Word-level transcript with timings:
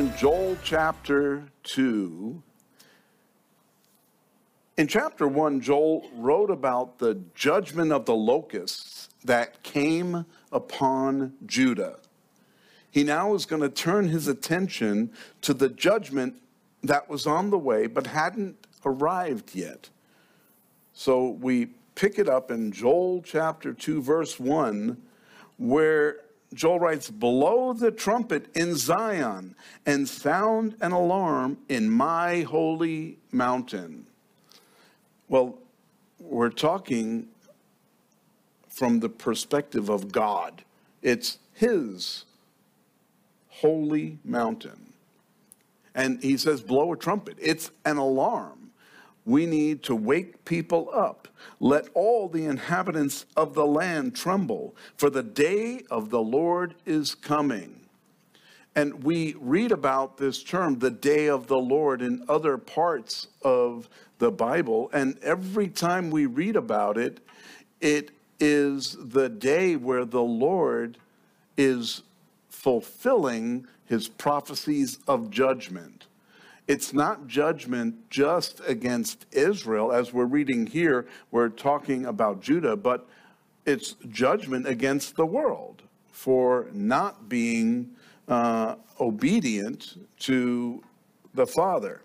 In 0.00 0.16
Joel 0.16 0.56
chapter 0.64 1.44
2. 1.64 2.42
In 4.78 4.88
chapter 4.88 5.28
1, 5.28 5.60
Joel 5.60 6.08
wrote 6.14 6.50
about 6.50 6.98
the 6.98 7.20
judgment 7.34 7.92
of 7.92 8.06
the 8.06 8.14
locusts 8.14 9.10
that 9.24 9.62
came 9.62 10.24
upon 10.52 11.34
Judah. 11.44 11.98
He 12.90 13.04
now 13.04 13.34
is 13.34 13.44
going 13.44 13.60
to 13.60 13.68
turn 13.68 14.08
his 14.08 14.26
attention 14.26 15.12
to 15.42 15.52
the 15.52 15.68
judgment 15.68 16.36
that 16.82 17.10
was 17.10 17.26
on 17.26 17.50
the 17.50 17.58
way 17.58 17.86
but 17.86 18.06
hadn't 18.06 18.56
arrived 18.86 19.54
yet. 19.54 19.90
So 20.94 21.28
we 21.28 21.66
pick 21.94 22.18
it 22.18 22.26
up 22.26 22.50
in 22.50 22.72
Joel 22.72 23.20
chapter 23.20 23.74
2, 23.74 24.00
verse 24.00 24.40
1, 24.40 24.96
where 25.58 26.20
Joel 26.52 26.80
writes, 26.80 27.10
Blow 27.10 27.72
the 27.72 27.90
trumpet 27.90 28.46
in 28.54 28.76
Zion 28.76 29.54
and 29.86 30.08
sound 30.08 30.76
an 30.80 30.92
alarm 30.92 31.58
in 31.68 31.88
my 31.88 32.42
holy 32.42 33.18
mountain. 33.32 34.06
Well, 35.28 35.58
we're 36.18 36.50
talking 36.50 37.28
from 38.68 39.00
the 39.00 39.08
perspective 39.08 39.88
of 39.88 40.10
God, 40.10 40.64
it's 41.02 41.38
His 41.54 42.24
holy 43.60 44.18
mountain. 44.24 44.90
And 45.94 46.22
he 46.22 46.36
says, 46.36 46.60
blow 46.60 46.92
a 46.92 46.96
trumpet. 46.96 47.36
It's 47.40 47.70
an 47.84 47.96
alarm. 47.96 48.59
We 49.30 49.46
need 49.46 49.84
to 49.84 49.94
wake 49.94 50.44
people 50.44 50.90
up. 50.92 51.28
Let 51.60 51.88
all 51.94 52.28
the 52.28 52.46
inhabitants 52.46 53.26
of 53.36 53.54
the 53.54 53.64
land 53.64 54.16
tremble, 54.16 54.74
for 54.96 55.08
the 55.08 55.22
day 55.22 55.84
of 55.88 56.10
the 56.10 56.20
Lord 56.20 56.74
is 56.84 57.14
coming. 57.14 57.86
And 58.74 59.04
we 59.04 59.36
read 59.38 59.70
about 59.70 60.16
this 60.16 60.42
term, 60.42 60.80
the 60.80 60.90
day 60.90 61.28
of 61.28 61.46
the 61.46 61.58
Lord, 61.58 62.02
in 62.02 62.24
other 62.28 62.58
parts 62.58 63.28
of 63.42 63.88
the 64.18 64.32
Bible. 64.32 64.90
And 64.92 65.16
every 65.22 65.68
time 65.68 66.10
we 66.10 66.26
read 66.26 66.56
about 66.56 66.98
it, 66.98 67.20
it 67.80 68.10
is 68.40 68.96
the 69.00 69.28
day 69.28 69.76
where 69.76 70.04
the 70.04 70.22
Lord 70.22 70.98
is 71.56 72.02
fulfilling 72.48 73.68
his 73.84 74.08
prophecies 74.08 74.98
of 75.06 75.30
judgment. 75.30 76.06
It's 76.70 76.92
not 76.92 77.26
judgment 77.26 78.08
just 78.10 78.60
against 78.64 79.26
Israel, 79.32 79.90
as 79.90 80.12
we're 80.12 80.26
reading 80.26 80.68
here, 80.68 81.08
we're 81.32 81.48
talking 81.48 82.06
about 82.06 82.40
Judah, 82.40 82.76
but 82.76 83.08
it's 83.66 83.96
judgment 84.08 84.68
against 84.68 85.16
the 85.16 85.26
world 85.26 85.82
for 86.12 86.68
not 86.72 87.28
being 87.28 87.90
uh, 88.28 88.76
obedient 89.00 90.06
to 90.20 90.80
the 91.34 91.44
Father. 91.44 92.02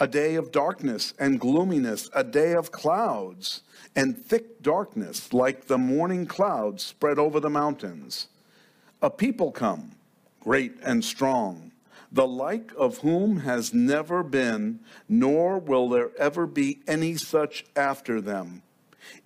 A 0.00 0.08
day 0.08 0.34
of 0.34 0.50
darkness 0.50 1.14
and 1.20 1.38
gloominess, 1.38 2.10
a 2.12 2.24
day 2.24 2.54
of 2.54 2.72
clouds 2.72 3.62
and 3.94 4.18
thick 4.18 4.60
darkness 4.62 5.32
like 5.32 5.68
the 5.68 5.78
morning 5.78 6.26
clouds 6.26 6.82
spread 6.82 7.20
over 7.20 7.38
the 7.38 7.50
mountains. 7.50 8.26
A 9.00 9.10
people 9.10 9.52
come, 9.52 9.92
great 10.40 10.72
and 10.82 11.04
strong, 11.04 11.65
the 12.10 12.26
like 12.26 12.72
of 12.76 12.98
whom 12.98 13.40
has 13.40 13.74
never 13.74 14.22
been, 14.22 14.80
nor 15.08 15.58
will 15.58 15.88
there 15.88 16.10
ever 16.18 16.46
be 16.46 16.80
any 16.86 17.16
such 17.16 17.64
after 17.74 18.20
them, 18.20 18.62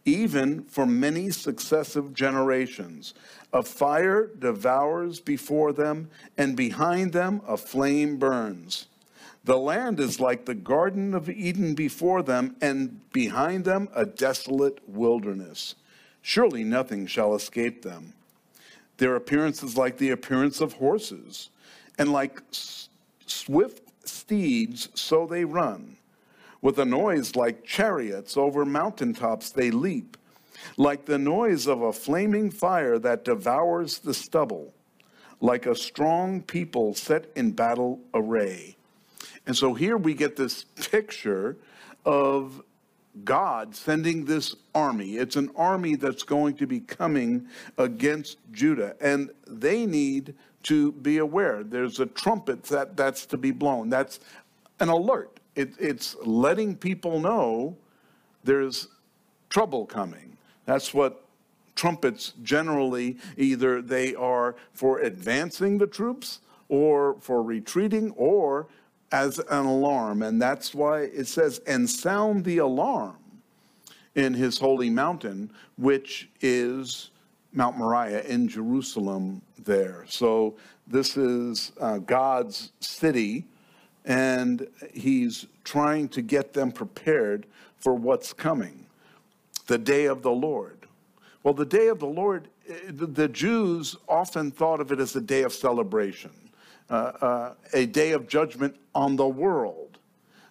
even 0.04 0.62
for 0.64 0.86
many 0.86 1.30
successive 1.30 2.14
generations. 2.14 3.14
A 3.52 3.62
fire 3.62 4.26
devours 4.26 5.20
before 5.20 5.72
them, 5.72 6.10
and 6.38 6.56
behind 6.56 7.12
them 7.12 7.42
a 7.46 7.56
flame 7.56 8.16
burns. 8.16 8.86
The 9.44 9.58
land 9.58 10.00
is 10.00 10.20
like 10.20 10.44
the 10.44 10.54
Garden 10.54 11.14
of 11.14 11.28
Eden 11.28 11.74
before 11.74 12.22
them, 12.22 12.56
and 12.60 13.00
behind 13.12 13.64
them 13.64 13.88
a 13.94 14.04
desolate 14.04 14.86
wilderness. 14.88 15.74
Surely 16.22 16.62
nothing 16.62 17.06
shall 17.06 17.34
escape 17.34 17.82
them. 17.82 18.12
Their 18.98 19.16
appearance 19.16 19.62
is 19.62 19.78
like 19.78 19.97
the 19.97 20.10
appearance 20.10 20.60
of 20.60 20.74
horses, 20.74 21.48
and 22.00 22.12
like 22.14 22.40
swift 23.26 23.82
steeds, 24.06 24.88
so 24.94 25.26
they 25.26 25.44
run. 25.44 25.98
With 26.62 26.78
a 26.78 26.84
noise 26.86 27.36
like 27.36 27.62
chariots 27.62 28.38
over 28.38 28.64
mountaintops, 28.64 29.50
they 29.50 29.70
leap, 29.70 30.16
like 30.78 31.04
the 31.04 31.18
noise 31.18 31.66
of 31.66 31.82
a 31.82 31.92
flaming 31.92 32.50
fire 32.50 32.98
that 32.98 33.26
devours 33.26 33.98
the 33.98 34.14
stubble, 34.14 34.72
like 35.42 35.66
a 35.66 35.74
strong 35.74 36.40
people 36.40 36.94
set 36.94 37.30
in 37.36 37.52
battle 37.52 38.00
array. 38.14 38.76
And 39.46 39.54
so 39.54 39.74
here 39.74 39.98
we 39.98 40.14
get 40.14 40.36
this 40.36 40.64
picture 40.64 41.58
of 42.06 42.62
God 43.24 43.76
sending 43.76 44.24
this 44.24 44.56
army. 44.74 45.16
It's 45.16 45.36
an 45.36 45.50
army 45.54 45.96
that's 45.96 46.22
going 46.22 46.54
to 46.56 46.66
be 46.66 46.80
coming 46.80 47.46
against 47.76 48.38
Judah, 48.52 48.96
and 49.02 49.30
they 49.46 49.84
need 49.84 50.34
to 50.65 50.93
be 50.93 51.19
aware. 51.19 51.62
There's 51.62 52.00
a 52.00 52.06
trumpet 52.06 52.65
that, 52.65 52.97
that's 52.97 53.26
to 53.26 53.37
be 53.37 53.50
blown. 53.50 53.88
That's 53.88 54.21
an 54.78 54.88
alert. 54.88 55.41
It, 55.54 55.75
it's 55.78 56.16
letting 56.25 56.76
people 56.76 57.21
know 57.21 57.76
there's 58.44 58.88
trouble 59.48 59.87
coming. 59.87 60.37
That's 60.66 60.94
what 60.94 61.25
trumpets 61.75 62.34
generally 62.43 63.16
either 63.37 63.81
they 63.81 64.15
are 64.15 64.54
for 64.72 65.00
advancing 65.00 65.78
the 65.78 65.87
troops 65.87 66.41
or 66.69 67.16
for 67.21 67.42
retreating 67.42 68.12
or 68.12 68.66
as 69.12 69.38
an 69.38 69.66
alarm. 69.66 70.22
And 70.22 70.41
that's 70.41 70.75
why 70.75 71.00
it 71.00 71.27
says, 71.27 71.60
and 71.66 71.88
sound 71.88 72.44
the 72.44 72.59
alarm 72.59 73.16
in 74.15 74.34
his 74.34 74.59
holy 74.59 74.91
mountain, 74.91 75.50
which 75.77 76.28
is 76.41 77.09
Mount 77.52 77.76
Moriah 77.76 78.22
in 78.22 78.48
Jerusalem 78.48 79.42
there. 79.58 80.04
So 80.08 80.56
this 80.86 81.16
is 81.16 81.72
uh, 81.80 81.98
God's 81.98 82.72
city, 82.80 83.44
and 84.04 84.66
he's 84.92 85.46
trying 85.64 86.08
to 86.10 86.22
get 86.22 86.52
them 86.52 86.72
prepared 86.72 87.46
for 87.78 87.94
what's 87.94 88.32
coming 88.32 88.86
the 89.66 89.78
day 89.78 90.06
of 90.06 90.22
the 90.22 90.30
Lord. 90.30 90.78
Well, 91.42 91.54
the 91.54 91.64
day 91.64 91.88
of 91.88 91.98
the 91.98 92.06
Lord, 92.06 92.48
eh, 92.68 92.74
the 92.88 93.28
Jews 93.28 93.96
often 94.08 94.50
thought 94.50 94.80
of 94.80 94.92
it 94.92 95.00
as 95.00 95.16
a 95.16 95.20
day 95.20 95.42
of 95.42 95.52
celebration 95.52 96.30
uh, 96.90 97.12
uh, 97.20 97.54
a 97.72 97.86
day 97.86 98.10
of 98.12 98.26
judgment 98.26 98.74
on 98.96 99.14
the 99.14 99.26
world. 99.26 99.98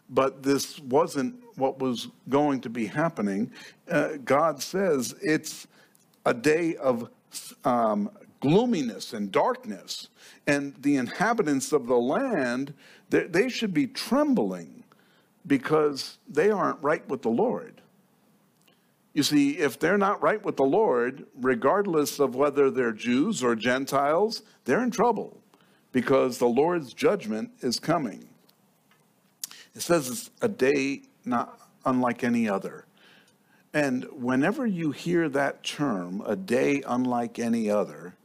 But 0.09 0.41
this 0.41 0.79
wasn't 0.79 1.35
what 1.57 1.79
was 1.79 2.07
going 2.29 2.61
to 2.61 2.69
be 2.69 2.85
happening. 2.85 3.51
Uh, 3.91 4.11
God 4.23 4.61
says 4.61 5.13
it's 5.21 5.67
a 6.29 6.33
day 6.33 6.75
of 6.75 7.09
um, 7.65 8.11
gloominess 8.39 9.13
and 9.13 9.31
darkness. 9.31 10.09
And 10.45 10.75
the 10.79 10.95
inhabitants 10.95 11.73
of 11.73 11.87
the 11.87 11.97
land, 11.97 12.75
they, 13.09 13.23
they 13.23 13.49
should 13.49 13.73
be 13.73 13.87
trembling 13.87 14.83
because 15.47 16.19
they 16.27 16.51
aren't 16.51 16.81
right 16.83 17.07
with 17.09 17.23
the 17.23 17.29
Lord. 17.29 17.81
You 19.13 19.23
see, 19.23 19.57
if 19.57 19.79
they're 19.79 19.97
not 19.97 20.21
right 20.21 20.43
with 20.45 20.55
the 20.55 20.65
Lord, 20.65 21.25
regardless 21.35 22.19
of 22.19 22.35
whether 22.35 22.69
they're 22.69 22.91
Jews 22.91 23.43
or 23.43 23.55
Gentiles, 23.55 24.43
they're 24.65 24.83
in 24.83 24.91
trouble 24.91 25.41
because 25.91 26.37
the 26.37 26.47
Lord's 26.47 26.93
judgment 26.93 27.49
is 27.61 27.79
coming. 27.79 28.29
It 29.73 29.81
says 29.81 30.07
it's 30.07 30.29
a 30.43 30.47
day 30.47 31.01
not 31.25 31.59
unlike 31.85 32.23
any 32.23 32.47
other. 32.47 32.85
And 33.73 34.05
whenever 34.11 34.65
you 34.65 34.91
hear 34.91 35.29
that 35.29 35.63
term, 35.63 36.23
a 36.25 36.35
day 36.35 36.81
unlike 36.87 37.37
any 37.37 37.69
other, 37.69 38.15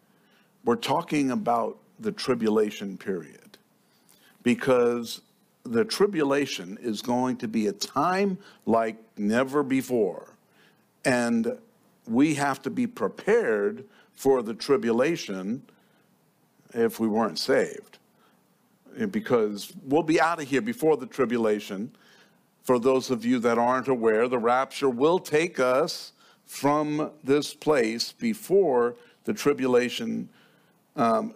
we're 0.65 0.77
talking 0.77 1.31
about 1.31 1.79
the 2.01 2.13
tribulation 2.13 2.97
period. 2.97 3.59
Because 4.43 5.21
the 5.65 5.85
tribulation 5.85 6.79
is 6.81 7.03
going 7.03 7.37
to 7.39 7.49
be 7.49 7.67
a 7.67 7.73
time 7.73 8.39
like 8.67 8.97
never 9.17 9.63
before. 9.63 10.35
And 11.05 11.59
we 12.07 12.35
have 12.35 12.63
to 12.63 12.71
be 12.71 12.87
prepared 12.87 13.85
for 14.15 14.43
the 14.43 14.55
tribulation 14.55 15.63
if 16.73 17.01
we 17.01 17.09
weren't 17.09 17.39
saved. 17.39 17.99
Because 19.11 19.73
we'll 19.85 20.03
be 20.03 20.21
out 20.21 20.41
of 20.41 20.49
here 20.49 20.63
before 20.63 20.97
the 20.97 21.07
tribulation. 21.07 21.91
For 22.65 22.79
those 22.79 23.11
of 23.11 23.25
you 23.25 23.39
that 23.41 23.59
aren't 23.59 23.89
aware, 23.89 24.27
the 24.27 24.39
rapture 24.39 24.89
will 24.89 25.19
take 25.19 25.61
us 25.61 26.13
from 26.47 27.11
this 27.23 27.53
place 27.53 28.13
before 28.13 28.97
the 29.25 29.35
tribulation 29.35 30.31
um, 30.97 31.35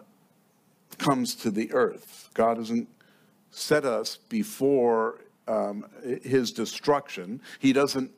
comes 0.97 1.35
to 1.35 1.51
the 1.51 1.71
earth. 1.71 2.29
God 2.33 2.57
hasn't 2.57 2.89
set 3.51 3.85
us 3.85 4.17
before 4.17 5.21
um, 5.47 5.85
his 6.23 6.51
destruction. 6.51 7.41
He 7.59 7.73
doesn't 7.73 8.11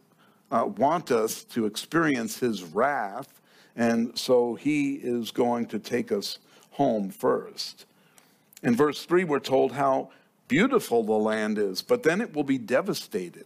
uh, 0.49 0.65
want 0.77 1.11
us 1.11 1.43
to 1.45 1.65
experience 1.65 2.39
his 2.39 2.63
wrath. 2.63 3.41
And 3.75 4.17
so 4.17 4.55
he 4.55 4.95
is 4.95 5.31
going 5.31 5.65
to 5.67 5.79
take 5.79 6.11
us 6.11 6.39
home 6.71 7.09
first. 7.09 7.85
In 8.63 8.75
verse 8.75 9.05
3, 9.05 9.23
we're 9.25 9.39
told 9.39 9.73
how 9.73 10.11
beautiful 10.51 11.01
the 11.01 11.13
land 11.13 11.57
is, 11.57 11.81
but 11.81 12.03
then 12.03 12.19
it 12.19 12.35
will 12.35 12.43
be 12.43 12.57
devastated. 12.57 13.45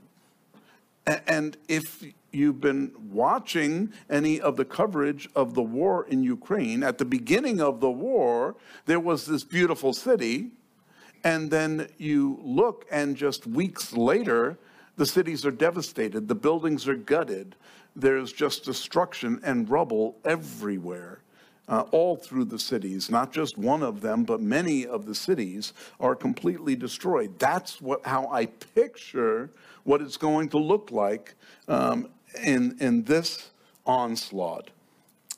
And 1.27 1.55
if 1.67 2.03
you've 2.31 2.59
been 2.59 2.91
watching 3.11 3.93
any 4.09 4.41
of 4.41 4.57
the 4.57 4.65
coverage 4.65 5.29
of 5.35 5.53
the 5.53 5.61
war 5.61 6.07
in 6.09 6.23
Ukraine, 6.23 6.81
at 6.81 6.97
the 6.97 7.05
beginning 7.05 7.61
of 7.61 7.79
the 7.79 7.91
war, 7.91 8.55
there 8.87 8.99
was 8.99 9.27
this 9.27 9.43
beautiful 9.43 9.93
city. 9.93 10.49
And 11.23 11.51
then 11.51 11.89
you 11.99 12.39
look, 12.43 12.87
and 12.89 13.15
just 13.15 13.45
weeks 13.45 13.93
later, 13.93 14.57
the 14.97 15.05
cities 15.05 15.45
are 15.45 15.51
devastated, 15.51 16.27
the 16.27 16.33
buildings 16.33 16.87
are 16.87 16.95
gutted, 16.95 17.55
there's 17.95 18.33
just 18.33 18.65
destruction 18.65 19.39
and 19.43 19.69
rubble 19.69 20.17
everywhere. 20.25 21.19
Uh, 21.67 21.83
all 21.91 22.15
through 22.15 22.45
the 22.45 22.59
cities, 22.59 23.09
not 23.09 23.33
just 23.33 23.57
one 23.57 23.81
of 23.81 23.99
them, 24.01 24.23
but 24.23 24.39
many 24.39 24.85
of 24.85 25.07
the 25.07 25.15
cities 25.15 25.73
are 25.99 26.15
completely 26.15 26.75
destroyed. 26.75 27.39
That's 27.39 27.81
what, 27.81 28.05
how 28.05 28.27
I 28.27 28.45
picture 28.45 29.49
what 29.83 29.99
it's 29.99 30.15
going 30.15 30.49
to 30.49 30.59
look 30.59 30.91
like 30.91 31.33
um, 31.67 32.09
in, 32.43 32.77
in 32.79 33.03
this 33.03 33.49
onslaught. 33.83 34.69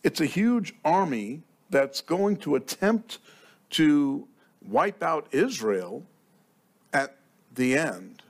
It's 0.04 0.20
a 0.20 0.26
huge 0.26 0.74
army 0.84 1.44
that's 1.70 2.02
going 2.02 2.36
to 2.38 2.56
attempt 2.56 3.20
to 3.70 4.28
wipe 4.68 5.02
out 5.02 5.28
Israel 5.32 6.04
at 6.92 7.16
the 7.56 7.78
end 7.78 8.22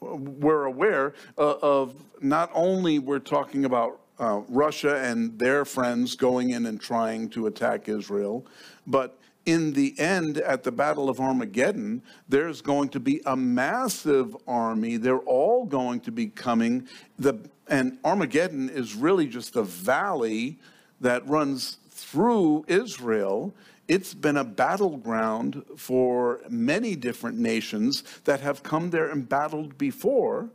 we're 0.00 0.64
aware 0.64 1.14
uh, 1.36 1.56
of 1.62 1.94
not 2.20 2.50
only 2.54 2.98
we're 2.98 3.18
talking 3.18 3.64
about 3.64 4.00
uh, 4.18 4.42
Russia 4.48 4.96
and 4.96 5.38
their 5.38 5.64
friends 5.64 6.16
going 6.16 6.50
in 6.50 6.66
and 6.66 6.80
trying 6.80 7.28
to 7.30 7.46
attack 7.46 7.88
Israel, 7.88 8.46
but 8.86 9.18
in 9.46 9.72
the 9.72 9.98
end, 9.98 10.36
at 10.38 10.62
the 10.62 10.72
Battle 10.72 11.08
of 11.08 11.20
Armageddon, 11.20 12.02
there's 12.28 12.60
going 12.60 12.90
to 12.90 13.00
be 13.00 13.22
a 13.24 13.34
massive 13.34 14.36
army. 14.46 14.98
They're 14.98 15.20
all 15.20 15.64
going 15.64 16.00
to 16.00 16.12
be 16.12 16.26
coming. 16.26 16.86
The, 17.18 17.38
and 17.66 17.98
Armageddon 18.04 18.68
is 18.68 18.94
really 18.94 19.26
just 19.26 19.56
a 19.56 19.62
valley 19.62 20.58
that 21.00 21.26
runs 21.26 21.78
through 21.90 22.66
Israel 22.68 23.54
it's 23.88 24.12
been 24.12 24.36
a 24.36 24.44
battleground 24.44 25.64
for 25.76 26.40
many 26.50 26.94
different 26.94 27.38
nations 27.38 28.04
that 28.24 28.40
have 28.40 28.62
come 28.62 28.90
there 28.90 29.08
and 29.08 29.26
battled 29.26 29.78
before. 29.78 30.50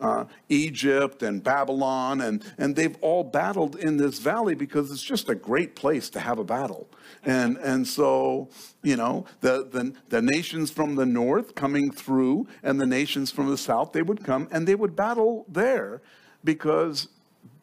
Uh, 0.00 0.24
Egypt 0.48 1.22
and 1.22 1.44
Babylon, 1.44 2.22
and, 2.22 2.42
and 2.56 2.74
they've 2.74 2.96
all 3.02 3.22
battled 3.22 3.76
in 3.76 3.98
this 3.98 4.18
valley 4.18 4.54
because 4.54 4.90
it's 4.90 5.02
just 5.02 5.28
a 5.28 5.34
great 5.34 5.76
place 5.76 6.08
to 6.10 6.20
have 6.20 6.38
a 6.38 6.44
battle. 6.44 6.88
And, 7.22 7.58
and 7.58 7.86
so, 7.86 8.48
you 8.82 8.96
know, 8.96 9.26
the, 9.42 9.68
the, 9.70 9.92
the 10.08 10.22
nations 10.22 10.70
from 10.70 10.94
the 10.94 11.04
north 11.04 11.54
coming 11.54 11.90
through 11.90 12.48
and 12.62 12.80
the 12.80 12.86
nations 12.86 13.30
from 13.30 13.50
the 13.50 13.58
south, 13.58 13.92
they 13.92 14.00
would 14.00 14.24
come 14.24 14.48
and 14.50 14.66
they 14.66 14.74
would 14.74 14.96
battle 14.96 15.44
there 15.48 16.00
because 16.44 17.08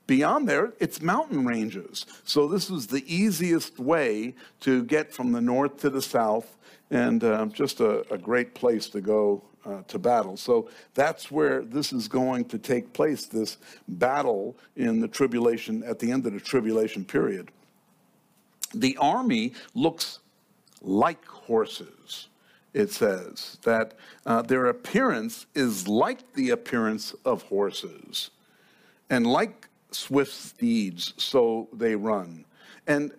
Beyond 0.08 0.48
there, 0.48 0.74
it's 0.80 1.02
mountain 1.02 1.46
ranges. 1.46 2.06
So 2.24 2.48
this 2.48 2.70
was 2.70 2.88
the 2.88 3.04
easiest 3.14 3.78
way 3.78 4.36
to 4.62 4.84
get 4.86 5.14
from 5.14 5.34
the 5.34 5.42
north 5.42 5.82
to 5.82 5.90
the 5.90 6.02
south, 6.02 6.58
and 6.90 7.22
uh, 7.22 7.48
just 7.48 7.82
a, 7.82 8.10
a, 8.12 8.18
great 8.18 8.56
place 8.56 8.88
to 8.90 9.02
go 9.02 9.44
uh, 9.68 9.82
to 9.88 10.00
battle. 10.00 10.38
So 10.38 10.70
that's 10.94 11.30
where 11.30 11.64
this 11.64 11.92
is 11.92 12.08
going 12.08 12.46
to 12.46 12.58
take 12.58 12.94
place, 12.94 13.26
this 13.26 13.58
battle 13.88 14.56
in 14.76 15.02
the 15.02 15.08
tribulation, 15.08 15.84
at 15.84 16.00
the 16.00 16.12
end 16.12 16.26
of 16.26 16.34
the 16.34 16.40
tribulation 16.40 17.04
period. 17.04 17.52
The 18.74 18.98
army 18.98 19.54
looks 19.74 20.20
like 20.82 21.26
horses 21.26 22.30
it 22.78 22.92
says 22.92 23.58
that 23.64 23.96
uh, 24.26 24.44
their 24.44 24.68
appearance 24.68 25.48
is 25.56 25.88
like 25.88 26.34
the 26.34 26.52
appearance 26.52 27.16
of 27.26 27.42
horses. 27.44 28.30
And 29.10 29.26
like 29.26 29.68
swift 29.90 30.34
steeds, 30.34 31.14
so 31.18 31.70
they 31.74 31.96
run. 31.96 32.46
And 32.86 33.12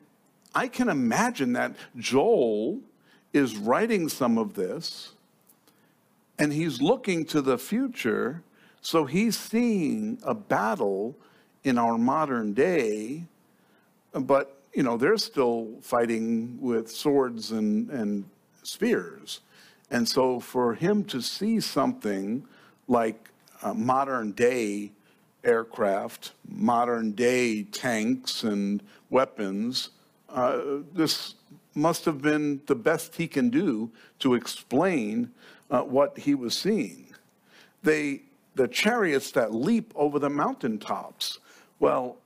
I 0.54 0.68
can 0.68 0.88
imagine 0.88 1.54
that 1.54 1.74
Joel 1.96 2.78
is 3.32 3.56
writing 3.56 4.08
some 4.08 4.38
of 4.38 4.54
this 4.54 5.14
and 6.38 6.52
he's 6.52 6.80
looking 6.80 7.24
to 7.26 7.42
the 7.42 7.58
future. 7.58 8.42
So 8.80 9.04
he's 9.04 9.36
seeing 9.36 10.18
a 10.22 10.34
battle 10.34 11.16
in 11.64 11.78
our 11.78 11.98
modern 11.98 12.54
day, 12.54 13.24
but 14.12 14.54
you 14.74 14.82
know, 14.82 14.96
they're 14.96 15.16
still 15.16 15.68
fighting 15.82 16.58
with 16.60 16.90
swords 16.90 17.50
and, 17.50 17.90
and 17.90 18.24
spears. 18.62 19.40
And 19.90 20.06
so 20.06 20.38
for 20.38 20.74
him 20.74 21.04
to 21.04 21.20
see 21.20 21.60
something 21.60 22.46
like 22.86 23.30
modern 23.74 24.32
day 24.32 24.92
aircraft, 25.42 26.32
modern 26.46 27.12
day 27.12 27.64
tanks 27.64 28.44
and 28.44 28.82
weapons, 29.10 29.90
uh, 30.28 30.60
this 30.92 31.34
must 31.78 32.04
have 32.04 32.20
been 32.20 32.60
the 32.66 32.74
best 32.74 33.16
he 33.16 33.26
can 33.26 33.48
do 33.48 33.90
to 34.18 34.34
explain 34.34 35.30
uh, 35.70 35.80
what 35.82 36.18
he 36.18 36.34
was 36.34 36.56
seeing. 36.56 37.06
They, 37.82 38.22
the 38.54 38.68
chariots 38.68 39.30
that 39.32 39.54
leap 39.54 39.92
over 39.94 40.18
the 40.18 40.28
mountaintops, 40.28 41.38
well, 41.78 42.16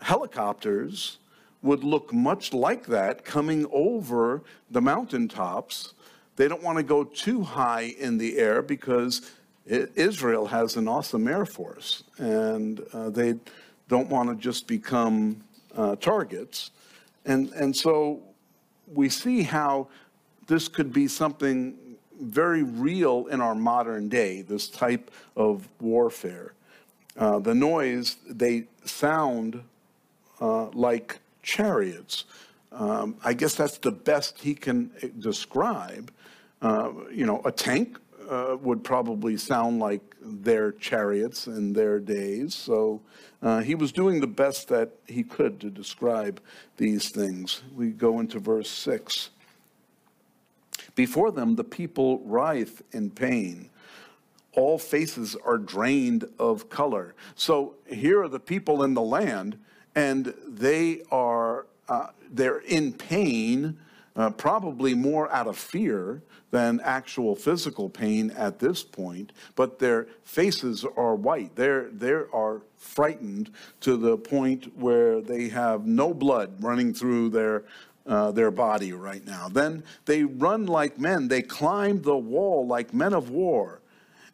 helicopters 0.00 1.18
would 1.62 1.82
look 1.82 2.12
much 2.12 2.52
like 2.52 2.86
that 2.86 3.24
coming 3.24 3.66
over 3.72 4.42
the 4.70 4.82
mountaintops. 4.82 5.94
They 6.36 6.46
don't 6.46 6.62
want 6.62 6.76
to 6.76 6.84
go 6.84 7.04
too 7.04 7.42
high 7.42 7.94
in 7.98 8.18
the 8.18 8.38
air 8.38 8.60
because 8.60 9.32
Israel 9.66 10.46
has 10.46 10.76
an 10.76 10.88
awesome 10.88 11.26
air 11.26 11.46
force, 11.46 12.04
and 12.18 12.84
uh, 12.92 13.08
they 13.08 13.36
don't 13.88 14.10
want 14.10 14.28
to 14.28 14.34
just 14.34 14.66
become 14.66 15.42
uh, 15.74 15.96
targets. 15.96 16.70
And, 17.24 17.50
and 17.52 17.74
so 17.74 18.20
we 18.92 19.08
see 19.08 19.42
how 19.42 19.88
this 20.46 20.68
could 20.68 20.92
be 20.92 21.08
something 21.08 21.74
very 22.20 22.62
real 22.62 23.26
in 23.26 23.40
our 23.40 23.54
modern 23.54 24.08
day, 24.08 24.42
this 24.42 24.68
type 24.68 25.10
of 25.36 25.68
warfare. 25.80 26.52
Uh, 27.16 27.38
the 27.38 27.54
noise, 27.54 28.16
they 28.28 28.64
sound 28.84 29.62
uh, 30.40 30.66
like 30.70 31.18
chariots. 31.42 32.24
Um, 32.72 33.16
I 33.24 33.34
guess 33.34 33.54
that's 33.54 33.78
the 33.78 33.92
best 33.92 34.40
he 34.40 34.54
can 34.54 34.90
uh, 35.02 35.08
describe. 35.18 36.10
Uh, 36.60 36.90
you 37.12 37.26
know, 37.26 37.40
a 37.44 37.52
tank 37.52 37.98
uh, 38.28 38.56
would 38.60 38.82
probably 38.82 39.36
sound 39.36 39.78
like 39.78 40.13
their 40.24 40.72
chariots 40.72 41.46
in 41.46 41.72
their 41.72 41.98
days. 41.98 42.54
So 42.54 43.00
uh, 43.42 43.60
he 43.60 43.74
was 43.74 43.92
doing 43.92 44.20
the 44.20 44.26
best 44.26 44.68
that 44.68 44.90
he 45.06 45.22
could 45.22 45.60
to 45.60 45.70
describe 45.70 46.40
these 46.76 47.10
things. 47.10 47.62
We 47.74 47.90
go 47.90 48.20
into 48.20 48.38
verse 48.38 48.70
6. 48.70 49.30
Before 50.94 51.30
them, 51.30 51.56
the 51.56 51.64
people 51.64 52.20
writhe 52.20 52.82
in 52.92 53.10
pain. 53.10 53.70
All 54.52 54.78
faces 54.78 55.36
are 55.44 55.58
drained 55.58 56.24
of 56.38 56.68
color. 56.68 57.14
So 57.34 57.74
here 57.86 58.22
are 58.22 58.28
the 58.28 58.40
people 58.40 58.82
in 58.82 58.94
the 58.94 59.02
land, 59.02 59.58
and 59.94 60.32
they 60.46 61.02
are 61.10 61.66
uh, 61.88 62.08
they're 62.30 62.60
in 62.60 62.92
pain, 62.92 63.78
uh, 64.16 64.30
probably 64.30 64.94
more 64.94 65.30
out 65.30 65.46
of 65.46 65.58
fear 65.58 66.22
than 66.54 66.78
actual 66.84 67.34
physical 67.34 67.88
pain 67.88 68.30
at 68.30 68.60
this 68.60 68.84
point, 68.84 69.32
but 69.56 69.80
their 69.80 70.06
faces 70.22 70.84
are 70.96 71.16
white. 71.16 71.56
They're, 71.56 71.90
they 71.90 72.12
are 72.12 72.62
frightened 72.76 73.50
to 73.80 73.96
the 73.96 74.16
point 74.16 74.78
where 74.78 75.20
they 75.20 75.48
have 75.48 75.84
no 75.84 76.14
blood 76.14 76.62
running 76.62 76.94
through 76.94 77.30
their, 77.30 77.64
uh, 78.06 78.30
their 78.30 78.52
body 78.52 78.92
right 78.92 79.26
now. 79.26 79.48
Then 79.48 79.82
they 80.04 80.22
run 80.22 80.66
like 80.66 80.96
men, 80.96 81.26
they 81.26 81.42
climb 81.42 82.02
the 82.02 82.16
wall 82.16 82.64
like 82.64 82.94
men 82.94 83.14
of 83.14 83.30
war. 83.30 83.80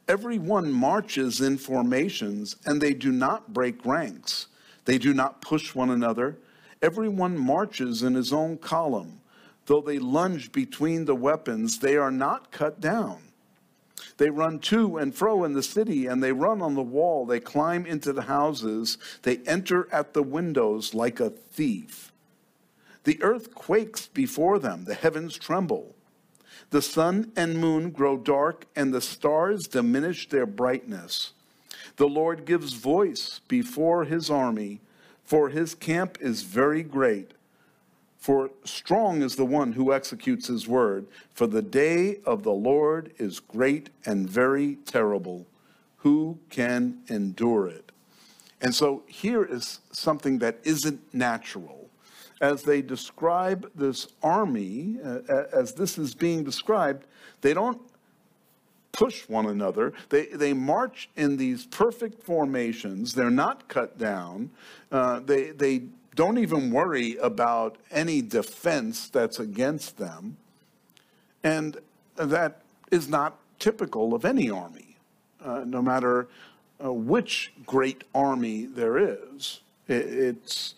Everyone 0.07 0.71
marches 0.71 1.41
in 1.41 1.57
formations, 1.57 2.57
and 2.67 2.83
they 2.83 2.93
do 2.93 3.12
not 3.12 3.55
break 3.55 3.87
ranks. 3.87 4.49
They 4.85 4.99
do 4.99 5.15
not 5.15 5.41
push 5.41 5.75
one 5.75 5.89
another. 5.89 6.37
Everyone 6.83 7.39
marches 7.39 8.03
in 8.03 8.15
his 8.15 8.31
own 8.31 8.59
column. 8.59 9.21
Though 9.71 9.81
they 9.81 10.00
lunge 10.00 10.50
between 10.50 11.05
the 11.05 11.15
weapons, 11.15 11.79
they 11.79 11.97
are 11.97 12.11
not 12.11 12.50
cut 12.50 12.81
down. 12.81 13.19
They 14.17 14.29
run 14.29 14.59
to 14.62 14.97
and 14.97 15.15
fro 15.15 15.45
in 15.45 15.53
the 15.53 15.62
city, 15.62 16.07
and 16.07 16.21
they 16.21 16.33
run 16.33 16.61
on 16.61 16.75
the 16.75 16.83
wall. 16.83 17.25
They 17.25 17.39
climb 17.39 17.87
into 17.87 18.12
the 18.12 18.23
houses. 18.23 18.99
They 19.23 19.37
enter 19.47 19.89
at 19.93 20.12
the 20.12 20.25
windows 20.25 20.93
like 20.93 21.21
a 21.21 21.31
thief. 21.31 22.11
The 23.05 23.23
earth 23.23 23.55
quakes 23.55 24.09
before 24.09 24.59
them, 24.59 24.87
the 24.87 24.95
heavens 24.95 25.39
tremble. 25.39 25.95
The 26.71 26.83
sun 26.83 27.31
and 27.37 27.57
moon 27.57 27.91
grow 27.91 28.17
dark, 28.17 28.67
and 28.75 28.93
the 28.93 29.00
stars 29.00 29.69
diminish 29.69 30.29
their 30.31 30.47
brightness. 30.47 31.33
The 31.95 32.09
Lord 32.09 32.45
gives 32.45 32.73
voice 32.73 33.41
before 33.47 34.03
his 34.03 34.31
army, 34.31 34.81
for 35.23 35.50
his 35.50 35.77
camp 35.77 36.19
is 36.21 36.43
very 36.43 36.83
great. 36.83 37.35
For 38.21 38.50
strong 38.65 39.23
is 39.23 39.37
the 39.37 39.47
one 39.47 39.73
who 39.73 39.95
executes 39.95 40.47
his 40.47 40.69
word, 40.69 41.07
for 41.33 41.47
the 41.47 41.62
day 41.62 42.21
of 42.27 42.43
the 42.43 42.53
Lord 42.53 43.12
is 43.19 43.41
great 43.41 43.89
and 44.05 44.29
very 44.29 44.77
terrible. 44.85 45.47
Who 45.99 46.39
can 46.50 46.99
endure 47.09 47.69
it? 47.69 47.93
And 48.61 48.75
so 48.75 49.03
here 49.07 49.43
is 49.43 49.81
something 49.91 50.39
that 50.41 50.59
isn't 50.65 51.15
natural. 51.15 51.89
As 52.43 52.62
they 52.62 52.83
describe 52.83 53.71
this 53.75 54.09
army, 54.23 54.99
uh, 55.03 55.21
as 55.53 55.73
this 55.73 55.97
is 55.97 56.15
being 56.15 56.45
described, 56.45 57.07
they 57.41 57.55
don't 57.55 57.81
push 58.93 59.29
one 59.29 59.47
another. 59.47 59.95
They, 60.11 60.27
they 60.27 60.53
march 60.53 61.09
in 61.17 61.39
these 61.39 61.65
perfect 61.67 62.23
formations. 62.23 63.15
They're 63.15 63.31
not 63.31 63.69
cut 63.69 63.99
down. 63.99 64.50
Uh, 64.93 65.21
they, 65.21 65.50
they 65.50 65.85
don't 66.21 66.37
even 66.37 66.71
worry 66.71 67.17
about 67.17 67.77
any 67.91 68.21
defense 68.21 69.09
that's 69.09 69.39
against 69.39 69.97
them. 69.97 70.37
And 71.43 71.79
that 72.17 72.61
is 72.91 73.09
not 73.09 73.39
typical 73.59 74.12
of 74.12 74.27
any 74.27 74.50
army, 74.50 74.99
uh, 75.43 75.65
no 75.65 75.81
matter 75.81 76.29
uh, 76.85 76.93
which 76.93 77.55
great 77.65 78.05
army 78.15 78.67
there 78.67 78.99
is. 78.99 79.61
It, 79.89 79.95
it's, 79.95 80.75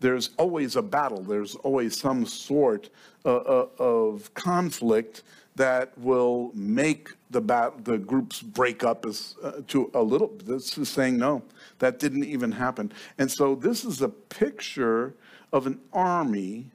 there's 0.00 0.30
always 0.38 0.76
a 0.76 0.82
battle, 0.82 1.22
there's 1.22 1.56
always 1.56 2.00
some 2.00 2.24
sort 2.24 2.88
uh, 3.26 3.36
uh 3.36 3.66
of 3.78 4.32
conflict 4.32 5.24
that 5.56 5.96
will 5.98 6.50
make 6.54 7.08
the, 7.30 7.40
bat, 7.40 7.84
the 7.84 7.98
groups 7.98 8.42
break 8.42 8.84
up 8.84 9.06
as, 9.06 9.34
uh, 9.42 9.52
to 9.68 9.90
a 9.94 10.02
little. 10.02 10.30
This 10.44 10.76
is 10.76 10.88
saying 10.88 11.16
no, 11.16 11.42
that 11.78 11.98
didn't 11.98 12.24
even 12.24 12.52
happen. 12.52 12.92
And 13.18 13.30
so 13.30 13.54
this 13.54 13.84
is 13.84 14.02
a 14.02 14.08
picture 14.08 15.14
of 15.52 15.66
an 15.66 15.80
army 15.92 16.66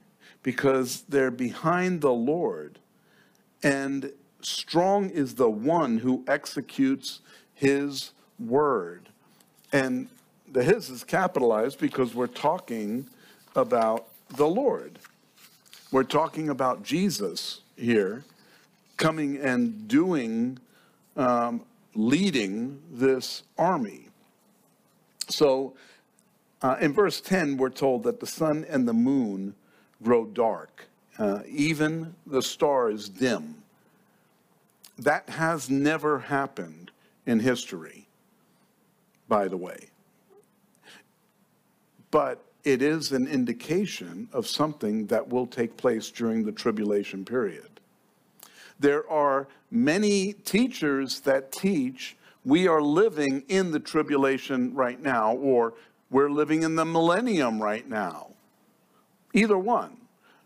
because 0.42 1.02
they're 1.02 1.30
behind 1.30 2.00
the 2.00 2.12
Lord. 2.12 2.80
And 3.62 4.12
strong 4.40 5.10
is 5.10 5.36
the 5.36 5.50
one 5.50 5.98
who 5.98 6.24
executes 6.26 7.20
his 7.54 8.10
word. 8.40 9.08
And 9.72 10.08
the 10.50 10.64
his 10.64 10.90
is 10.90 11.04
capitalized 11.04 11.78
because 11.78 12.16
we're 12.16 12.26
talking 12.26 13.06
about 13.54 14.08
the 14.28 14.48
Lord. 14.48 14.98
We're 15.92 16.02
talking 16.02 16.48
about 16.48 16.82
Jesus 16.82 17.60
here 17.76 18.24
coming 19.02 19.36
and 19.38 19.88
doing, 19.88 20.56
um, 21.16 21.64
leading 21.94 22.80
this 22.92 23.42
army. 23.58 24.06
So 25.28 25.74
uh, 26.62 26.76
in 26.80 26.92
verse 26.92 27.20
10, 27.20 27.56
we're 27.56 27.70
told 27.70 28.04
that 28.04 28.20
the 28.20 28.28
sun 28.28 28.64
and 28.68 28.86
the 28.86 28.92
moon 28.92 29.54
grow 30.04 30.24
dark, 30.24 30.86
uh, 31.18 31.40
even 31.48 32.14
the 32.26 32.42
stars 32.42 33.08
dim. 33.08 33.56
That 34.98 35.28
has 35.30 35.68
never 35.68 36.20
happened 36.20 36.92
in 37.26 37.40
history, 37.40 38.06
by 39.28 39.48
the 39.48 39.56
way. 39.56 39.88
But 42.12 42.40
it 42.62 42.82
is 42.82 43.10
an 43.10 43.26
indication 43.26 44.28
of 44.32 44.46
something 44.46 45.06
that 45.06 45.28
will 45.28 45.48
take 45.48 45.76
place 45.76 46.08
during 46.10 46.44
the 46.44 46.52
tribulation 46.52 47.24
period. 47.24 47.71
There 48.82 49.08
are 49.08 49.46
many 49.70 50.32
teachers 50.32 51.20
that 51.20 51.52
teach 51.52 52.16
we 52.44 52.66
are 52.66 52.82
living 52.82 53.44
in 53.46 53.70
the 53.70 53.78
tribulation 53.78 54.74
right 54.74 55.00
now, 55.00 55.36
or 55.36 55.74
we're 56.10 56.28
living 56.28 56.64
in 56.64 56.74
the 56.74 56.84
millennium 56.84 57.62
right 57.62 57.88
now. 57.88 58.30
Either 59.32 59.56
one. 59.56 59.96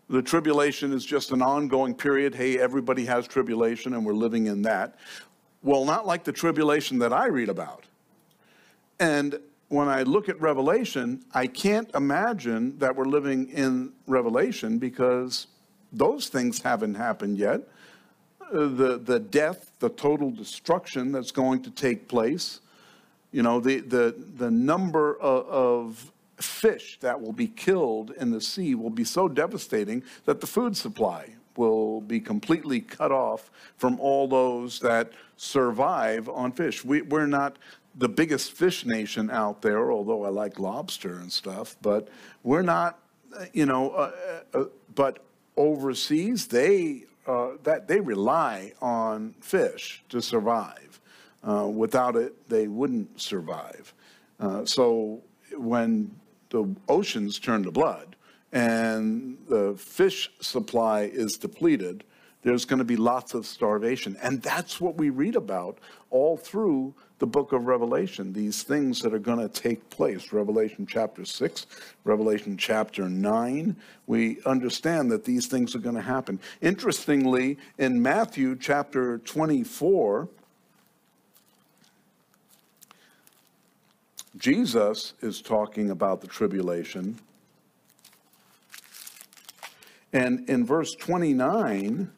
The 0.09 0.21
tribulation 0.21 0.93
is 0.93 1.03
just 1.03 1.31
an 1.31 1.41
ongoing 1.41 1.95
period. 1.95 2.35
Hey, 2.35 2.59
everybody 2.59 3.05
has 3.05 3.27
tribulation 3.27 3.95
and 3.95 4.05
we're 4.05 4.13
living 4.13 4.45
in 4.45 4.61
that. 4.61 4.95
Well, 5.63 5.83
not 5.83 6.05
like 6.05 6.23
the 6.23 6.31
tribulation 6.31 6.99
that 6.99 7.11
I 7.11 7.25
read 7.25 7.49
about. 7.49 7.85
And 8.99 9.39
when 9.69 9.89
I 9.89 10.03
look 10.03 10.29
at 10.29 10.39
Revelation, 10.39 11.25
I 11.33 11.47
can't 11.47 11.89
imagine 11.95 12.77
that 12.77 12.95
we're 12.95 13.05
living 13.05 13.49
in 13.49 13.93
Revelation 14.05 14.77
because 14.77 15.47
those 15.91 16.29
things 16.29 16.61
haven't 16.61 16.95
happened 16.95 17.39
yet 17.39 17.67
the, 18.51 18.97
the 18.97 19.19
death, 19.19 19.71
the 19.79 19.89
total 19.89 20.31
destruction 20.31 21.11
that's 21.11 21.31
going 21.31 21.61
to 21.63 21.71
take 21.71 22.07
place. 22.07 22.59
You 23.31 23.43
know, 23.43 23.59
the, 23.59 23.79
the, 23.79 24.15
the 24.37 24.49
number 24.49 25.19
of, 25.19 25.47
of 25.47 26.11
fish 26.37 26.97
that 27.01 27.21
will 27.21 27.33
be 27.33 27.47
killed 27.47 28.11
in 28.11 28.31
the 28.31 28.41
sea 28.41 28.75
will 28.75 28.89
be 28.89 29.03
so 29.03 29.27
devastating 29.27 30.03
that 30.25 30.39
the 30.39 30.47
food 30.47 30.77
supply 30.77 31.29
will 31.55 32.01
be 32.01 32.19
completely 32.19 32.79
cut 32.79 33.11
off 33.11 33.49
from 33.77 33.99
all 33.99 34.27
those 34.27 34.79
that 34.79 35.11
survive 35.37 36.29
on 36.29 36.51
fish. 36.51 36.85
We, 36.85 37.01
we're 37.01 37.25
not 37.25 37.57
the 37.95 38.07
biggest 38.07 38.51
fish 38.51 38.85
nation 38.85 39.31
out 39.31 39.61
there, 39.63 39.91
although 39.91 40.23
I 40.23 40.29
like 40.29 40.59
lobster 40.59 41.15
and 41.15 41.31
stuff, 41.31 41.75
but 41.81 42.07
we're 42.43 42.61
not, 42.61 42.99
you 43.53 43.65
know, 43.65 43.89
uh, 43.89 44.11
uh, 44.53 44.63
but 44.93 45.23
overseas, 45.55 46.47
they 46.47 47.05
uh, 47.27 47.49
that 47.63 47.87
they 47.87 47.99
rely 47.99 48.73
on 48.81 49.35
fish 49.41 50.03
to 50.09 50.21
survive. 50.21 50.99
Uh, 51.43 51.67
without 51.67 52.15
it, 52.15 52.49
they 52.49 52.67
wouldn't 52.67 53.19
survive. 53.19 53.93
Uh, 54.39 54.65
so 54.65 55.21
when 55.55 56.11
the 56.49 56.75
oceans 56.87 57.39
turn 57.39 57.63
to 57.63 57.71
blood 57.71 58.15
and 58.51 59.37
the 59.49 59.75
fish 59.77 60.31
supply 60.39 61.01
is 61.01 61.37
depleted, 61.37 62.03
there's 62.43 62.65
going 62.65 62.79
to 62.79 62.85
be 62.85 62.95
lots 62.95 63.33
of 63.33 63.45
starvation. 63.45 64.17
And 64.21 64.41
that's 64.41 64.79
what 64.79 64.95
we 64.95 65.09
read 65.09 65.35
about 65.35 65.79
all 66.09 66.37
through 66.37 66.95
the 67.19 67.27
book 67.27 67.51
of 67.51 67.65
Revelation, 67.65 68.31
these 68.31 68.63
things 68.63 69.01
that 69.01 69.13
are 69.13 69.19
going 69.19 69.39
to 69.39 69.49
take 69.49 69.89
place. 69.89 70.31
Revelation 70.31 70.85
chapter 70.85 71.25
6, 71.25 71.65
Revelation 72.03 72.57
chapter 72.57 73.09
9, 73.09 73.75
we 74.05 74.39
understand 74.45 75.11
that 75.11 75.25
these 75.25 75.47
things 75.47 75.75
are 75.75 75.79
going 75.79 75.95
to 75.95 76.01
happen. 76.01 76.39
Interestingly, 76.61 77.57
in 77.79 78.01
Matthew 78.01 78.55
chapter 78.55 79.17
24, 79.19 80.29
Jesus 84.37 85.13
is 85.21 85.41
talking 85.41 85.89
about 85.89 86.21
the 86.21 86.27
tribulation. 86.27 87.17
And 90.13 90.47
in 90.47 90.65
verse 90.65 90.93
29, 90.95 92.11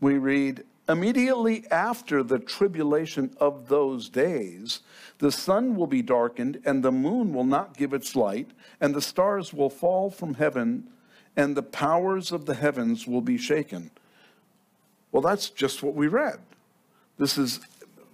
we 0.00 0.18
read, 0.18 0.64
Immediately 0.88 1.64
after 1.70 2.22
the 2.22 2.38
tribulation 2.38 3.36
of 3.38 3.68
those 3.68 4.08
days, 4.08 4.80
the 5.18 5.30
sun 5.30 5.76
will 5.76 5.86
be 5.86 6.00
darkened, 6.00 6.62
and 6.64 6.82
the 6.82 6.92
moon 6.92 7.34
will 7.34 7.44
not 7.44 7.76
give 7.76 7.92
its 7.92 8.16
light, 8.16 8.50
and 8.80 8.94
the 8.94 9.02
stars 9.02 9.52
will 9.52 9.68
fall 9.68 10.10
from 10.10 10.34
heaven, 10.34 10.88
and 11.36 11.54
the 11.54 11.62
powers 11.62 12.32
of 12.32 12.46
the 12.46 12.54
heavens 12.54 13.06
will 13.06 13.20
be 13.20 13.36
shaken. 13.36 13.90
Well, 15.12 15.22
that's 15.22 15.50
just 15.50 15.82
what 15.82 15.94
we 15.94 16.08
read. 16.08 16.38
This 17.18 17.36
is 17.36 17.60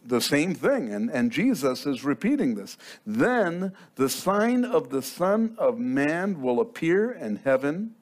the 0.04 0.20
same 0.20 0.54
thing, 0.54 0.92
and, 0.92 1.10
and 1.10 1.30
Jesus 1.30 1.86
is 1.86 2.04
repeating 2.04 2.56
this. 2.56 2.76
Then 3.06 3.72
the 3.94 4.08
sign 4.08 4.64
of 4.64 4.90
the 4.90 5.02
Son 5.02 5.54
of 5.58 5.78
Man 5.78 6.42
will 6.42 6.60
appear 6.60 7.12
in 7.12 7.36
heaven 7.36 7.94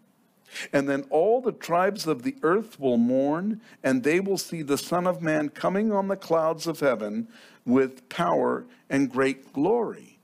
and 0.73 0.89
then 0.89 1.05
all 1.11 1.41
the 1.41 1.53
tribes 1.53 2.07
of 2.07 2.23
the 2.23 2.37
earth 2.43 2.79
will 2.79 2.99
mourn, 2.99 3.61
and 3.83 4.03
they 4.03 4.21
will 4.21 4.39
see 4.39 4.63
the 4.63 4.79
Son 4.79 5.07
of 5.07 5.23
Man 5.23 5.49
coming 5.49 5.93
on 5.93 6.09
the 6.09 6.17
clouds 6.17 6.67
of 6.67 6.81
heaven 6.81 7.29
with 7.65 8.09
power 8.09 8.65
and 8.91 9.11
great 9.11 9.53
glory. 9.53 10.19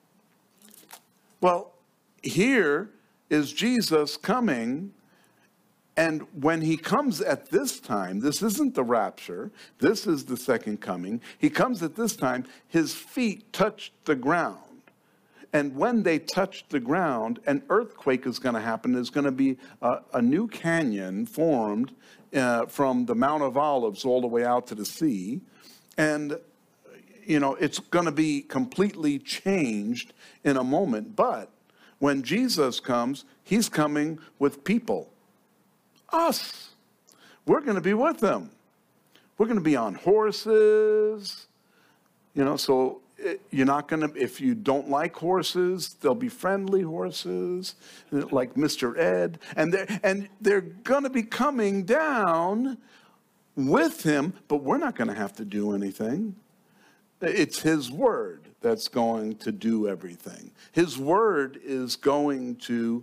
Well, 1.40 1.72
here 2.22 2.90
is 3.30 3.52
Jesus 3.52 4.16
coming, 4.16 4.92
and 5.96 6.22
when 6.32 6.62
he 6.62 6.76
comes 6.76 7.20
at 7.20 7.50
this 7.50 7.80
time, 7.80 8.20
this 8.20 8.42
isn't 8.42 8.74
the 8.74 8.84
rapture, 8.84 9.50
this 9.78 10.06
is 10.06 10.24
the 10.24 10.36
second 10.36 10.80
coming. 10.80 11.20
He 11.38 11.50
comes 11.50 11.82
at 11.82 11.96
this 11.96 12.16
time, 12.16 12.44
his 12.66 12.94
feet 12.94 13.52
touch 13.52 13.92
the 14.04 14.16
ground. 14.16 14.67
And 15.52 15.74
when 15.76 16.02
they 16.02 16.18
touch 16.18 16.64
the 16.68 16.80
ground, 16.80 17.40
an 17.46 17.62
earthquake 17.70 18.26
is 18.26 18.38
going 18.38 18.54
to 18.54 18.60
happen. 18.60 18.92
There's 18.92 19.10
going 19.10 19.24
to 19.24 19.32
be 19.32 19.56
a, 19.80 20.00
a 20.14 20.22
new 20.22 20.46
canyon 20.46 21.24
formed 21.24 21.92
uh, 22.34 22.66
from 22.66 23.06
the 23.06 23.14
Mount 23.14 23.42
of 23.42 23.56
Olives 23.56 24.04
all 24.04 24.20
the 24.20 24.26
way 24.26 24.44
out 24.44 24.66
to 24.66 24.74
the 24.74 24.84
sea. 24.84 25.40
And, 25.96 26.38
you 27.24 27.40
know, 27.40 27.54
it's 27.54 27.78
going 27.78 28.04
to 28.04 28.12
be 28.12 28.42
completely 28.42 29.18
changed 29.18 30.12
in 30.44 30.58
a 30.58 30.64
moment. 30.64 31.16
But 31.16 31.50
when 31.98 32.22
Jesus 32.22 32.78
comes, 32.78 33.24
he's 33.42 33.70
coming 33.70 34.18
with 34.38 34.64
people. 34.64 35.10
Us. 36.10 36.70
We're 37.46 37.62
going 37.62 37.76
to 37.76 37.80
be 37.80 37.94
with 37.94 38.20
them. 38.20 38.50
We're 39.38 39.46
going 39.46 39.58
to 39.58 39.64
be 39.64 39.76
on 39.76 39.94
horses. 39.94 41.46
You 42.34 42.44
know, 42.44 42.56
so 42.56 43.00
you're 43.50 43.66
not 43.66 43.88
going 43.88 44.08
to, 44.08 44.20
if 44.20 44.40
you 44.40 44.54
don't 44.54 44.88
like 44.88 45.16
horses, 45.16 45.96
they'll 46.00 46.14
be 46.14 46.28
friendly 46.28 46.82
horses 46.82 47.74
like 48.10 48.54
Mr. 48.54 48.96
Ed, 48.96 49.38
and 49.56 49.72
they're, 49.72 50.00
and 50.02 50.28
they're 50.40 50.60
going 50.60 51.02
to 51.02 51.10
be 51.10 51.22
coming 51.22 51.84
down 51.84 52.78
with 53.56 54.02
him, 54.02 54.34
but 54.46 54.62
we're 54.62 54.78
not 54.78 54.94
going 54.94 55.08
to 55.08 55.14
have 55.14 55.34
to 55.34 55.44
do 55.44 55.74
anything. 55.74 56.36
It's 57.20 57.60
his 57.60 57.90
word 57.90 58.42
that's 58.60 58.86
going 58.86 59.36
to 59.36 59.50
do 59.50 59.88
everything. 59.88 60.52
His 60.70 60.96
word 60.96 61.58
is 61.64 61.96
going 61.96 62.56
to 62.56 63.02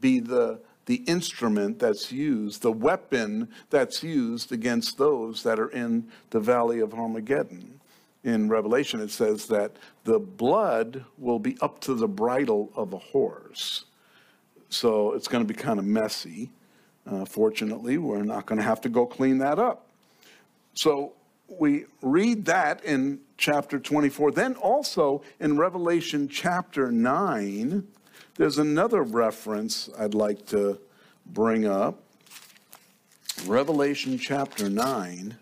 be 0.00 0.20
the, 0.20 0.60
the 0.86 0.96
instrument 1.06 1.78
that's 1.78 2.10
used, 2.10 2.62
the 2.62 2.72
weapon 2.72 3.48
that's 3.68 4.02
used 4.02 4.52
against 4.52 4.96
those 4.96 5.42
that 5.42 5.58
are 5.58 5.68
in 5.68 6.08
the 6.30 6.40
valley 6.40 6.80
of 6.80 6.94
Armageddon 6.94 7.76
in 8.26 8.48
Revelation, 8.48 9.00
it 9.00 9.10
says 9.10 9.46
that 9.46 9.76
the 10.02 10.18
blood 10.18 11.04
will 11.16 11.38
be 11.38 11.56
up 11.60 11.78
to 11.82 11.94
the 11.94 12.08
bridle 12.08 12.72
of 12.74 12.92
a 12.92 12.98
horse. 12.98 13.84
So 14.68 15.12
it's 15.12 15.28
going 15.28 15.46
to 15.46 15.54
be 15.54 15.58
kind 15.58 15.78
of 15.78 15.84
messy. 15.84 16.50
Uh, 17.06 17.24
fortunately, 17.24 17.98
we're 17.98 18.24
not 18.24 18.44
going 18.44 18.58
to 18.58 18.64
have 18.64 18.80
to 18.80 18.88
go 18.88 19.06
clean 19.06 19.38
that 19.38 19.60
up. 19.60 19.86
So 20.74 21.12
we 21.48 21.84
read 22.02 22.46
that 22.46 22.84
in 22.84 23.20
chapter 23.38 23.78
24. 23.78 24.32
Then 24.32 24.54
also 24.56 25.22
in 25.38 25.56
Revelation 25.56 26.26
chapter 26.26 26.90
9, 26.90 27.86
there's 28.34 28.58
another 28.58 29.02
reference 29.02 29.88
I'd 29.96 30.14
like 30.14 30.46
to 30.46 30.80
bring 31.26 31.64
up. 31.64 32.02
Revelation 33.46 34.18
chapter 34.18 34.68
9. 34.68 35.36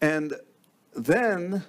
And 0.00 0.34
then 0.94 1.64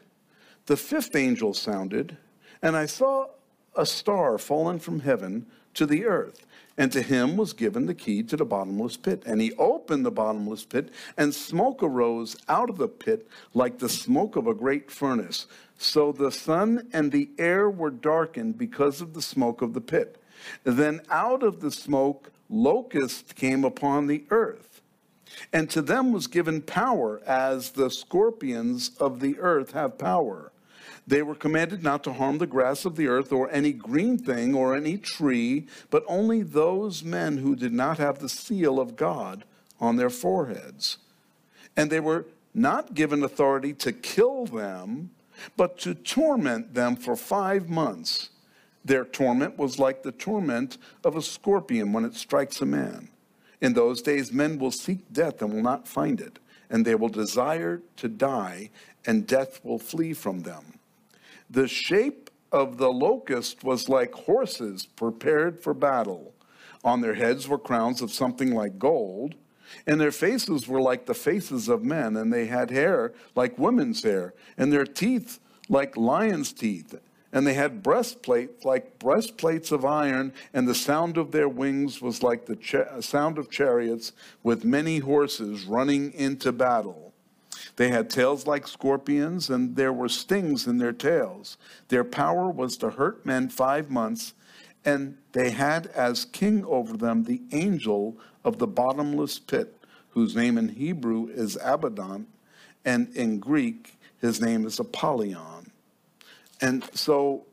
the 0.65 0.77
fifth 0.77 1.15
angel 1.15 1.53
sounded, 1.53 2.17
and 2.61 2.75
I 2.77 2.85
saw 2.85 3.27
a 3.75 3.85
star 3.85 4.37
fallen 4.37 4.79
from 4.79 5.01
heaven 5.01 5.45
to 5.73 5.85
the 5.85 6.05
earth. 6.05 6.45
And 6.77 6.91
to 6.93 7.01
him 7.01 7.35
was 7.35 7.53
given 7.53 7.85
the 7.85 7.93
key 7.93 8.23
to 8.23 8.37
the 8.37 8.45
bottomless 8.45 8.95
pit. 8.95 9.23
And 9.25 9.41
he 9.41 9.53
opened 9.53 10.05
the 10.05 10.11
bottomless 10.11 10.63
pit, 10.63 10.89
and 11.17 11.35
smoke 11.35 11.83
arose 11.83 12.37
out 12.47 12.69
of 12.69 12.77
the 12.77 12.87
pit 12.87 13.27
like 13.53 13.77
the 13.77 13.89
smoke 13.89 14.35
of 14.35 14.47
a 14.47 14.53
great 14.53 14.89
furnace. 14.89 15.47
So 15.77 16.11
the 16.11 16.31
sun 16.31 16.87
and 16.93 17.11
the 17.11 17.29
air 17.37 17.69
were 17.69 17.89
darkened 17.89 18.57
because 18.57 19.01
of 19.01 19.13
the 19.13 19.21
smoke 19.21 19.61
of 19.61 19.73
the 19.73 19.81
pit. 19.81 20.17
Then 20.63 21.01
out 21.09 21.43
of 21.43 21.59
the 21.59 21.71
smoke, 21.71 22.31
locusts 22.49 23.33
came 23.33 23.63
upon 23.63 24.07
the 24.07 24.23
earth 24.29 24.70
and 25.53 25.69
to 25.69 25.81
them 25.81 26.11
was 26.11 26.27
given 26.27 26.61
power 26.61 27.21
as 27.25 27.71
the 27.71 27.89
scorpions 27.89 28.91
of 28.99 29.19
the 29.19 29.39
earth 29.39 29.71
have 29.71 29.97
power. 29.97 30.51
They 31.07 31.21
were 31.21 31.35
commanded 31.35 31.83
not 31.83 32.03
to 32.03 32.13
harm 32.13 32.37
the 32.37 32.47
grass 32.47 32.85
of 32.85 32.95
the 32.95 33.07
earth 33.07 33.31
or 33.31 33.51
any 33.51 33.73
green 33.73 34.17
thing 34.17 34.53
or 34.55 34.75
any 34.75 34.97
tree, 34.97 35.67
but 35.89 36.03
only 36.07 36.43
those 36.43 37.03
men 37.03 37.37
who 37.37 37.55
did 37.55 37.73
not 37.73 37.97
have 37.97 38.19
the 38.19 38.29
seal 38.29 38.79
of 38.79 38.95
God 38.95 39.43
on 39.79 39.95
their 39.95 40.09
foreheads. 40.09 40.97
And 41.75 41.89
they 41.89 41.99
were 41.99 42.25
not 42.53 42.93
given 42.93 43.23
authority 43.23 43.73
to 43.73 43.91
kill 43.91 44.45
them, 44.45 45.11
but 45.57 45.77
to 45.79 45.95
torment 45.95 46.73
them 46.73 46.95
for 46.95 47.15
five 47.15 47.69
months. 47.69 48.29
Their 48.83 49.05
torment 49.05 49.57
was 49.57 49.79
like 49.79 50.03
the 50.03 50.11
torment 50.11 50.77
of 51.03 51.15
a 51.15 51.21
scorpion 51.21 51.93
when 51.93 52.05
it 52.05 52.15
strikes 52.15 52.61
a 52.61 52.65
man. 52.65 53.09
In 53.61 53.73
those 53.73 54.01
days, 54.01 54.33
men 54.33 54.57
will 54.57 54.71
seek 54.71 55.13
death 55.13 55.41
and 55.41 55.53
will 55.53 55.61
not 55.61 55.87
find 55.87 56.19
it, 56.19 56.39
and 56.69 56.83
they 56.83 56.95
will 56.95 57.09
desire 57.09 57.81
to 57.97 58.09
die, 58.09 58.71
and 59.05 59.27
death 59.27 59.63
will 59.63 59.79
flee 59.79 60.13
from 60.13 60.41
them. 60.41 60.79
The 61.49 61.67
shape 61.67 62.29
of 62.51 62.77
the 62.77 62.91
locust 62.91 63.63
was 63.63 63.87
like 63.87 64.13
horses 64.13 64.85
prepared 64.85 65.61
for 65.61 65.73
battle. 65.73 66.33
On 66.83 67.01
their 67.01 67.13
heads 67.13 67.47
were 67.47 67.59
crowns 67.59 68.01
of 68.01 68.11
something 68.11 68.53
like 68.53 68.79
gold, 68.79 69.35
and 69.85 70.01
their 70.01 70.11
faces 70.11 70.67
were 70.67 70.81
like 70.81 71.05
the 71.05 71.13
faces 71.13 71.69
of 71.69 71.83
men, 71.83 72.17
and 72.17 72.33
they 72.33 72.47
had 72.47 72.71
hair 72.71 73.13
like 73.35 73.59
women's 73.59 74.03
hair, 74.03 74.33
and 74.57 74.73
their 74.73 74.85
teeth 74.85 75.39
like 75.69 75.95
lions' 75.95 76.51
teeth 76.51 76.95
and 77.33 77.47
they 77.47 77.53
had 77.53 77.81
breastplates 77.83 78.65
like 78.65 78.99
breastplates 78.99 79.71
of 79.71 79.85
iron, 79.85 80.33
and 80.53 80.67
the 80.67 80.75
sound 80.75 81.17
of 81.17 81.31
their 81.31 81.49
wings 81.49 82.01
was 82.01 82.23
like 82.23 82.45
the 82.45 82.55
cha- 82.55 82.79
uh, 82.79 83.01
sound 83.01 83.37
of 83.37 83.49
chariots 83.49 84.13
with 84.43 84.65
many 84.65 84.99
horses 84.99 85.65
running 85.65 86.13
into 86.13 86.51
battle. 86.51 87.13
They 87.77 87.89
had 87.89 88.09
tails 88.09 88.47
like 88.47 88.67
scorpions, 88.67 89.49
and 89.49 89.75
there 89.75 89.93
were 89.93 90.09
stings 90.09 90.67
in 90.67 90.77
their 90.77 90.93
tails. 90.93 91.57
Their 91.87 92.03
power 92.03 92.49
was 92.49 92.77
to 92.77 92.89
hurt 92.89 93.25
men 93.25 93.49
five 93.49 93.89
months, 93.89 94.33
and 94.83 95.17
they 95.31 95.51
had 95.51 95.87
as 95.87 96.25
king 96.25 96.65
over 96.65 96.97
them 96.97 97.23
the 97.23 97.41
angel 97.51 98.17
of 98.43 98.57
the 98.57 98.67
bottomless 98.67 99.39
pit, 99.39 99.77
whose 100.09 100.35
name 100.35 100.57
in 100.57 100.69
Hebrew 100.69 101.27
is 101.27 101.57
Abaddon, 101.63 102.27
and 102.83 103.15
in 103.15 103.39
Greek 103.39 103.97
his 104.19 104.41
name 104.41 104.65
is 104.65 104.79
Apollyon. 104.79 105.60
And 106.61 106.87
so 106.93 107.45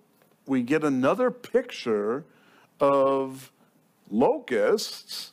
we 0.47 0.63
get 0.63 0.85
another 0.85 1.31
picture 1.31 2.25
of 2.81 3.51
locusts 4.11 5.33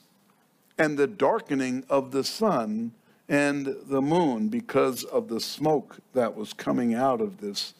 and 0.78 0.98
the 0.98 1.08
darkening 1.08 1.84
of 1.90 2.12
the 2.12 2.24
sun 2.24 2.92
and 3.28 3.76
the 3.88 4.02
moon 4.02 4.50
because 4.50 5.04
of 5.04 5.28
the 5.28 5.40
smoke 5.40 5.98
that 6.14 6.36
was 6.36 6.54
coming 6.54 6.94
out 6.94 7.22
of 7.22 7.40
this 7.40 7.74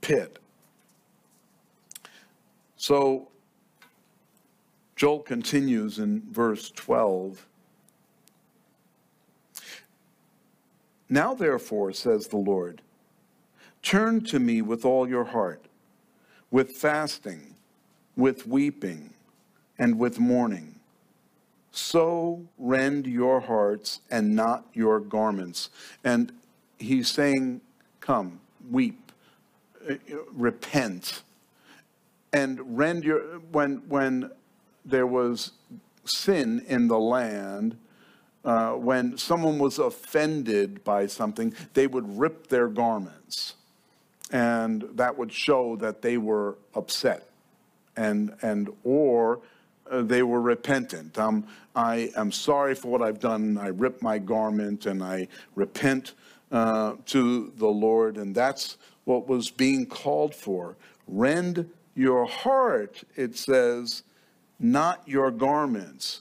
pit. 0.00 0.38
So 2.76 3.28
Joel 4.96 5.20
continues 5.20 5.98
in 5.98 6.22
verse 6.30 6.70
12. 6.72 7.46
Now, 11.08 11.34
therefore, 11.34 11.92
says 11.92 12.28
the 12.28 12.36
Lord, 12.36 12.82
Turn 13.82 14.22
to 14.24 14.38
me 14.38 14.62
with 14.62 14.84
all 14.84 15.08
your 15.08 15.24
heart, 15.24 15.64
with 16.50 16.72
fasting, 16.72 17.54
with 18.16 18.46
weeping, 18.46 19.14
and 19.78 19.98
with 19.98 20.18
mourning. 20.18 20.80
So 21.72 22.44
rend 22.58 23.06
your 23.06 23.40
hearts 23.40 24.00
and 24.10 24.36
not 24.36 24.66
your 24.74 25.00
garments. 25.00 25.70
And 26.04 26.32
he's 26.78 27.08
saying, 27.08 27.62
Come, 28.00 28.40
weep, 28.70 29.12
uh, 29.88 29.94
repent, 30.32 31.22
and 32.32 32.78
rend 32.78 33.04
your. 33.04 33.20
When, 33.52 33.82
when 33.88 34.30
there 34.84 35.06
was 35.06 35.52
sin 36.04 36.64
in 36.66 36.88
the 36.88 36.98
land, 36.98 37.76
uh, 38.44 38.72
when 38.72 39.16
someone 39.16 39.58
was 39.58 39.78
offended 39.78 40.82
by 40.82 41.06
something, 41.06 41.54
they 41.74 41.86
would 41.86 42.18
rip 42.18 42.48
their 42.48 42.68
garments 42.68 43.54
and 44.32 44.88
that 44.94 45.16
would 45.16 45.32
show 45.32 45.76
that 45.76 46.02
they 46.02 46.16
were 46.16 46.56
upset 46.74 47.28
and 47.96 48.34
and 48.42 48.70
or 48.84 49.40
uh, 49.90 50.02
they 50.02 50.22
were 50.22 50.40
repentant. 50.40 51.18
Um, 51.18 51.46
I 51.74 52.10
am 52.16 52.30
sorry 52.32 52.74
for 52.74 52.88
what 52.88 53.02
I've 53.02 53.20
done. 53.20 53.58
I 53.58 53.68
rip 53.68 54.02
my 54.02 54.18
garment 54.18 54.86
and 54.86 55.02
I 55.02 55.28
repent 55.54 56.14
uh, 56.52 56.94
to 57.06 57.52
the 57.56 57.66
Lord, 57.66 58.16
and 58.16 58.34
that's 58.34 58.76
what 59.04 59.28
was 59.28 59.50
being 59.50 59.86
called 59.86 60.34
for. 60.34 60.76
Rend 61.06 61.68
your 61.94 62.24
heart, 62.26 63.02
it 63.16 63.36
says, 63.36 64.04
not 64.58 65.06
your 65.06 65.30
garments. 65.30 66.20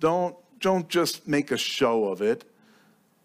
Don't 0.00 0.36
don't 0.60 0.88
just 0.88 1.28
make 1.28 1.50
a 1.50 1.58
show 1.58 2.06
of 2.06 2.22
it. 2.22 2.44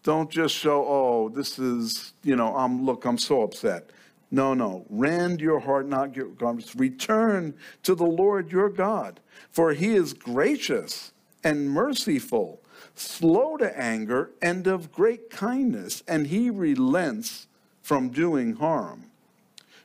Don't 0.02 0.30
just 0.30 0.54
show, 0.54 0.84
oh, 0.86 1.28
this 1.28 1.58
is, 1.58 2.14
you 2.22 2.36
know, 2.36 2.56
I'm 2.56 2.84
look, 2.84 3.04
I'm 3.04 3.18
so 3.18 3.42
upset. 3.42 3.90
No, 4.30 4.54
no. 4.54 4.86
Rend 4.88 5.40
your 5.40 5.60
heart, 5.60 5.88
not 5.88 6.14
your 6.14 6.28
garments. 6.28 6.76
Return 6.76 7.54
to 7.82 7.94
the 7.94 8.06
Lord 8.06 8.52
your 8.52 8.68
God, 8.68 9.20
for 9.50 9.72
he 9.72 9.94
is 9.94 10.12
gracious 10.12 11.12
and 11.42 11.70
merciful, 11.70 12.60
slow 12.94 13.56
to 13.56 13.78
anger, 13.78 14.30
and 14.40 14.66
of 14.66 14.92
great 14.92 15.30
kindness, 15.30 16.02
and 16.06 16.28
he 16.28 16.50
relents 16.50 17.46
from 17.82 18.10
doing 18.10 18.54
harm. 18.56 19.04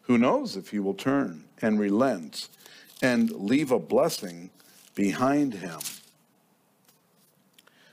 Who 0.03 0.17
knows 0.17 0.55
if 0.55 0.69
he 0.69 0.79
will 0.79 0.93
turn 0.93 1.45
and 1.62 1.79
relent 1.79 2.49
and 3.01 3.31
leave 3.31 3.71
a 3.71 3.79
blessing 3.79 4.51
behind 4.93 5.55
him? 5.55 5.79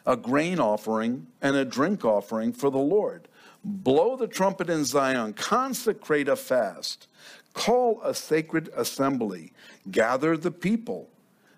A 0.05 0.17
grain 0.17 0.59
offering 0.59 1.29
and 1.41 1.57
a 1.57 1.65
drink 1.65 2.05
offering 2.05 2.53
for 2.53 2.69
the 2.71 2.79
Lord 2.79 3.29
Blow 3.65 4.17
the 4.17 4.27
trumpet 4.27 4.69
in 4.69 4.85
Zion, 4.85 5.35
consecrate 5.35 6.29
a 6.29 6.37
fast, 6.37 7.07
call 7.55 8.01
a 8.03 8.15
sacred 8.15 8.71
assembly, 8.77 9.53
gather 9.91 10.37
the 10.37 10.51
people, 10.51 11.09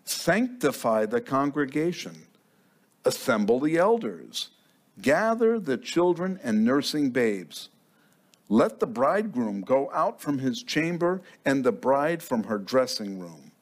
sanctify 0.05 1.07
the 1.07 1.21
congregation, 1.21 2.27
assemble 3.05 3.59
the 3.59 3.79
elders, 3.79 4.51
gather 5.01 5.59
the 5.59 5.79
children 5.79 6.39
and 6.43 6.65
nursing 6.65 7.11
babes. 7.11 7.71
Let 8.51 8.81
the 8.81 8.87
bridegroom 8.87 9.63
go 9.63 9.91
out 9.93 10.21
from 10.21 10.39
his 10.39 10.63
chamber 10.63 11.23
and 11.45 11.65
the 11.65 11.73
bride 11.73 12.23
from 12.23 12.45
her 12.45 12.59
dressing 12.59 13.19
room. 13.19 13.53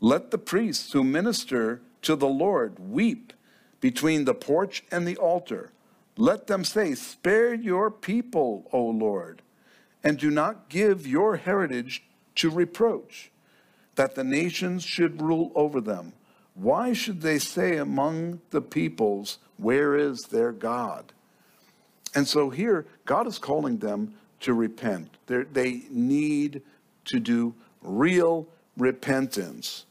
Let 0.00 0.30
the 0.30 0.38
priests 0.38 0.92
who 0.92 1.04
minister 1.04 1.82
to 2.02 2.16
the 2.16 2.28
Lord 2.28 2.78
weep 2.78 3.34
between 3.80 4.24
the 4.24 4.34
porch 4.34 4.82
and 4.90 5.06
the 5.06 5.16
altar. 5.18 5.70
Let 6.16 6.46
them 6.46 6.64
say, 6.64 6.94
Spare 6.94 7.54
your 7.54 7.90
people, 7.90 8.68
O 8.72 8.82
Lord, 8.84 9.42
and 10.02 10.18
do 10.18 10.30
not 10.30 10.68
give 10.68 11.06
your 11.06 11.36
heritage 11.36 12.04
to 12.36 12.50
reproach, 12.50 13.30
that 13.94 14.14
the 14.14 14.24
nations 14.24 14.84
should 14.84 15.22
rule 15.22 15.52
over 15.54 15.80
them. 15.80 16.12
Why 16.54 16.92
should 16.92 17.20
they 17.20 17.38
say 17.38 17.76
among 17.76 18.40
the 18.50 18.60
peoples, 18.60 19.38
Where 19.56 19.96
is 19.96 20.22
their 20.22 20.52
God? 20.52 21.12
And 22.14 22.28
so 22.28 22.50
here, 22.50 22.86
God 23.04 23.26
is 23.26 23.38
calling 23.38 23.78
them 23.78 24.14
to 24.40 24.54
repent. 24.54 25.16
They're, 25.26 25.44
they 25.44 25.82
need 25.90 26.62
to 27.06 27.18
do 27.18 27.54
real 27.82 28.46
repentance. 28.76 29.84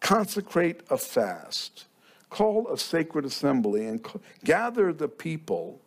Consecrate 0.00 0.80
a 0.90 0.98
fast. 0.98 1.86
Call 2.30 2.68
a 2.68 2.78
sacred 2.78 3.24
assembly 3.24 3.86
and 3.86 4.06
gather 4.44 4.92
the 4.92 5.08
people 5.08 5.80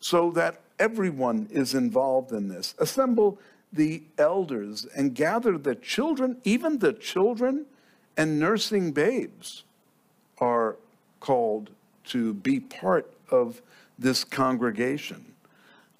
so 0.00 0.30
that 0.32 0.60
everyone 0.78 1.48
is 1.50 1.74
involved 1.74 2.32
in 2.32 2.48
this. 2.48 2.74
Assemble 2.78 3.38
the 3.72 4.02
elders 4.18 4.86
and 4.96 5.14
gather 5.14 5.56
the 5.58 5.74
children, 5.74 6.36
even 6.44 6.78
the 6.78 6.92
children 6.92 7.66
and 8.16 8.38
nursing 8.38 8.92
babes 8.92 9.64
are 10.38 10.76
called 11.20 11.70
to 12.04 12.34
be 12.34 12.60
part 12.60 13.12
of 13.30 13.62
this 13.98 14.24
congregation. 14.24 15.24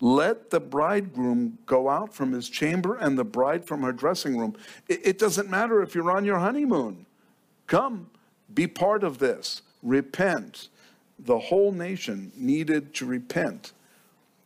Let 0.01 0.51
the 0.51 0.61
bridegroom 0.61 1.59
go 1.65 1.89
out 1.89 2.15
from 2.15 2.33
his 2.33 2.49
chamber 2.49 2.97
and 2.97 3.17
the 3.17 3.25
bride 3.25 3.65
from 3.65 3.83
her 3.83 3.93
dressing 3.93 4.37
room. 4.37 4.55
It, 4.89 5.19
doesn't 5.19 5.49
matter 5.49 5.83
if 5.83 5.95
you're 5.95 6.11
on 6.11 6.25
your 6.25 6.39
honeymoon. 6.39 7.07
Come, 7.67 8.11
be 8.55 8.67
part 8.67 9.05
of 9.05 9.19
this. 9.19 9.63
Repent. 9.83 10.69
The 11.19 11.39
whole 11.39 11.73
nation 11.73 12.33
needed 12.37 12.95
to 12.95 13.07
repent. 13.07 13.73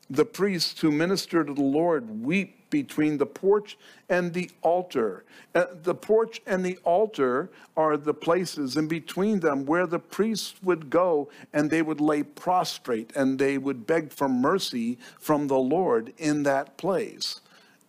The 0.09 0.25
priests 0.25 0.81
who 0.81 0.91
minister 0.91 1.45
to 1.45 1.53
the 1.53 1.63
Lord 1.63 2.25
weep 2.25 2.71
between 2.71 3.19
the 3.19 3.27
porch 3.27 3.77
and 4.09 4.33
the 4.33 4.51
altar. 4.63 5.25
Uh, 5.55 5.67
the 5.83 5.95
porch 5.95 6.41
and 6.47 6.65
the 6.65 6.79
altar 6.85 7.51
are 7.77 7.97
the 7.97 8.15
places 8.15 8.77
in 8.77 8.87
between 8.87 9.41
them 9.41 9.67
where 9.67 9.87
the 9.87 9.99
priests 9.99 10.55
would 10.63 10.89
go 10.89 11.29
and 11.53 11.69
they 11.69 11.83
would 11.83 12.01
lay 12.01 12.23
prostrate 12.23 13.15
and 13.17 13.39
they 13.39 13.59
would 13.59 13.87
beg 13.87 14.13
for 14.13 14.29
mercy 14.29 14.99
from 15.19 15.49
the 15.49 15.59
Lord 15.59 16.13
in 16.19 16.45
that 16.45 16.77
place. 16.77 17.41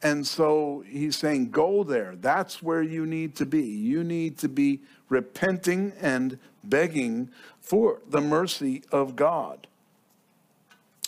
And 0.04 0.26
so 0.26 0.84
he's 0.88 1.16
saying, 1.16 1.52
Go 1.52 1.84
there. 1.84 2.16
That's 2.16 2.64
where 2.64 2.82
you 2.82 3.06
need 3.06 3.36
to 3.36 3.46
be. 3.46 3.64
You 3.64 4.04
need 4.04 4.38
to 4.40 4.50
be 4.50 4.82
repenting 5.12 5.94
and 6.02 6.40
begging 6.64 7.30
for 7.60 8.02
the 8.10 8.22
mercy 8.22 8.84
of 8.92 9.16
God. 9.16 9.68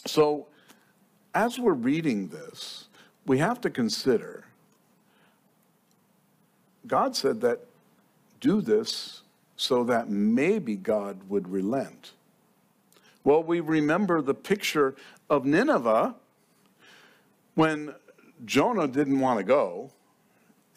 So, 0.06 0.48
as 1.34 1.58
we're 1.58 1.74
reading 1.74 2.28
this, 2.28 2.90
we 3.26 3.40
have 3.40 3.60
to 3.62 3.70
consider 3.70 4.46
God 6.86 7.16
said 7.16 7.40
that 7.42 7.62
do 8.42 8.60
this 8.60 9.22
so 9.56 9.86
that 9.86 10.10
maybe 10.10 10.76
God 10.76 11.30
would 11.30 11.48
relent. 11.48 12.12
Well, 13.24 13.42
we 13.42 13.62
remember 13.62 14.22
the 14.22 14.34
picture 14.34 14.96
of 15.30 15.46
Nineveh 15.46 16.14
when 17.56 17.96
Jonah 18.44 18.88
didn't 18.88 19.22
want 19.22 19.40
to 19.40 19.46
go, 19.46 19.92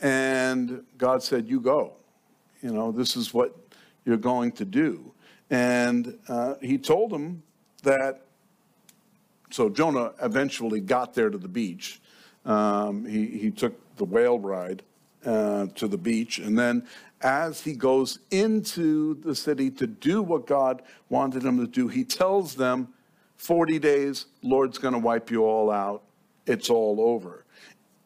and 0.00 0.84
God 0.96 1.22
said, 1.24 1.48
You 1.48 1.58
go. 1.60 1.94
You 2.66 2.72
know, 2.72 2.90
this 2.92 3.16
is 3.16 3.32
what 3.32 3.56
you're 4.04 4.16
going 4.16 4.52
to 4.52 4.64
do. 4.64 5.12
And 5.50 6.18
uh, 6.28 6.54
he 6.60 6.78
told 6.78 7.12
him 7.12 7.42
that. 7.82 8.22
So 9.50 9.68
Jonah 9.68 10.12
eventually 10.20 10.80
got 10.80 11.14
there 11.14 11.30
to 11.30 11.38
the 11.38 11.48
beach 11.48 12.00
um, 12.46 13.04
he, 13.04 13.26
he 13.26 13.50
took 13.50 13.74
the 13.96 14.04
whale 14.04 14.38
ride 14.38 14.82
uh, 15.24 15.66
to 15.74 15.88
the 15.88 15.98
beach. 15.98 16.38
And 16.38 16.58
then 16.58 16.86
as 17.20 17.60
he 17.60 17.74
goes 17.74 18.20
into 18.30 19.14
the 19.14 19.34
city 19.34 19.70
to 19.72 19.86
do 19.86 20.22
what 20.22 20.46
God 20.46 20.82
wanted 21.08 21.42
him 21.42 21.58
to 21.58 21.66
do, 21.66 21.88
he 21.88 22.04
tells 22.04 22.54
them, 22.54 22.88
40 23.36 23.78
days, 23.80 24.26
Lord's 24.42 24.78
going 24.78 24.94
to 24.94 24.98
wipe 24.98 25.30
you 25.30 25.44
all 25.44 25.70
out. 25.70 26.02
It's 26.46 26.70
all 26.70 27.00
over. 27.00 27.44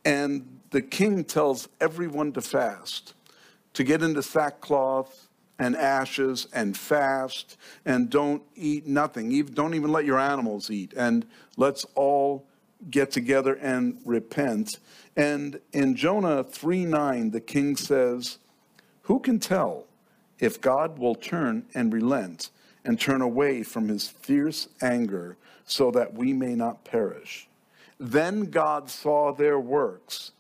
And 0.05 0.61
the 0.71 0.83
king 0.83 1.23
tells 1.25 1.69
everyone 1.81 2.33
to 2.33 2.41
fast, 2.41 3.15
to 3.75 3.85
get 3.85 4.03
into 4.03 4.23
sackcloth 4.23 5.29
and 5.59 5.77
ashes 5.77 6.49
and 6.55 6.77
fast 6.77 7.59
and 7.85 8.09
don't 8.09 8.43
eat 8.57 8.87
nothing. 8.87 9.45
Don't 9.47 9.75
even 9.75 9.93
let 9.93 10.05
your 10.05 10.19
animals 10.19 10.71
eat. 10.71 10.95
And 10.97 11.27
let's 11.57 11.85
all 11.95 12.47
get 12.89 13.11
together 13.11 13.55
and 13.55 14.01
repent. 14.05 14.79
And 15.17 15.61
in 15.73 15.97
Jonah 15.97 16.43
3 16.43 16.87
9, 16.87 17.31
the 17.31 17.41
king 17.41 17.77
says, 17.77 18.39
Who 19.03 19.21
can 19.21 19.39
tell 19.39 19.85
if 20.39 20.61
God 20.61 20.99
will 20.99 21.15
turn 21.15 21.67
and 21.75 21.93
relent 21.93 22.51
and 22.85 22.99
turn 22.99 23.21
away 23.21 23.63
from 23.63 23.89
his 23.89 24.09
fierce 24.09 24.69
anger 24.81 25.37
so 25.67 25.91
that 25.91 26.15
we 26.15 26.33
may 26.33 26.55
not 26.55 26.85
perish? 26.85 27.49
Then 27.99 28.47
God 28.47 28.89
saw 28.89 29.33
their 29.33 29.61
works, 29.61 30.33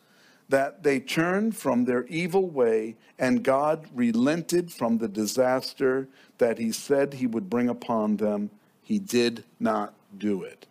that 0.50 0.82
they 0.82 0.98
turned 0.98 1.56
from 1.56 1.84
their 1.84 2.04
evil 2.06 2.48
way, 2.48 2.96
and 3.18 3.44
God 3.44 3.86
relented 3.94 4.72
from 4.72 4.98
the 4.98 5.08
disaster 5.08 6.08
that 6.38 6.58
he 6.58 6.72
said 6.72 7.14
he 7.14 7.26
would 7.26 7.48
bring 7.48 7.68
upon 7.68 8.16
them. 8.16 8.50
He 8.82 8.98
did 8.98 9.44
not 9.60 9.94
do 10.18 10.42
it. 10.42 10.66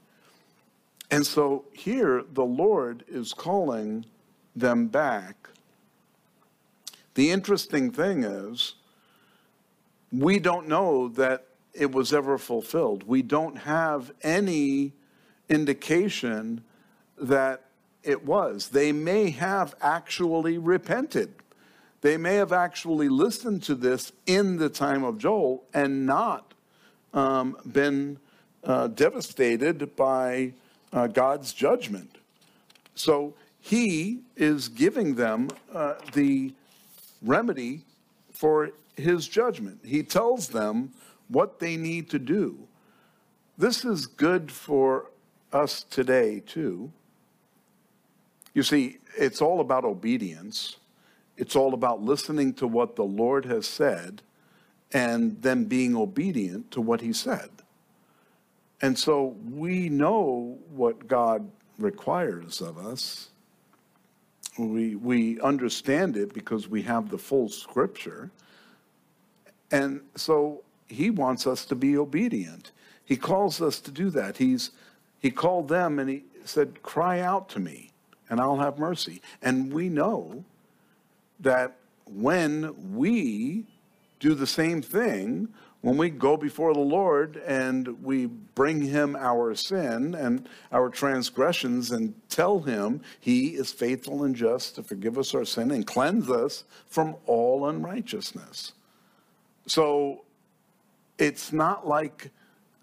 And 1.10 1.26
so 1.26 1.64
here 1.72 2.24
the 2.34 2.44
Lord 2.44 3.06
is 3.08 3.34
calling 3.34 4.06
them 4.54 4.88
back. 4.88 5.48
The 7.16 7.32
interesting 7.32 7.90
thing 7.90 8.26
is, 8.26 8.76
we 10.12 10.40
don't 10.40 10.68
know 10.68 11.08
that 11.10 11.46
it 11.74 11.92
was 11.94 12.14
ever 12.14 12.38
fulfilled. 12.38 13.04
We 13.08 13.22
don't 13.22 13.60
have 13.60 14.12
any 14.24 14.92
indication 15.48 16.64
that 17.18 17.69
it 18.04 18.26
was. 18.26 18.70
They 18.70 18.92
may 18.92 19.30
have 19.32 19.76
actually 19.82 20.58
repented. 20.58 21.34
They 22.02 22.18
may 22.18 22.36
have 22.36 22.54
actually 22.54 23.10
listened 23.10 23.64
to 23.64 23.76
this 23.76 24.12
in 24.26 24.58
the 24.58 24.70
time 24.70 25.04
of 25.04 25.18
Joel 25.18 25.64
and 25.74 26.06
not 26.06 26.54
um, 27.14 27.58
been 27.70 28.20
uh, 28.64 28.88
devastated 28.88 29.96
by 29.96 30.54
uh, 30.94 31.08
God's 31.08 31.54
judgment. 31.54 32.18
So 32.96 33.34
he 33.60 34.20
is 34.36 34.70
giving 34.70 35.16
them 35.16 35.50
uh, 35.74 35.96
the 36.14 36.54
remedy 37.22 37.82
for 38.32 38.72
his 38.96 39.28
judgment. 39.28 39.80
He 39.84 40.04
tells 40.04 40.50
them 40.50 40.94
what 41.28 41.60
they 41.60 41.78
need 41.78 42.10
to 42.12 42.20
do. 42.20 42.68
This 43.58 43.84
is 43.84 44.06
good 44.06 44.52
for 44.52 45.12
us 45.52 45.84
today, 45.84 46.42
too. 46.46 46.92
You 48.54 48.64
see, 48.64 48.98
it's 49.18 49.42
all 49.42 49.60
about 49.60 49.86
obedience. 49.86 50.78
It's 51.38 51.56
all 51.56 51.74
about 51.74 52.02
listening 52.02 52.54
to 52.56 52.68
what 52.68 52.96
the 52.96 53.04
Lord 53.04 53.46
has 53.46 53.68
said 53.68 54.22
and 54.92 55.42
then 55.42 55.66
being 55.66 55.96
obedient 55.96 56.72
to 56.72 56.82
what 56.82 57.02
he 57.02 57.14
said. 57.14 57.50
And 58.82 58.98
so 58.98 59.36
we 59.50 59.90
know 59.90 60.58
what 60.72 61.08
God 61.08 61.50
requires 61.78 62.62
of 62.62 62.78
us. 62.78 63.30
We, 64.58 64.96
we 64.96 65.40
understand 65.42 66.18
it 66.18 66.34
because 66.34 66.68
we 66.68 66.82
have 66.84 67.10
the 67.10 67.18
full 67.18 67.50
scripture. 67.50 68.32
And 69.72 70.02
so 70.16 70.64
he 70.88 71.10
wants 71.10 71.46
us 71.46 71.66
to 71.66 71.76
be 71.76 71.98
obedient. 71.98 72.72
He 73.06 73.16
calls 73.16 73.62
us 73.62 73.80
to 73.82 73.92
do 73.92 74.10
that. 74.12 74.38
He's, 74.38 74.72
he 75.20 75.32
called 75.32 75.68
them 75.68 76.00
and 76.00 76.10
he 76.10 76.24
said, 76.46 76.82
Cry 76.84 77.20
out 77.20 77.50
to 77.50 77.60
me, 77.60 77.89
and 78.30 78.40
I'll 78.40 78.58
have 78.58 78.78
mercy. 78.78 79.22
And 79.42 79.72
we 79.74 79.90
know 79.90 80.44
that 81.40 81.78
when 82.06 82.96
we 82.96 83.66
do 84.20 84.34
the 84.34 84.48
same 84.48 84.82
thing, 84.82 85.48
when 85.82 85.96
we 85.96 86.10
go 86.10 86.36
before 86.36 86.74
the 86.74 86.80
Lord 86.80 87.38
and 87.38 88.04
we 88.04 88.26
bring 88.26 88.82
him 88.82 89.16
our 89.16 89.56
sin 89.56 90.14
and 90.14 90.50
our 90.74 90.90
transgressions 90.90 91.92
and 91.92 92.14
tell 92.30 92.60
him 92.60 93.02
he 93.22 93.50
is 93.50 93.72
faithful 93.72 94.26
and 94.26 94.36
just 94.36 94.76
to 94.76 94.84
forgive 94.84 95.18
us 95.18 95.34
our 95.34 95.46
sin 95.46 95.72
and 95.72 95.88
cleanse 95.88 96.30
us 96.30 96.66
from 96.88 97.16
all 97.26 97.68
unrighteousness. 97.68 98.74
So 99.68 100.26
it's 101.18 101.54
not 101.54 101.88
like, 101.88 102.30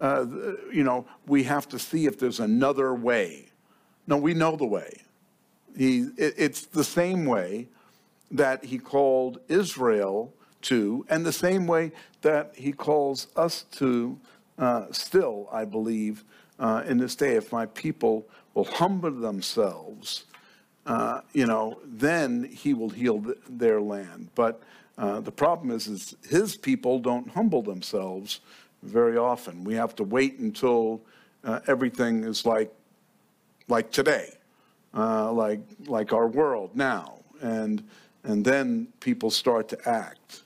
uh, 0.01 0.25
you 0.73 0.83
know, 0.83 1.05
we 1.27 1.43
have 1.43 1.69
to 1.69 1.77
see 1.77 2.07
if 2.07 2.17
there's 2.17 2.39
another 2.39 2.95
way. 2.95 3.49
No, 4.07 4.17
we 4.17 4.33
know 4.33 4.55
the 4.55 4.65
way. 4.65 5.01
He, 5.77 6.07
it, 6.17 6.33
it's 6.37 6.65
the 6.65 6.83
same 6.83 7.25
way 7.25 7.67
that 8.31 8.65
he 8.65 8.77
called 8.77 9.39
Israel 9.47 10.33
to, 10.63 11.05
and 11.09 11.25
the 11.25 11.31
same 11.31 11.67
way 11.67 11.91
that 12.21 12.53
he 12.55 12.71
calls 12.73 13.27
us 13.35 13.63
to 13.73 14.19
uh, 14.57 14.87
still, 14.91 15.47
I 15.51 15.65
believe, 15.65 16.23
uh, 16.59 16.83
in 16.87 16.97
this 16.97 17.15
day. 17.15 17.35
If 17.35 17.51
my 17.51 17.67
people 17.67 18.27
will 18.53 18.65
humble 18.65 19.11
themselves, 19.11 20.25
uh, 20.85 21.21
you 21.33 21.45
know, 21.45 21.79
then 21.85 22.43
he 22.43 22.73
will 22.73 22.89
heal 22.89 23.21
th- 23.21 23.37
their 23.47 23.79
land. 23.79 24.29
But 24.35 24.61
uh, 24.97 25.19
the 25.19 25.31
problem 25.31 25.69
is, 25.69 25.87
is 25.87 26.15
his 26.27 26.55
people 26.55 26.99
don't 26.99 27.29
humble 27.29 27.61
themselves 27.61 28.39
very 28.81 29.17
often. 29.17 29.63
We 29.63 29.75
have 29.75 29.95
to 29.97 30.03
wait 30.03 30.39
until 30.39 31.01
uh, 31.43 31.59
everything 31.67 32.23
is 32.23 32.45
like, 32.45 32.73
like 33.67 33.91
today, 33.91 34.36
uh, 34.93 35.31
like, 35.31 35.61
like 35.85 36.13
our 36.13 36.27
world 36.27 36.75
now. 36.75 37.19
And, 37.41 37.83
and 38.23 38.43
then 38.43 38.87
people 38.99 39.31
start 39.31 39.69
to 39.69 39.89
act. 39.89 40.43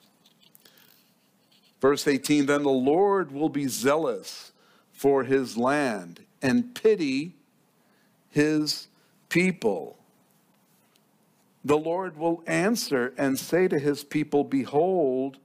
Verse 1.82 2.08
18 2.08 2.46
Then 2.46 2.64
the 2.64 2.70
Lord 2.70 3.32
will 3.32 3.50
be 3.50 3.68
zealous 3.68 4.52
for 4.92 5.24
his 5.24 5.58
land 5.58 6.22
and 6.42 6.76
pity 6.76 7.36
his 8.30 8.88
people. 9.30 9.98
The 11.64 11.78
Lord 11.78 12.18
will 12.18 12.44
answer 12.48 13.14
and 13.18 13.38
say 13.38 13.68
to 13.68 13.78
his 13.78 14.04
people, 14.04 14.44
Behold, 14.44 15.38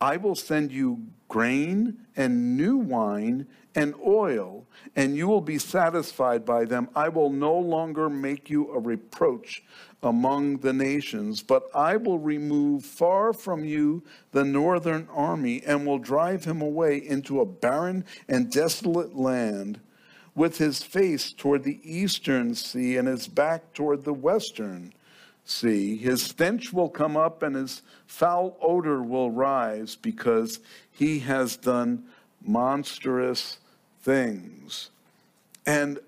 I 0.00 0.16
will 0.16 0.34
send 0.34 0.72
you 0.72 1.06
grain 1.28 1.98
and 2.16 2.56
new 2.56 2.76
wine 2.76 3.46
and 3.74 3.94
oil, 4.06 4.66
and 4.96 5.16
you 5.16 5.28
will 5.28 5.40
be 5.40 5.58
satisfied 5.58 6.44
by 6.44 6.64
them. 6.64 6.88
I 6.94 7.08
will 7.08 7.30
no 7.30 7.56
longer 7.56 8.08
make 8.10 8.50
you 8.50 8.72
a 8.72 8.78
reproach 8.78 9.62
among 10.02 10.58
the 10.58 10.72
nations, 10.72 11.42
but 11.42 11.64
I 11.74 11.96
will 11.96 12.18
remove 12.18 12.84
far 12.84 13.32
from 13.32 13.64
you 13.64 14.02
the 14.32 14.44
northern 14.44 15.08
army 15.12 15.62
and 15.64 15.86
will 15.86 15.98
drive 15.98 16.44
him 16.44 16.60
away 16.60 16.98
into 16.98 17.40
a 17.40 17.46
barren 17.46 18.04
and 18.28 18.50
desolate 18.50 19.16
land 19.16 19.80
with 20.34 20.58
his 20.58 20.82
face 20.82 21.32
toward 21.32 21.62
the 21.62 21.80
eastern 21.84 22.54
sea 22.54 22.96
and 22.96 23.06
his 23.06 23.28
back 23.28 23.72
toward 23.74 24.04
the 24.04 24.14
western 24.14 24.92
sea. 25.44 25.96
His 25.96 26.22
stench 26.22 26.72
will 26.72 26.88
come 26.88 27.16
up 27.16 27.42
and 27.42 27.54
his 27.54 27.82
foul 28.06 28.56
odor 28.60 29.02
will 29.02 29.30
rise 29.30 29.94
because 29.94 30.60
he 30.90 31.20
has 31.20 31.56
done 31.56 32.04
monstrous 32.44 33.58
things. 34.02 34.90
And 35.66 35.98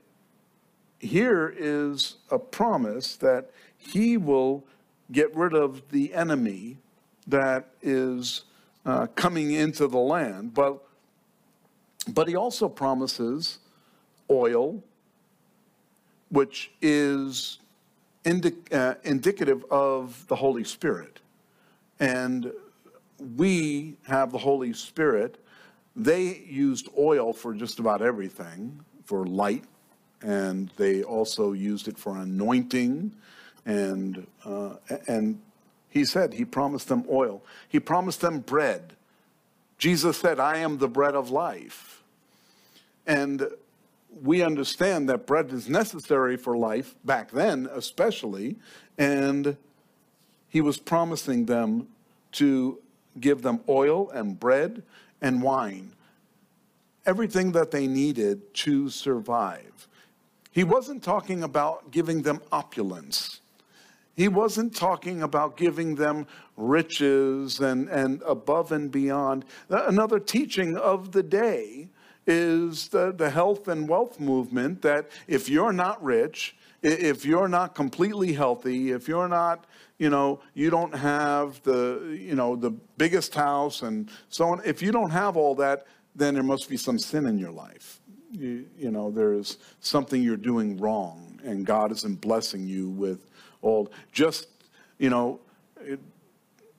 here 0.99 1.55
is 1.57 2.17
a 2.31 2.39
promise 2.39 3.17
that 3.17 3.51
he 3.77 4.17
will 4.17 4.65
get 5.13 5.35
rid 5.37 5.55
of 5.55 5.91
the 5.91 6.15
enemy 6.15 6.79
that 7.27 7.69
is 7.83 8.45
uh, 8.87 9.07
coming 9.15 9.53
into 9.53 9.87
the 9.87 9.99
land. 9.99 10.55
But, 10.55 10.83
but 12.09 12.29
he 12.29 12.37
also 12.37 12.69
promises 12.69 13.59
oil, 14.31 14.83
which 16.31 16.73
is 16.81 17.59
uh, 18.73 18.95
indicative 19.05 19.65
of 19.71 20.27
the 20.29 20.37
Holy 20.37 20.65
Spirit. 20.65 21.21
And 22.01 22.51
we 23.37 23.97
have 24.07 24.33
the 24.33 24.39
Holy 24.39 24.73
Spirit. 24.73 25.39
They 25.97 26.39
used 26.49 26.89
oil 26.99 27.33
for 27.33 27.55
just 27.55 27.79
about 27.79 28.03
everything, 28.03 28.81
for 29.05 29.27
light, 29.27 29.65
and 30.23 30.71
they 30.77 31.03
also 31.03 31.53
used 31.53 31.87
it 31.87 31.99
for 31.99 32.17
anointing. 32.17 33.13
And, 33.67 34.27
uh, 34.45 34.75
and 35.07 35.41
he 35.89 36.05
said, 36.05 36.35
he 36.35 36.45
promised 36.45 36.89
them 36.89 37.05
oil. 37.09 37.43
He 37.69 37.79
promised 37.79 38.21
them 38.21 38.41
bread. 38.41 38.95
Jesus 39.79 40.19
said, 40.19 40.41
I 40.41 40.59
am 40.59 40.79
the 40.79 40.89
bread 40.89 41.15
of 41.15 41.31
life. 41.31 42.03
And 43.07 43.49
we 44.23 44.43
understand 44.43 45.09
that 45.09 45.27
bread 45.27 45.51
is 45.51 45.69
necessary 45.69 46.37
for 46.37 46.57
life 46.57 46.95
back 47.05 47.31
then, 47.31 47.69
especially, 47.73 48.57
and 48.97 49.57
he 50.49 50.61
was 50.61 50.79
promising 50.79 51.47
them 51.47 51.89
to 52.33 52.79
give 53.21 53.43
them 53.43 53.61
oil 53.69 54.11
and 54.11 54.39
bread 54.39 54.83
and 55.25 55.41
wine, 55.41 55.91
everything 57.07 57.51
that 57.53 57.71
they 57.71 57.87
needed 57.87 58.53
to 58.53 58.91
survive. 58.91 59.89
He 60.53 60.65
wasn't 60.65 61.03
talking 61.03 61.43
about 61.43 61.91
giving 61.91 62.21
them 62.21 62.43
opulence. 62.53 63.41
He 64.15 64.29
wasn't 64.29 64.77
talking 64.77 65.23
about 65.23 65.57
giving 65.57 65.95
them 65.95 66.27
riches 66.59 67.59
and, 67.61 67.89
and 67.89 68.23
above 68.27 68.71
and 68.71 68.91
beyond. 68.91 69.47
Uh, 69.71 69.87
another 69.87 70.21
teaching 70.21 70.77
of 70.77 71.13
the 71.13 71.23
day 71.23 71.89
is 72.27 72.89
the, 72.89 73.11
the 73.13 73.31
health 73.31 73.67
and 73.69 73.89
wealth 73.89 74.21
movement 74.21 74.83
that 74.83 75.09
if 75.27 75.49
you're 75.49 75.73
not 75.73 76.05
rich, 76.05 76.55
if 76.83 77.25
you're 77.25 77.49
not 77.49 77.75
completely 77.75 78.35
healthy, 78.35 78.91
if 78.93 79.09
you're 79.09 79.29
not, 79.29 79.65
you 79.99 80.11
know, 80.11 80.41
you 80.55 80.71
don't 80.71 80.95
have 80.95 81.63
the, 81.63 82.19
you 82.21 82.35
know, 82.35 82.57
the 82.57 82.71
biggest 82.71 83.35
house 83.35 83.83
and 83.83 84.11
so 84.29 84.49
on, 84.49 84.61
if 84.65 84.83
you 84.83 84.93
don't 84.93 85.11
have 85.11 85.37
all 85.37 85.55
that, 85.57 85.87
then 86.17 86.35
there 86.35 86.43
must 86.43 86.69
be 86.69 86.77
some 86.77 86.99
sin 86.99 87.27
in 87.27 87.39
your 87.39 87.53
life. 87.53 88.01
You, 88.33 88.67
you 88.77 88.91
know, 88.91 89.11
there's 89.11 89.59
something 89.81 90.23
you're 90.23 90.37
doing 90.37 90.77
wrong 90.79 91.41
and 91.45 91.65
God 91.65 91.93
isn't 91.93 92.21
blessing 92.21 92.67
you 92.67 92.89
with 92.89 93.31
all. 93.63 93.93
Just, 94.13 94.49
you 94.99 95.11
know, 95.11 95.41
it, 95.81 96.01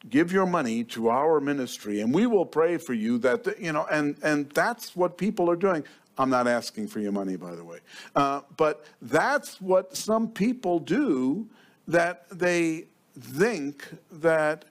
give 0.10 0.32
your 0.32 0.46
money 0.46 0.84
to 0.84 1.10
our 1.10 1.40
ministry 1.40 2.02
and 2.02 2.14
we 2.14 2.28
will 2.28 2.46
pray 2.46 2.78
for 2.78 2.94
you 2.94 3.18
that 3.18 3.60
you 3.60 3.72
know 3.72 3.88
and 3.92 4.16
and 4.22 4.50
that's 4.52 4.96
what 4.96 5.18
people 5.18 5.50
are 5.50 5.56
doing 5.56 5.84
i'm 6.18 6.30
not 6.30 6.48
asking 6.48 6.88
for 6.88 7.00
your 7.00 7.12
money 7.12 7.36
by 7.36 7.56
the 7.56 7.64
way 7.64 7.80
uh, 8.16 8.42
but 8.56 8.86
that's 9.02 9.60
what 9.60 9.98
some 9.98 10.28
people 10.28 10.80
do 10.80 11.48
that 11.88 12.30
they 12.30 12.86
think 13.20 13.88
that 14.12 14.66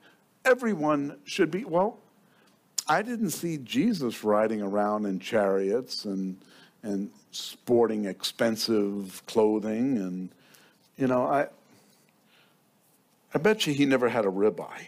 everyone 0.44 1.16
should 1.24 1.50
be 1.50 1.64
well 1.64 1.98
i 2.88 3.02
didn't 3.02 3.30
see 3.30 3.58
jesus 3.58 4.22
riding 4.22 4.60
around 4.60 5.06
in 5.06 5.18
chariots 5.18 6.04
and 6.04 6.36
and 6.82 7.10
sporting 7.30 8.04
expensive 8.04 9.22
clothing 9.26 9.98
and 9.98 10.28
you 10.96 11.06
know 11.06 11.26
i 11.26 11.46
i 13.34 13.38
bet 13.38 13.66
you 13.66 13.72
he 13.72 13.86
never 13.86 14.08
had 14.08 14.24
a 14.24 14.30
ribeye 14.30 14.86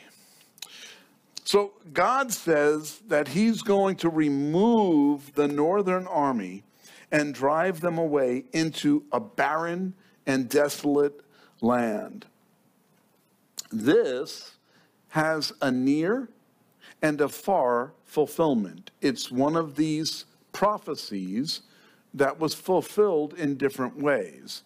so 1.47 1.75
God 1.93 2.33
says 2.33 2.99
that 3.07 3.29
he's 3.29 3.63
going 3.63 3.95
to 3.99 4.09
remove 4.09 5.33
the 5.37 5.47
northern 5.47 6.09
army 6.09 6.65
and 7.13 7.33
drive 7.33 7.81
them 7.81 7.99
away 7.99 8.47
into 8.53 9.05
a 9.13 9.21
barren 9.21 9.95
and 10.27 10.49
desolate 10.49 11.21
land. 11.61 12.27
This 13.71 14.57
has 15.09 15.53
a 15.61 15.71
near 15.71 16.29
and 17.03 17.21
a 17.21 17.29
far 17.29 17.93
fulfillment. 18.05 18.91
It's 19.01 19.31
one 19.31 19.57
of 19.57 19.77
these 19.77 20.25
prophecies 20.53 21.63
that 22.15 22.41
was 22.41 22.55
fulfilled 22.55 23.35
in 23.35 23.57
different 23.57 23.99
ways. 23.99 24.63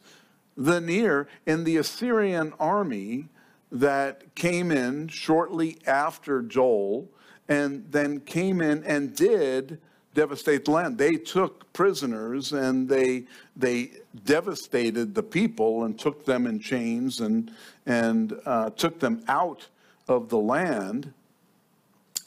The 0.56 0.80
near 0.80 1.28
in 1.46 1.64
the 1.64 1.76
Assyrian 1.78 2.52
army 2.60 3.28
that 3.72 4.34
came 4.34 4.70
in 4.70 5.08
shortly 5.08 5.78
after 5.86 6.42
Joel 6.42 7.08
and 7.48 7.86
then 7.90 8.20
came 8.20 8.60
in 8.60 8.84
and 8.84 9.14
did 9.14 9.80
devastate 10.14 10.64
the 10.64 10.70
land. 10.70 10.99
They 10.99 11.16
took 11.16 11.73
prisoners 11.73 12.53
and 12.53 12.88
they 12.88 13.25
they 13.57 13.92
devastated 14.25 15.14
the 15.14 15.23
people 15.23 15.85
and 15.85 15.99
took 15.99 16.25
them 16.25 16.46
in 16.46 16.59
chains 16.61 17.20
and 17.20 17.51
and 17.87 18.38
uh, 18.44 18.70
took 18.70 18.99
them 18.99 19.23
out 19.29 19.68
of 20.09 20.29
the 20.29 20.38
land. 20.38 21.12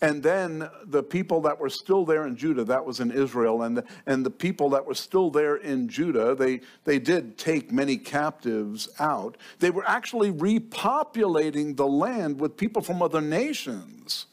And 0.02 0.22
then 0.22 0.70
the 0.86 1.02
people 1.02 1.40
that 1.44 1.58
were 1.58 1.70
still 1.70 2.04
there 2.04 2.28
in 2.28 2.36
Judah, 2.36 2.66
that 2.66 2.84
was 2.84 3.00
in 3.00 3.10
Israel, 3.10 3.64
and 3.64 3.78
the, 3.78 3.86
and 4.06 4.26
the 4.26 4.30
people 4.30 4.70
that 4.72 4.86
were 4.86 4.96
still 4.96 5.30
there 5.30 5.56
in 5.56 5.88
Judah, 5.88 6.36
they, 6.36 6.60
they 6.84 7.00
did 7.00 7.38
take 7.38 7.72
many 7.72 7.96
captives 7.96 8.90
out. 9.00 9.38
They 9.60 9.70
were 9.70 9.88
actually 9.88 10.34
repopulating 10.34 11.78
the 11.78 11.88
land 11.88 12.38
with 12.38 12.58
people 12.58 12.82
from 12.82 13.02
other 13.02 13.22
nations. 13.22 14.26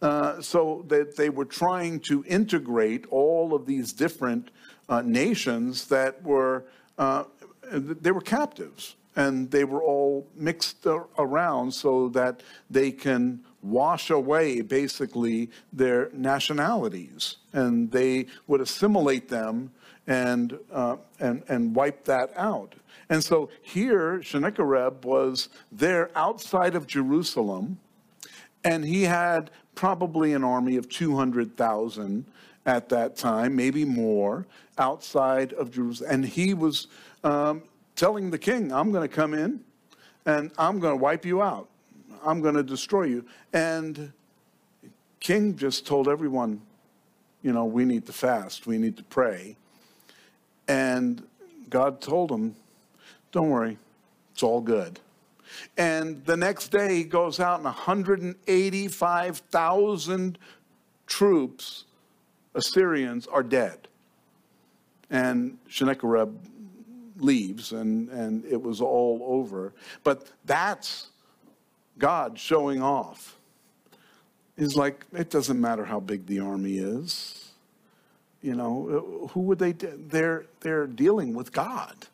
Uh, 0.00 0.40
so 0.40 0.84
that 0.86 1.16
they 1.16 1.28
were 1.28 1.44
trying 1.44 1.98
to 1.98 2.24
integrate 2.28 3.04
all 3.10 3.52
of 3.52 3.66
these 3.66 3.92
different 3.92 4.50
uh, 4.88 5.02
nations 5.02 5.88
that 5.88 6.22
were, 6.22 6.64
uh, 6.98 7.24
they 7.72 8.12
were 8.12 8.20
captives. 8.20 8.94
and 9.16 9.50
they 9.50 9.64
were 9.64 9.82
all 9.82 10.28
mixed 10.36 10.86
around 11.18 11.74
so 11.74 12.08
that 12.10 12.40
they 12.70 12.92
can 12.92 13.40
wash 13.62 14.10
away 14.10 14.60
basically 14.60 15.50
their 15.72 16.08
nationalities 16.12 17.38
and 17.52 17.90
they 17.90 18.26
would 18.46 18.60
assimilate 18.60 19.28
them 19.28 19.72
and, 20.06 20.58
uh, 20.72 20.96
and, 21.18 21.42
and 21.48 21.74
wipe 21.74 22.04
that 22.04 22.30
out. 22.36 22.74
And 23.10 23.22
so 23.22 23.50
here, 23.62 24.22
Sennacherib 24.22 25.04
was 25.04 25.48
there 25.72 26.10
outside 26.14 26.74
of 26.74 26.86
Jerusalem, 26.86 27.78
and 28.64 28.84
he 28.84 29.02
had 29.02 29.50
probably 29.78 30.32
an 30.32 30.42
army 30.42 30.74
of 30.74 30.88
200,000 30.88 32.24
at 32.66 32.88
that 32.88 33.14
time, 33.14 33.54
maybe 33.54 33.84
more, 33.84 34.44
outside 34.76 35.52
of 35.52 35.70
Jerusalem. 35.70 36.10
And 36.10 36.26
he 36.26 36.52
was 36.52 36.88
um, 37.22 37.62
telling 37.94 38.28
the 38.32 38.38
king, 38.38 38.72
I'm 38.72 38.90
going 38.90 39.08
to 39.08 39.14
come 39.14 39.34
in 39.34 39.60
and 40.26 40.50
I'm 40.58 40.80
going 40.80 40.94
to 40.94 41.00
wipe 41.00 41.24
you 41.24 41.42
out. 41.42 41.68
I'm 42.26 42.40
going 42.40 42.56
to 42.56 42.64
destroy 42.64 43.04
you. 43.04 43.24
And 43.52 44.10
king 45.20 45.54
just 45.54 45.86
told 45.86 46.08
everyone, 46.08 46.60
you 47.42 47.52
know, 47.52 47.64
we 47.64 47.84
need 47.84 48.04
to 48.06 48.12
fast, 48.12 48.66
we 48.66 48.78
need 48.78 48.96
to 48.96 49.04
pray. 49.04 49.54
And 50.66 51.24
God 51.70 52.00
told 52.00 52.32
him, 52.32 52.56
don't 53.30 53.50
worry, 53.50 53.78
it's 54.32 54.42
all 54.42 54.60
good. 54.60 54.98
And 55.76 56.24
the 56.24 56.36
next 56.36 56.68
day 56.68 56.96
he 56.96 57.04
goes 57.04 57.40
out 57.40 57.56
and 57.56 57.64
185,000 57.64 60.38
troops, 61.06 61.84
Assyrians, 62.54 63.26
are 63.26 63.42
dead. 63.42 63.88
And 65.10 65.58
Sennacherib 65.70 66.38
leaves 67.16 67.72
and, 67.72 68.08
and 68.10 68.44
it 68.44 68.60
was 68.60 68.80
all 68.80 69.22
over. 69.26 69.72
But 70.04 70.30
that's 70.44 71.08
God 71.98 72.38
showing 72.38 72.82
off. 72.82 73.36
Is 74.56 74.76
like, 74.76 75.06
it 75.12 75.30
doesn't 75.30 75.60
matter 75.60 75.84
how 75.84 76.00
big 76.00 76.26
the 76.26 76.40
army 76.40 76.78
is. 76.78 77.52
You 78.42 78.54
know, 78.54 79.28
who 79.32 79.40
would 79.42 79.58
they, 79.58 79.72
they're, 79.72 80.46
they're 80.60 80.86
dealing 80.86 81.34
with 81.34 81.52
God. 81.52 82.06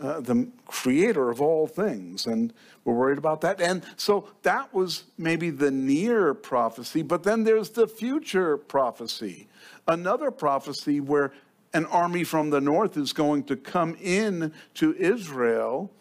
Uh, 0.00 0.18
the 0.18 0.48
creator 0.66 1.28
of 1.28 1.42
all 1.42 1.66
things, 1.66 2.24
and 2.24 2.54
we're 2.84 2.94
worried 2.94 3.18
about 3.18 3.42
that. 3.42 3.60
And 3.60 3.84
so 3.98 4.28
that 4.44 4.72
was 4.72 5.04
maybe 5.18 5.50
the 5.50 5.70
near 5.70 6.32
prophecy, 6.32 7.02
but 7.02 7.22
then 7.22 7.44
there's 7.44 7.68
the 7.68 7.86
future 7.86 8.56
prophecy. 8.56 9.46
Another 9.86 10.30
prophecy 10.30 11.00
where 11.00 11.32
an 11.74 11.84
army 11.86 12.24
from 12.24 12.48
the 12.48 12.62
north 12.62 12.96
is 12.96 13.12
going 13.12 13.44
to 13.44 13.56
come 13.56 13.94
in 14.00 14.54
to 14.74 14.94
Israel 14.94 15.92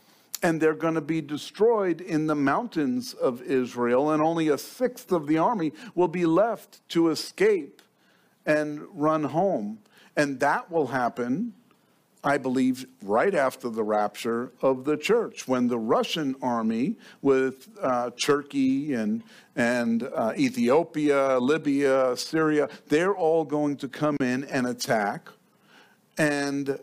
and 0.42 0.62
they're 0.62 0.74
going 0.74 0.94
to 0.94 1.02
be 1.02 1.22
destroyed 1.22 2.00
in 2.00 2.28
the 2.28 2.36
mountains 2.36 3.14
of 3.14 3.42
Israel, 3.42 4.12
and 4.12 4.22
only 4.24 4.48
a 4.48 4.58
sixth 4.58 5.12
of 5.12 5.28
the 5.28 5.38
army 5.38 5.74
will 5.96 6.08
be 6.08 6.26
left 6.26 6.88
to 6.90 7.10
escape 7.10 7.82
and 8.46 8.82
run 8.94 9.26
home. 9.26 9.80
And 10.16 10.40
that 10.40 10.72
will 10.72 10.88
happen 10.88 11.54
I 12.24 12.38
believe, 12.38 12.86
right 13.02 13.34
after 13.34 13.70
the 13.70 13.84
rapture 13.84 14.52
of 14.62 14.84
the 14.84 14.98
church, 14.98 15.48
when 15.48 15.68
the 15.68 15.80
Russian 15.80 16.36
army 16.42 16.98
with 17.22 17.70
uh, 17.82 18.10
Turkey 18.22 18.94
and, 18.94 19.24
and 19.56 20.04
uh, 20.04 20.34
Ethiopia, 20.38 21.40
Libya, 21.40 22.18
Syria, 22.18 22.68
they're 22.90 23.16
all 23.16 23.46
going 23.46 23.78
to 23.78 23.88
come 23.88 24.18
in 24.20 24.44
and 24.46 24.68
attack, 24.68 25.30
and 26.18 26.78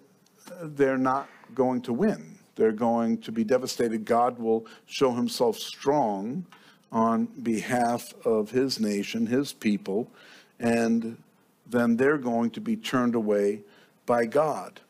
they're 0.63 0.97
not 0.97 1.29
going 1.55 1.83
to 1.83 1.93
win. 1.93 2.39
They're 2.55 2.73
going 2.73 3.19
to 3.19 3.33
be 3.33 3.45
devastated. 3.45 4.07
God 4.07 4.39
will 4.39 4.67
show 4.87 5.13
himself 5.13 5.59
strong 5.59 6.47
on 6.91 7.27
behalf 7.43 8.15
of 8.25 8.51
his 8.51 8.81
nation, 8.81 9.27
his 9.27 9.53
people, 9.53 10.11
and 10.59 11.19
then 11.67 11.97
they're 11.97 12.17
going 12.17 12.51
to 12.53 12.61
be 12.61 12.77
turned 12.77 13.15
away 13.15 13.61
by 14.07 14.25
God. 14.25 14.81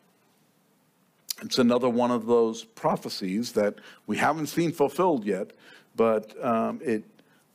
It's 1.43 1.59
another 1.59 1.89
one 1.89 2.11
of 2.11 2.27
those 2.27 2.65
prophecies 2.65 3.53
that 3.53 3.75
we 4.07 4.17
haven't 4.17 4.47
seen 4.47 4.73
fulfilled 4.73 5.25
yet, 5.25 5.53
but 5.95 6.33
um, 6.45 6.81
it 6.83 7.05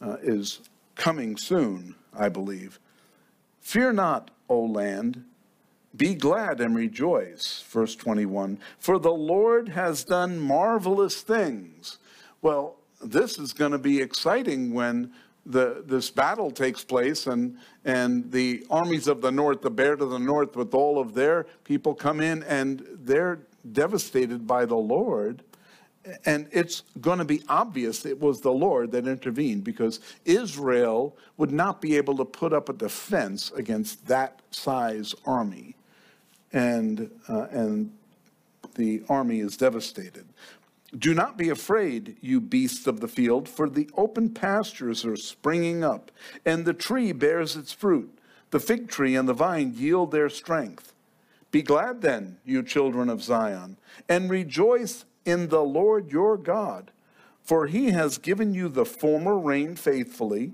uh, 0.01 0.17
is 0.21 0.61
coming 0.95 1.37
soon, 1.37 1.95
I 2.13 2.29
believe. 2.29 2.79
Fear 3.59 3.93
not, 3.93 4.31
O 4.49 4.59
land, 4.61 5.23
be 5.95 6.13
glad 6.13 6.61
and 6.61 6.75
rejoice. 6.75 7.63
Verse 7.69 7.95
21 7.95 8.59
For 8.79 8.99
the 8.99 9.11
Lord 9.11 9.69
has 9.69 10.03
done 10.03 10.39
marvelous 10.39 11.21
things. 11.21 11.97
Well, 12.41 12.77
this 13.03 13.39
is 13.39 13.53
going 13.53 13.71
to 13.71 13.77
be 13.77 13.99
exciting 13.99 14.73
when 14.73 15.11
the, 15.45 15.83
this 15.85 16.11
battle 16.11 16.51
takes 16.51 16.83
place 16.83 17.25
and, 17.25 17.57
and 17.83 18.31
the 18.31 18.65
armies 18.69 19.07
of 19.07 19.21
the 19.21 19.31
north, 19.31 19.61
the 19.61 19.71
bear 19.71 19.95
to 19.95 20.05
the 20.05 20.19
north, 20.19 20.55
with 20.55 20.73
all 20.73 20.99
of 20.99 21.13
their 21.13 21.45
people 21.63 21.95
come 21.95 22.21
in 22.21 22.43
and 22.43 22.85
they're 23.03 23.39
devastated 23.71 24.47
by 24.47 24.65
the 24.65 24.75
Lord. 24.75 25.43
And 26.25 26.47
it's 26.51 26.83
going 26.99 27.19
to 27.19 27.25
be 27.25 27.43
obvious 27.47 28.05
it 28.05 28.19
was 28.19 28.41
the 28.41 28.51
Lord 28.51 28.91
that 28.91 29.07
intervened 29.07 29.63
because 29.63 29.99
Israel 30.25 31.15
would 31.37 31.51
not 31.51 31.79
be 31.79 31.95
able 31.95 32.17
to 32.17 32.25
put 32.25 32.53
up 32.53 32.69
a 32.69 32.73
defense 32.73 33.51
against 33.51 34.07
that 34.07 34.41
size 34.49 35.13
army. 35.25 35.75
And, 36.53 37.11
uh, 37.29 37.47
and 37.51 37.91
the 38.75 39.03
army 39.09 39.39
is 39.39 39.57
devastated. 39.57 40.25
Do 40.97 41.13
not 41.13 41.37
be 41.37 41.49
afraid, 41.49 42.17
you 42.19 42.41
beasts 42.41 42.85
of 42.85 42.99
the 42.99 43.07
field, 43.07 43.47
for 43.47 43.69
the 43.69 43.89
open 43.95 44.29
pastures 44.29 45.05
are 45.05 45.15
springing 45.15 45.83
up, 45.83 46.11
and 46.45 46.65
the 46.65 46.73
tree 46.73 47.13
bears 47.13 47.55
its 47.55 47.71
fruit. 47.71 48.17
The 48.49 48.59
fig 48.59 48.89
tree 48.89 49.15
and 49.15 49.27
the 49.27 49.33
vine 49.33 49.73
yield 49.75 50.11
their 50.11 50.29
strength. 50.29 50.93
Be 51.51 51.61
glad 51.61 52.01
then, 52.01 52.37
you 52.45 52.63
children 52.63 53.09
of 53.09 53.21
Zion, 53.21 53.77
and 54.07 54.29
rejoice 54.29 55.05
in 55.25 55.49
the 55.49 55.61
Lord 55.61 56.11
your 56.11 56.37
God, 56.37 56.91
for 57.43 57.67
he 57.67 57.91
has 57.91 58.17
given 58.17 58.53
you 58.53 58.69
the 58.69 58.85
former 58.85 59.37
rain 59.37 59.75
faithfully, 59.75 60.53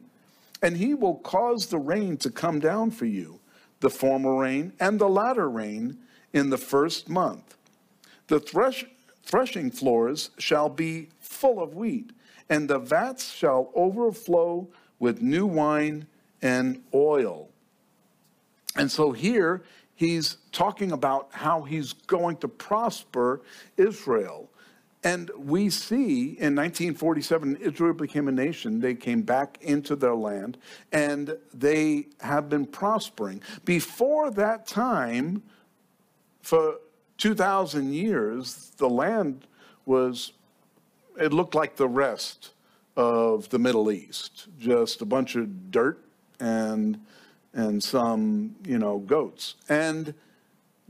and 0.61 0.77
he 0.77 0.95
will 0.95 1.15
cause 1.15 1.67
the 1.67 1.77
rain 1.77 2.17
to 2.17 2.31
come 2.31 2.59
down 2.59 2.89
for 2.89 3.05
you, 3.05 3.39
the 3.79 3.91
former 3.91 4.35
rain 4.35 4.73
and 4.79 4.99
the 4.99 5.07
latter 5.07 5.49
rain 5.49 5.99
in 6.33 6.49
the 6.49 6.57
first 6.57 7.07
month. 7.07 7.55
The 8.27 8.39
thresh, 8.39 8.85
threshing 9.23 9.69
floors 9.69 10.31
shall 10.39 10.67
be 10.67 11.09
full 11.19 11.61
of 11.61 11.75
wheat, 11.75 12.11
and 12.49 12.67
the 12.67 12.79
vats 12.79 13.31
shall 13.31 13.71
overflow 13.75 14.67
with 14.99 15.21
new 15.21 15.45
wine 15.45 16.07
and 16.41 16.81
oil. 16.93 17.49
And 18.75 18.91
so 18.91 19.11
here 19.11 19.63
he's 19.97 20.37
talking 20.51 20.93
about 20.93 21.27
how 21.31 21.63
he's 21.63 21.91
going 21.91 22.37
to 22.37 22.47
prosper 22.47 23.41
Israel. 23.75 24.49
And 25.03 25.29
we 25.35 25.69
see 25.69 26.37
in 26.39 26.55
1947, 26.55 27.57
Israel 27.57 27.93
became 27.93 28.27
a 28.27 28.31
nation. 28.31 28.79
They 28.79 28.93
came 28.93 29.23
back 29.23 29.57
into 29.61 29.95
their 29.95 30.15
land 30.15 30.57
and 30.91 31.35
they 31.53 32.07
have 32.21 32.47
been 32.47 32.65
prospering. 32.65 33.41
Before 33.65 34.31
that 34.31 34.67
time, 34.67 35.43
for 36.41 36.75
2,000 37.17 37.93
years, 37.93 38.71
the 38.77 38.89
land 38.89 39.47
was, 39.85 40.33
it 41.19 41.33
looked 41.33 41.55
like 41.55 41.75
the 41.75 41.87
rest 41.87 42.51
of 42.95 43.49
the 43.49 43.59
Middle 43.59 43.91
East 43.91 44.47
just 44.59 45.01
a 45.01 45.05
bunch 45.05 45.35
of 45.35 45.71
dirt 45.71 46.03
and 46.39 46.99
and 47.57 47.83
some, 47.83 48.55
you 48.63 48.77
know, 48.77 48.99
goats. 48.99 49.55
And 49.67 50.13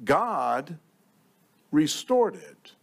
God 0.04 0.78
restored 1.72 2.36
it. 2.36 2.74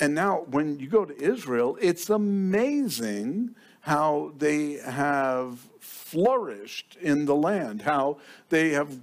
And 0.00 0.14
now, 0.14 0.46
when 0.50 0.78
you 0.80 0.88
go 0.88 1.04
to 1.04 1.16
Israel, 1.22 1.78
it's 1.80 2.10
amazing 2.10 3.54
how 3.82 4.32
they 4.36 4.74
have 4.74 5.58
flourished 5.78 6.96
in 7.00 7.24
the 7.24 7.34
land, 7.34 7.82
how 7.82 8.18
they 8.48 8.70
have 8.70 8.98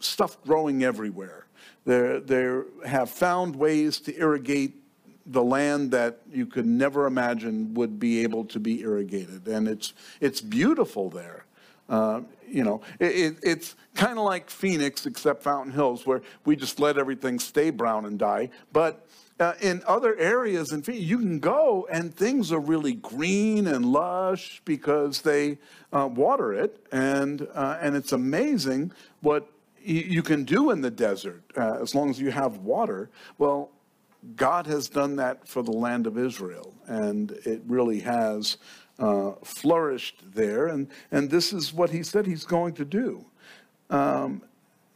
stuff 0.00 0.42
growing 0.44 0.82
everywhere. 0.82 1.46
They 1.84 2.20
they 2.24 2.62
have 2.86 3.10
found 3.10 3.54
ways 3.54 4.00
to 4.00 4.18
irrigate 4.18 4.74
the 5.26 5.44
land 5.44 5.90
that 5.92 6.20
you 6.32 6.46
could 6.46 6.66
never 6.66 7.06
imagine 7.06 7.74
would 7.74 8.00
be 8.00 8.22
able 8.22 8.44
to 8.46 8.58
be 8.58 8.80
irrigated, 8.80 9.46
and 9.46 9.68
it's 9.68 9.92
it's 10.20 10.40
beautiful 10.40 11.10
there. 11.10 11.44
Uh, 11.90 12.22
you 12.48 12.64
know, 12.64 12.80
it, 12.98 13.06
it, 13.06 13.36
it's 13.42 13.76
kind 13.94 14.18
of 14.18 14.24
like 14.24 14.48
Phoenix, 14.48 15.04
except 15.06 15.42
Fountain 15.42 15.72
Hills, 15.72 16.06
where 16.06 16.22
we 16.44 16.56
just 16.56 16.80
let 16.80 16.96
everything 16.96 17.38
stay 17.38 17.70
brown 17.70 18.06
and 18.06 18.18
die. 18.18 18.50
But 18.72 19.06
uh, 19.38 19.54
in 19.60 19.82
other 19.86 20.16
areas 20.16 20.72
in 20.72 20.82
Phoenix, 20.82 21.04
you 21.04 21.18
can 21.18 21.38
go 21.38 21.86
and 21.90 22.14
things 22.14 22.52
are 22.52 22.60
really 22.60 22.94
green 22.94 23.66
and 23.66 23.86
lush 23.86 24.62
because 24.64 25.22
they 25.22 25.58
uh, 25.92 26.08
water 26.10 26.52
it, 26.52 26.84
and 26.92 27.46
uh, 27.54 27.78
and 27.80 27.96
it's 27.96 28.12
amazing 28.12 28.92
what 29.20 29.50
you 29.82 30.22
can 30.22 30.44
do 30.44 30.70
in 30.70 30.82
the 30.82 30.90
desert 30.90 31.42
uh, 31.56 31.78
as 31.80 31.94
long 31.94 32.10
as 32.10 32.20
you 32.20 32.30
have 32.30 32.58
water. 32.58 33.10
Well, 33.38 33.70
God 34.36 34.66
has 34.66 34.88
done 34.88 35.16
that 35.16 35.48
for 35.48 35.62
the 35.62 35.72
land 35.72 36.06
of 36.06 36.18
Israel, 36.18 36.74
and 36.86 37.30
it 37.46 37.62
really 37.66 38.00
has 38.00 38.58
uh, 39.00 39.32
flourished 39.42 40.22
there. 40.34 40.68
And, 40.68 40.88
and 41.10 41.30
this 41.30 41.52
is 41.52 41.72
what 41.72 41.90
he 41.90 42.02
said 42.02 42.26
he's 42.26 42.44
going 42.44 42.74
to 42.74 42.84
do. 42.84 43.24
Um, 43.88 44.42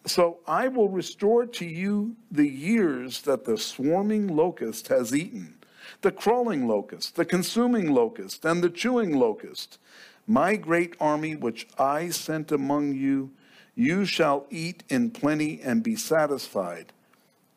so 0.07 0.39
I 0.47 0.69
will 0.69 0.91
restore 0.91 1.47
to 1.47 1.65
you 1.65 2.15
the 2.31 2.47
years 2.47 3.23
that 3.23 3.45
the 3.45 3.57
swarming 3.57 4.29
locust 4.29 4.89
has 4.89 5.15
eaten, 5.15 5.57
the 6.03 6.13
crawling 6.13 6.69
locust, 6.69 7.17
the 7.17 7.25
consuming 7.25 7.93
locust, 7.93 8.45
and 8.45 8.63
the 8.63 8.69
chewing 8.71 9.17
locust. 9.17 9.79
My 10.27 10.57
great 10.57 10.95
army 11.01 11.37
which 11.37 11.67
I 11.79 12.11
sent 12.11 12.53
among 12.53 12.95
you, 12.95 13.31
you 13.75 14.05
shall 14.05 14.47
eat 14.51 14.85
in 14.89 15.11
plenty 15.11 15.61
and 15.63 15.83
be 15.83 15.97
satisfied. 15.97 16.93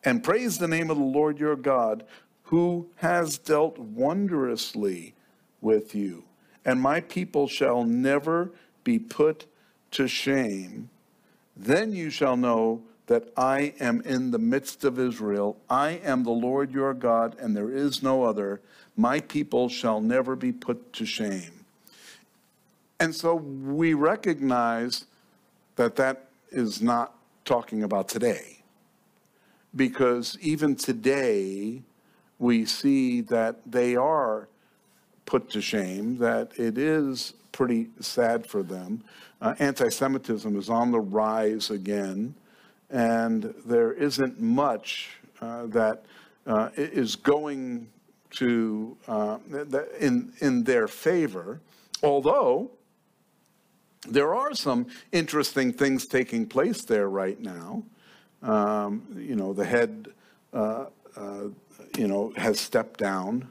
And 0.02 0.24
praise 0.24 0.58
the 0.58 0.68
name 0.68 0.90
of 0.90 0.96
the 0.96 1.02
Lord 1.02 1.38
your 1.38 1.56
God, 1.56 2.04
who 2.44 2.88
has 2.96 3.36
dealt 3.36 3.78
wondrously 3.78 5.14
with 5.60 5.94
you. 5.94 6.24
And 6.68 6.80
my 6.80 7.00
people 7.00 7.48
shall 7.48 7.82
never 7.84 8.50
be 8.84 8.98
put 8.98 9.46
to 9.92 10.06
shame 10.06 10.90
then 11.58 11.92
you 11.92 12.08
shall 12.08 12.36
know 12.36 12.82
that 13.06 13.32
I 13.36 13.74
am 13.80 14.00
in 14.02 14.30
the 14.30 14.38
midst 14.38 14.84
of 14.84 14.98
Israel. 14.98 15.56
I 15.68 16.00
am 16.04 16.22
the 16.22 16.30
Lord 16.30 16.70
your 16.70 16.94
God, 16.94 17.36
and 17.40 17.56
there 17.56 17.70
is 17.70 18.02
no 18.02 18.22
other. 18.22 18.60
My 18.96 19.20
people 19.20 19.68
shall 19.68 20.00
never 20.00 20.36
be 20.36 20.52
put 20.52 20.92
to 20.94 21.04
shame. 21.04 21.64
And 23.00 23.14
so 23.14 23.34
we 23.34 23.94
recognize 23.94 25.06
that 25.76 25.96
that 25.96 26.28
is 26.50 26.80
not 26.80 27.14
talking 27.44 27.82
about 27.82 28.08
today. 28.08 28.58
Because 29.74 30.38
even 30.40 30.76
today, 30.76 31.82
we 32.38 32.64
see 32.66 33.20
that 33.22 33.56
they 33.66 33.96
are 33.96 34.48
put 35.28 35.50
to 35.50 35.60
shame, 35.60 36.16
that 36.16 36.50
it 36.56 36.78
is 36.78 37.34
pretty 37.52 37.90
sad 38.00 38.46
for 38.46 38.62
them. 38.62 39.04
Uh, 39.42 39.54
Anti 39.58 39.90
Semitism 39.90 40.58
is 40.58 40.70
on 40.70 40.90
the 40.90 41.00
rise 41.00 41.70
again, 41.70 42.34
and 42.88 43.54
there 43.66 43.92
isn't 43.92 44.40
much 44.40 45.10
uh, 45.42 45.66
that 45.66 46.02
uh, 46.46 46.70
is 46.76 47.14
going 47.14 47.86
to 48.30 48.96
uh, 49.06 49.36
in, 50.00 50.32
in 50.40 50.64
their 50.64 50.88
favor, 50.88 51.60
although 52.02 52.70
there 54.08 54.34
are 54.34 54.54
some 54.54 54.86
interesting 55.12 55.74
things 55.74 56.06
taking 56.06 56.46
place 56.46 56.84
there 56.84 57.10
right 57.10 57.38
now. 57.38 57.82
Um, 58.42 59.02
you 59.18 59.36
know, 59.36 59.52
the 59.52 59.64
head, 59.64 60.08
uh, 60.54 60.86
uh, 61.16 61.44
you 61.98 62.08
know, 62.08 62.32
has 62.36 62.58
stepped 62.58 62.98
down, 62.98 63.46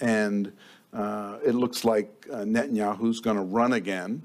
and 0.00 0.52
uh, 0.94 1.38
it 1.44 1.54
looks 1.54 1.84
like 1.84 2.08
uh, 2.32 2.38
Netanyahu's 2.38 3.20
going 3.20 3.36
to 3.36 3.42
run 3.42 3.72
again, 3.72 4.22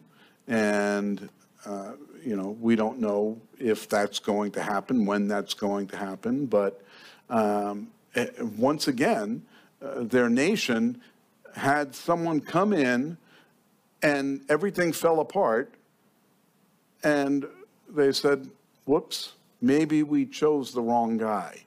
and 0.47 1.28
uh, 1.65 1.93
you 2.24 2.36
know 2.36 2.55
we 2.61 2.76
don't 2.76 2.99
know 2.99 3.41
if 3.57 3.89
that's 3.89 4.20
going 4.20 4.51
to 4.51 4.61
happen, 4.61 5.05
when 5.05 5.28
that's 5.28 5.55
going 5.55 5.88
to 5.88 5.97
happen. 5.97 6.45
But 6.45 6.82
um, 7.30 7.88
eh, 8.13 8.28
once 8.55 8.88
again, 8.88 9.41
uh, 9.82 10.03
their 10.03 10.30
nation 10.30 11.01
had 11.55 11.95
someone 11.95 12.39
come 12.39 12.72
in, 12.72 13.17
and 14.03 14.41
everything 14.47 14.93
fell 14.93 15.22
apart, 15.22 15.74
and 17.03 17.47
they 17.89 18.11
said, 18.11 18.47
"Whoops, 18.86 19.34
maybe 19.59 20.03
we 20.03 20.24
chose 20.28 20.72
the 20.72 20.82
wrong 20.84 21.17
guy." 21.17 21.65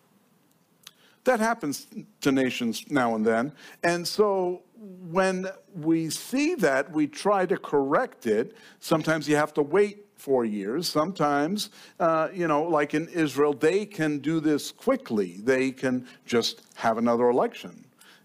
That 1.25 1.39
happens 1.39 1.87
to 2.21 2.33
nations 2.33 2.85
now 2.91 3.15
and 3.15 3.25
then. 3.25 3.53
And 3.85 4.07
so 4.07 4.63
when 4.83 5.49
we 5.75 6.11
see 6.11 6.55
that, 6.57 6.91
we 6.91 7.07
try 7.07 7.47
to 7.47 7.57
correct 7.57 8.27
it. 8.27 8.57
Sometimes 8.81 9.29
you 9.29 9.37
have 9.37 9.55
to 9.55 9.63
wait 9.63 10.07
four 10.17 10.45
years. 10.45 10.89
Sometimes, 10.89 11.71
uh, 12.01 12.29
you 12.33 12.49
know, 12.49 12.63
like 12.65 12.95
in 12.95 13.09
Israel, 13.09 13.53
they 13.53 13.87
can 13.87 14.19
do 14.19 14.41
this 14.41 14.73
quickly. 14.73 15.39
They 15.43 15.71
can 15.71 16.07
just 16.27 16.63
have 16.75 16.99
another 16.99 17.29
election. 17.29 17.85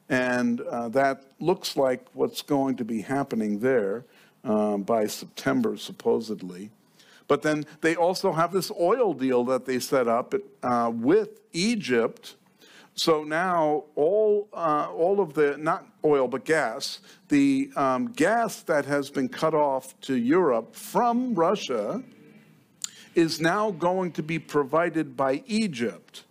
And 0.10 0.62
uh, 0.62 0.90
that 0.90 1.26
looks 1.40 1.76
like 1.76 2.06
what's 2.14 2.42
going 2.42 2.78
to 2.78 2.86
be 2.86 3.02
happening 3.02 3.60
there 3.60 4.06
uh, 4.44 4.78
by 4.78 5.08
September, 5.08 5.78
supposedly. 5.78 6.72
But 7.28 7.42
then 7.42 7.66
they 7.82 7.96
also 7.96 8.32
have 8.32 8.52
this 8.54 8.72
oil 8.80 9.14
deal 9.14 9.44
that 9.46 9.66
they 9.66 9.80
set 9.80 10.08
up 10.08 10.34
uh, 10.64 10.92
with 10.94 11.42
Egypt 11.52 12.36
so 12.98 13.24
now 13.24 13.84
all, 13.96 14.50
uh, 14.54 14.88
all 14.92 15.22
of 15.22 15.36
the, 15.36 15.56
not 15.58 15.86
oil, 16.04 16.28
but 16.28 16.46
gas, 16.46 17.00
the 17.30 17.70
um, 17.76 18.08
gas 18.08 18.64
that 18.64 18.86
has 18.86 19.12
been 19.12 19.30
cut 19.30 19.54
off 19.54 20.00
to 20.02 20.16
Europe 20.16 20.76
from 20.76 21.36
Russia 21.36 22.04
is 23.14 23.40
now 23.40 23.70
going 23.72 24.12
to 24.14 24.24
be 24.24 24.40
provided 24.40 25.16
by 25.16 25.44
Egypt. 25.46 26.24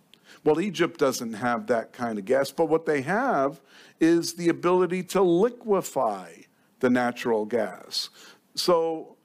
Well, 0.43 0.59
Egypt 0.59 0.99
doesn't 0.99 1.33
have 1.33 1.67
that 1.67 1.93
kind 1.93 2.19
of 2.19 2.25
gas, 2.25 2.51
but 2.51 2.65
what 2.65 2.85
they 2.85 3.01
have 3.01 3.61
is 3.99 4.33
the 4.33 4.49
ability 4.49 5.03
to 5.03 5.21
liquefy 5.21 6.31
the 6.79 6.89
natural 6.89 7.45
gas. 7.45 8.09
So 8.55 9.16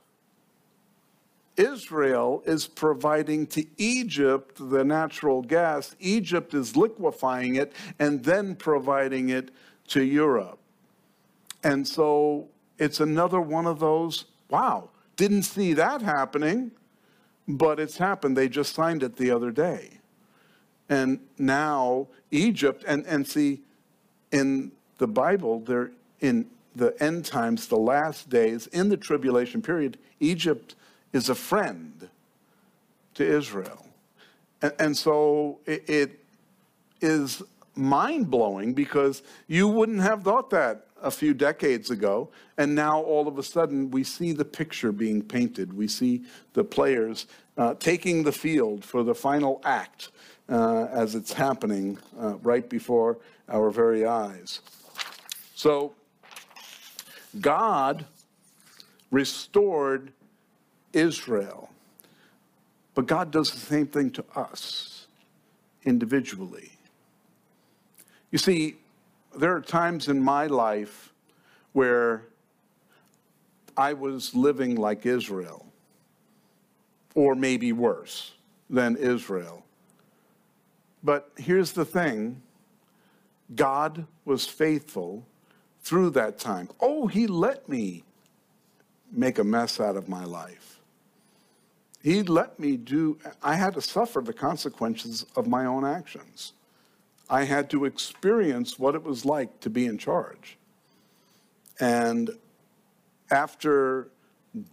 Israel 1.56 2.42
is 2.46 2.66
providing 2.66 3.46
to 3.48 3.66
Egypt 3.76 4.56
the 4.58 4.84
natural 4.84 5.42
gas. 5.42 5.94
Egypt 6.00 6.54
is 6.54 6.76
liquefying 6.76 7.56
it 7.56 7.72
and 7.98 8.24
then 8.24 8.54
providing 8.54 9.28
it 9.28 9.50
to 9.88 10.02
Europe. 10.02 10.58
And 11.62 11.86
so 11.86 12.48
it's 12.78 13.00
another 13.00 13.40
one 13.40 13.66
of 13.66 13.78
those, 13.78 14.24
wow, 14.48 14.90
didn't 15.16 15.42
see 15.42 15.74
that 15.74 16.02
happening, 16.02 16.72
but 17.46 17.78
it's 17.78 17.98
happened. 17.98 18.36
They 18.36 18.48
just 18.48 18.74
signed 18.74 19.02
it 19.02 19.16
the 19.16 19.30
other 19.30 19.50
day. 19.50 19.98
And 20.88 21.20
now 21.38 22.08
Egypt, 22.30 22.84
and, 22.86 23.06
and 23.06 23.26
see, 23.26 23.60
in 24.30 24.72
the 24.98 25.06
Bible, 25.06 25.60
they're 25.60 25.92
in 26.20 26.46
the 26.74 26.94
end 27.02 27.24
times, 27.24 27.66
the 27.66 27.76
last 27.76 28.30
days, 28.30 28.66
in 28.68 28.88
the 28.88 28.96
tribulation 28.96 29.60
period, 29.60 29.98
Egypt 30.20 30.74
is 31.12 31.28
a 31.28 31.34
friend 31.34 32.08
to 33.14 33.24
Israel. 33.24 33.86
And, 34.60 34.72
and 34.78 34.96
so 34.96 35.60
it, 35.66 35.88
it 35.88 36.24
is 37.00 37.42
mind 37.74 38.30
blowing 38.30 38.74
because 38.74 39.22
you 39.46 39.68
wouldn't 39.68 40.00
have 40.00 40.22
thought 40.22 40.50
that 40.50 40.86
a 41.02 41.10
few 41.10 41.34
decades 41.34 41.90
ago. 41.90 42.30
And 42.58 42.74
now 42.74 43.00
all 43.00 43.26
of 43.26 43.38
a 43.38 43.42
sudden 43.42 43.90
we 43.90 44.04
see 44.04 44.32
the 44.32 44.44
picture 44.44 44.92
being 44.92 45.22
painted. 45.22 45.72
We 45.72 45.88
see 45.88 46.22
the 46.52 46.64
players 46.64 47.26
uh, 47.58 47.74
taking 47.74 48.22
the 48.22 48.32
field 48.32 48.84
for 48.84 49.02
the 49.02 49.14
final 49.14 49.60
act 49.64 50.10
uh, 50.48 50.86
as 50.92 51.14
it's 51.14 51.32
happening 51.32 51.98
uh, 52.20 52.36
right 52.38 52.68
before 52.68 53.18
our 53.48 53.70
very 53.70 54.06
eyes. 54.06 54.60
So 55.54 55.94
God 57.40 58.04
restored 59.10 60.12
Israel. 60.92 61.70
But 62.94 63.06
God 63.06 63.30
does 63.30 63.50
the 63.50 63.58
same 63.58 63.86
thing 63.86 64.10
to 64.12 64.24
us 64.34 65.06
individually. 65.84 66.72
You 68.30 68.38
see, 68.38 68.76
there 69.36 69.54
are 69.54 69.60
times 69.60 70.08
in 70.08 70.20
my 70.20 70.46
life 70.46 71.12
where 71.72 72.24
I 73.76 73.94
was 73.94 74.34
living 74.34 74.76
like 74.76 75.06
Israel, 75.06 75.66
or 77.14 77.34
maybe 77.34 77.72
worse 77.72 78.32
than 78.68 78.96
Israel. 78.96 79.64
But 81.02 81.30
here's 81.36 81.72
the 81.72 81.84
thing 81.84 82.42
God 83.54 84.06
was 84.24 84.46
faithful 84.46 85.26
through 85.82 86.10
that 86.10 86.38
time. 86.38 86.68
Oh, 86.80 87.06
He 87.06 87.26
let 87.26 87.68
me 87.68 88.04
make 89.10 89.38
a 89.38 89.44
mess 89.44 89.80
out 89.80 89.96
of 89.96 90.08
my 90.08 90.24
life. 90.24 90.80
He 92.02 92.22
let 92.22 92.58
me 92.58 92.76
do, 92.76 93.18
I 93.42 93.54
had 93.54 93.74
to 93.74 93.80
suffer 93.80 94.20
the 94.20 94.32
consequences 94.32 95.24
of 95.36 95.46
my 95.46 95.64
own 95.66 95.84
actions. 95.84 96.52
I 97.30 97.44
had 97.44 97.70
to 97.70 97.84
experience 97.84 98.78
what 98.78 98.94
it 98.94 99.04
was 99.04 99.24
like 99.24 99.60
to 99.60 99.70
be 99.70 99.86
in 99.86 99.98
charge. 99.98 100.58
And 101.78 102.30
after 103.30 104.08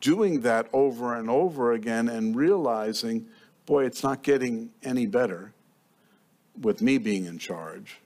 doing 0.02 0.42
that 0.42 0.68
over 0.74 1.16
and 1.16 1.30
over 1.30 1.74
again 1.74 2.10
and 2.10 2.36
realizing, 2.36 3.28
boy, 3.66 3.86
it's 3.86 4.04
not 4.04 4.24
getting 4.24 4.72
any 4.84 5.06
better 5.06 5.54
with 6.62 6.82
me 6.82 6.98
being 6.98 7.26
in 7.26 7.38
charge, 7.38 8.00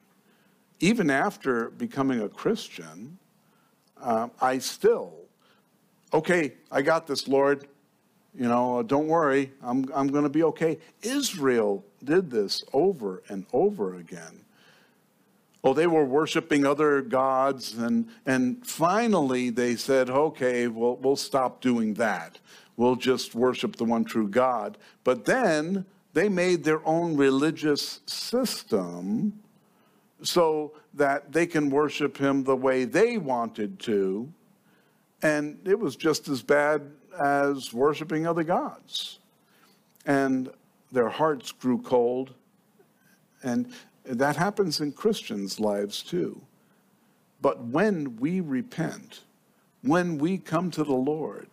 even 0.80 1.10
after 1.10 1.70
becoming 1.72 2.22
a 2.22 2.30
Christian, 2.30 3.18
uh, 4.02 4.28
I 4.42 4.58
still, 4.60 5.14
okay, 6.14 6.54
I 6.72 6.82
got 6.82 7.08
this, 7.08 7.28
Lord. 7.28 7.68
You 8.36 8.48
know, 8.48 8.80
uh, 8.80 8.82
don't 8.82 9.08
worry, 9.08 9.52
I'm, 9.62 9.86
I'm 9.94 10.08
going 10.08 10.24
to 10.24 10.30
be 10.30 10.44
okay. 10.44 10.80
Israel 11.02 11.86
did 12.04 12.32
this 12.32 12.64
over 12.74 13.22
and 13.30 13.46
over 13.54 13.96
again. 13.96 14.42
Oh, 15.64 15.74
they 15.74 15.88
were 15.88 16.04
worshiping 16.04 16.66
other 16.66 17.02
gods, 17.02 17.78
and, 17.78 18.10
and 18.26 18.66
finally 18.66 19.50
they 19.50 19.76
said, 19.76 20.10
okay, 20.10 20.68
we'll, 20.68 20.98
we'll 20.98 21.16
stop 21.16 21.62
doing 21.62 21.94
that. 21.94 22.40
We'll 22.76 22.96
just 22.96 23.36
worship 23.36 23.76
the 23.76 23.86
one 23.86 24.04
true 24.04 24.28
God. 24.28 24.78
But 25.04 25.26
then 25.26 25.86
they 26.14 26.28
made 26.28 26.64
their 26.64 26.86
own 26.88 27.16
religious 27.16 28.02
system 28.08 29.40
so 30.22 30.74
that 30.96 31.32
they 31.32 31.46
can 31.46 31.70
worship 31.70 32.18
him 32.18 32.44
the 32.44 32.56
way 32.56 32.86
they 32.86 33.18
wanted 33.18 33.80
to. 33.80 34.32
And 35.22 35.60
it 35.66 35.80
was 35.80 35.96
just 35.96 36.28
as 36.28 36.42
bad 36.42 36.92
as 37.20 37.74
worshiping 37.74 38.28
other 38.28 38.44
gods. 38.44 39.20
And 40.06 40.50
their 40.92 41.10
hearts 41.10 41.52
grew 41.52 41.82
cold. 41.82 42.34
And 43.42 43.74
that 44.06 44.36
happens 44.36 44.80
in 44.80 44.92
Christians' 44.92 45.60
lives 45.60 46.02
too. 46.02 46.42
But 47.42 47.64
when 47.66 48.18
we 48.18 48.40
repent, 48.40 49.22
when 49.82 50.18
we 50.18 50.38
come 50.38 50.72
to 50.72 50.84
the 50.84 50.94
Lord, 50.94 51.48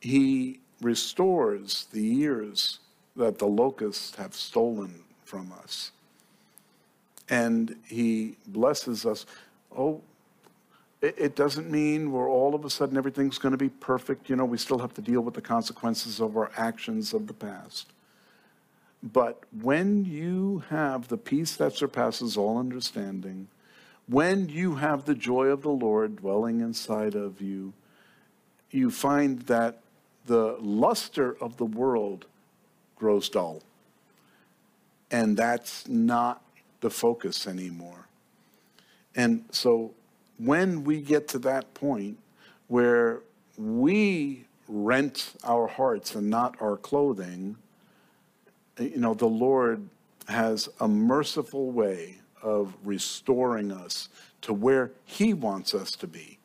He 0.00 0.60
restores 0.80 1.86
the 1.92 2.02
years 2.02 2.80
that 3.14 3.38
the 3.38 3.46
locusts 3.46 4.16
have 4.16 4.34
stolen 4.34 5.04
from 5.24 5.52
us. 5.62 5.92
And 7.28 7.76
He 7.86 8.36
blesses 8.46 9.06
us. 9.06 9.24
Oh, 9.76 10.02
it 11.02 11.34
doesn't 11.34 11.68
mean 11.68 12.12
we're 12.12 12.30
all 12.30 12.54
of 12.54 12.64
a 12.64 12.70
sudden 12.70 12.96
everything's 12.96 13.36
going 13.36 13.50
to 13.50 13.58
be 13.58 13.68
perfect. 13.68 14.30
You 14.30 14.36
know, 14.36 14.44
we 14.44 14.56
still 14.56 14.78
have 14.78 14.94
to 14.94 15.02
deal 15.02 15.20
with 15.20 15.34
the 15.34 15.40
consequences 15.40 16.20
of 16.20 16.36
our 16.36 16.52
actions 16.56 17.12
of 17.12 17.26
the 17.26 17.34
past. 17.34 17.88
But 19.02 19.42
when 19.60 20.04
you 20.04 20.62
have 20.70 21.08
the 21.08 21.16
peace 21.16 21.56
that 21.56 21.74
surpasses 21.74 22.36
all 22.36 22.56
understanding, 22.56 23.48
when 24.06 24.48
you 24.48 24.76
have 24.76 25.04
the 25.04 25.16
joy 25.16 25.46
of 25.46 25.62
the 25.62 25.70
Lord 25.70 26.16
dwelling 26.16 26.60
inside 26.60 27.16
of 27.16 27.40
you, 27.40 27.72
you 28.70 28.90
find 28.90 29.40
that 29.42 29.80
the 30.26 30.56
luster 30.60 31.36
of 31.40 31.56
the 31.56 31.64
world 31.64 32.26
grows 32.94 33.28
dull. 33.28 33.60
And 35.10 35.36
that's 35.36 35.88
not 35.88 36.42
the 36.80 36.90
focus 36.90 37.48
anymore. 37.48 38.06
And 39.16 39.44
so 39.50 39.94
when 40.44 40.84
we 40.84 41.00
get 41.00 41.28
to 41.28 41.38
that 41.40 41.72
point 41.74 42.18
where 42.68 43.20
we 43.56 44.44
rent 44.68 45.34
our 45.44 45.66
hearts 45.66 46.14
and 46.14 46.28
not 46.28 46.56
our 46.60 46.76
clothing, 46.76 47.56
eh, 48.78 48.84
you 48.84 48.98
know, 48.98 49.14
the 49.14 49.26
Lord 49.26 49.88
has 50.28 50.68
a 50.80 50.88
merciful 50.88 51.70
way 51.70 52.18
of 52.42 52.74
restoring 52.84 53.70
us 53.70 54.08
to 54.42 54.52
where 54.52 54.90
He 55.04 55.34
wants 55.34 55.74
us 55.74 55.90
to 55.92 56.06
be. 56.06 56.38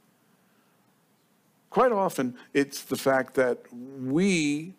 Quite 1.70 1.92
often, 1.92 2.36
it's 2.54 2.84
the 2.84 2.96
fact 2.96 3.34
that 3.36 3.60
we 3.72 4.74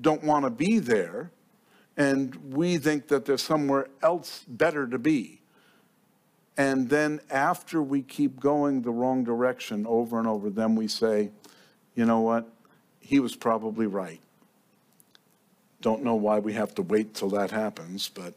don't 0.00 0.22
want 0.24 0.44
to 0.44 0.50
be 0.50 0.78
there 0.78 1.30
and 1.96 2.34
we 2.54 2.78
think 2.78 3.08
that 3.08 3.24
there's 3.24 3.42
somewhere 3.42 3.88
else 4.02 4.44
better 4.48 4.86
to 4.86 4.98
be. 4.98 5.39
And 6.60 6.90
then 6.90 7.20
after 7.30 7.82
we 7.82 8.02
keep 8.02 8.38
going 8.38 8.82
the 8.82 8.90
wrong 8.90 9.24
direction 9.24 9.86
over 9.86 10.18
and 10.18 10.28
over, 10.28 10.50
then 10.50 10.76
we 10.76 10.88
say, 10.88 11.30
you 11.94 12.04
know 12.04 12.20
what? 12.20 12.46
He 12.98 13.18
was 13.18 13.34
probably 13.34 13.86
right. 13.86 14.20
Don't 15.80 16.04
know 16.04 16.16
why 16.16 16.38
we 16.38 16.52
have 16.52 16.74
to 16.74 16.82
wait 16.82 17.14
till 17.14 17.30
that 17.30 17.50
happens, 17.50 18.10
but. 18.10 18.34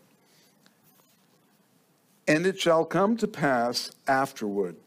And 2.26 2.46
it 2.46 2.58
shall 2.58 2.86
come 2.86 3.18
to 3.18 3.28
pass 3.28 3.92
afterward 4.08 4.78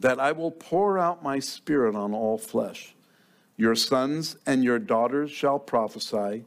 that 0.00 0.18
I 0.18 0.32
will 0.32 0.50
pour 0.50 0.98
out 0.98 1.22
my 1.22 1.38
spirit 1.38 1.94
on 1.94 2.12
all 2.12 2.36
flesh. 2.36 2.96
Your 3.56 3.76
sons 3.76 4.36
and 4.44 4.64
your 4.64 4.80
daughters 4.80 5.30
shall 5.30 5.60
prophesy. 5.60 6.46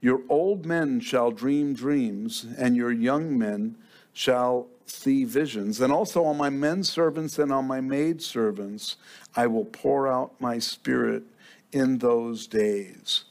Your 0.00 0.22
old 0.30 0.64
men 0.64 1.00
shall 1.00 1.32
dream 1.32 1.74
dreams, 1.74 2.46
and 2.56 2.74
your 2.74 2.92
young 2.92 3.36
men 3.36 3.76
shall 4.14 4.68
see 4.86 5.24
visions. 5.24 5.80
And 5.80 5.92
also 5.92 6.24
on 6.24 6.36
my 6.36 6.50
men 6.50 6.82
servants 6.82 7.38
and 7.38 7.52
on 7.52 7.66
my 7.66 7.80
maid 7.80 8.22
servants 8.22 8.96
I 9.36 9.46
will 9.46 9.66
pour 9.66 10.08
out 10.08 10.40
my 10.40 10.58
spirit 10.58 11.24
in 11.72 11.98
those 11.98 12.46
days. 12.46 13.24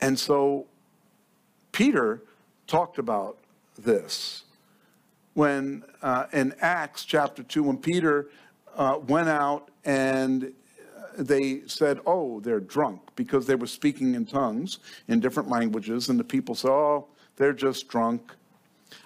And 0.00 0.18
so 0.18 0.66
Peter 1.72 2.22
talked 2.66 2.98
about 2.98 3.38
this 3.76 4.44
when 5.34 5.82
uh, 6.02 6.26
in 6.32 6.54
Acts 6.60 7.04
chapter 7.04 7.42
2, 7.42 7.62
when 7.62 7.78
Peter 7.78 8.28
uh, 8.76 8.98
went 9.06 9.28
out 9.28 9.70
and 9.84 10.52
they 11.18 11.62
said, 11.66 12.00
Oh, 12.06 12.40
they're 12.40 12.60
drunk 12.60 13.00
because 13.16 13.46
they 13.46 13.54
were 13.54 13.66
speaking 13.66 14.14
in 14.14 14.26
tongues 14.26 14.78
in 15.08 15.20
different 15.20 15.48
languages, 15.48 16.08
and 16.08 16.18
the 16.18 16.24
people 16.24 16.54
said, 16.54 16.70
Oh, 16.70 17.08
they're 17.36 17.52
just 17.52 17.88
drunk. 17.88 18.34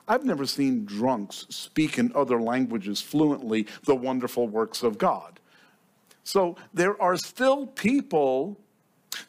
I've 0.09 0.25
never 0.25 0.47
seen 0.47 0.85
drunks 0.85 1.47
speak 1.51 1.99
in 1.99 2.13
other 2.15 2.41
languages 2.41 3.01
fluently 3.01 3.67
the 3.85 3.95
wonderful 3.95 4.49
works 4.49 4.83
of 4.83 4.99
God. 4.99 5.41
So 6.25 6.57
there 6.75 7.01
are 7.01 7.17
still 7.17 7.67
people 7.67 8.59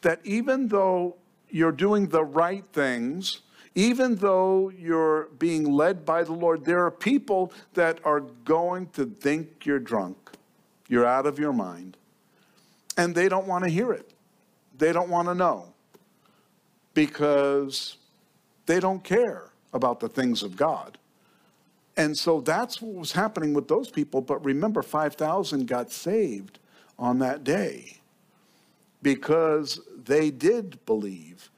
that 0.02 0.20
even 0.24 0.68
though 0.68 1.16
you're 1.48 1.72
doing 1.72 2.08
the 2.08 2.24
right 2.24 2.64
things, 2.72 3.40
even 3.74 4.16
though 4.16 4.70
you're 4.70 5.28
being 5.38 5.70
led 5.70 6.04
by 6.04 6.24
the 6.24 6.32
Lord, 6.32 6.64
there 6.64 6.84
are 6.84 6.90
people 6.90 7.52
that 7.74 8.00
are 8.04 8.20
going 8.20 8.88
to 8.88 9.06
think 9.06 9.64
you're 9.64 9.78
drunk. 9.78 10.16
You're 10.88 11.06
out 11.06 11.26
of 11.26 11.38
your 11.38 11.52
mind. 11.52 11.96
And 12.96 13.14
they 13.14 13.28
don't 13.28 13.46
want 13.46 13.64
to 13.64 13.70
hear 13.70 13.92
it. 13.92 14.12
They 14.76 14.92
don't 14.92 15.08
want 15.08 15.28
to 15.28 15.34
know 15.34 15.72
because 16.94 17.96
they 18.66 18.80
don't 18.80 19.04
care 19.04 19.52
about 19.72 20.00
the 20.00 20.08
things 20.08 20.42
of 20.42 20.56
God. 20.56 20.98
And 21.96 22.16
so 22.16 22.40
that's 22.40 22.80
what 22.80 22.94
was 22.94 23.12
happening 23.12 23.52
with 23.54 23.66
those 23.66 23.90
people. 23.90 24.20
But 24.20 24.44
remember, 24.44 24.82
5,000 24.82 25.66
got 25.66 25.90
saved 25.90 26.58
on 26.98 27.18
that 27.18 27.42
day 27.44 27.98
because 29.02 29.80
they 30.04 30.30
did 30.30 30.84
believe. 30.86 31.50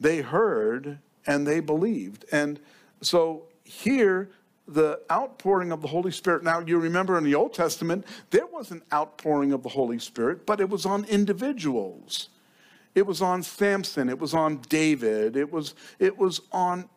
They 0.00 0.20
heard 0.20 0.98
and 1.26 1.46
they 1.46 1.60
believed. 1.60 2.24
And 2.32 2.58
so 3.00 3.44
here, 3.64 4.30
the 4.68 5.00
outpouring 5.10 5.70
of 5.70 5.80
the 5.80 5.88
Holy 5.88 6.10
Spirit. 6.10 6.42
Now, 6.42 6.60
you 6.60 6.78
remember 6.78 7.16
in 7.18 7.24
the 7.24 7.34
Old 7.34 7.54
Testament, 7.54 8.04
there 8.30 8.46
was 8.46 8.72
an 8.72 8.82
outpouring 8.92 9.52
of 9.52 9.62
the 9.62 9.68
Holy 9.68 9.98
Spirit, 9.98 10.44
but 10.44 10.60
it 10.60 10.68
was 10.68 10.84
on 10.84 11.04
individuals. 11.04 12.28
It 12.94 13.06
was 13.06 13.22
on 13.22 13.42
Samson. 13.42 14.08
It 14.08 14.18
was 14.18 14.34
on 14.34 14.56
David. 14.68 15.36
It 15.36 15.52
was, 15.52 15.74
it 15.98 16.16
was 16.16 16.40
on 16.50 16.88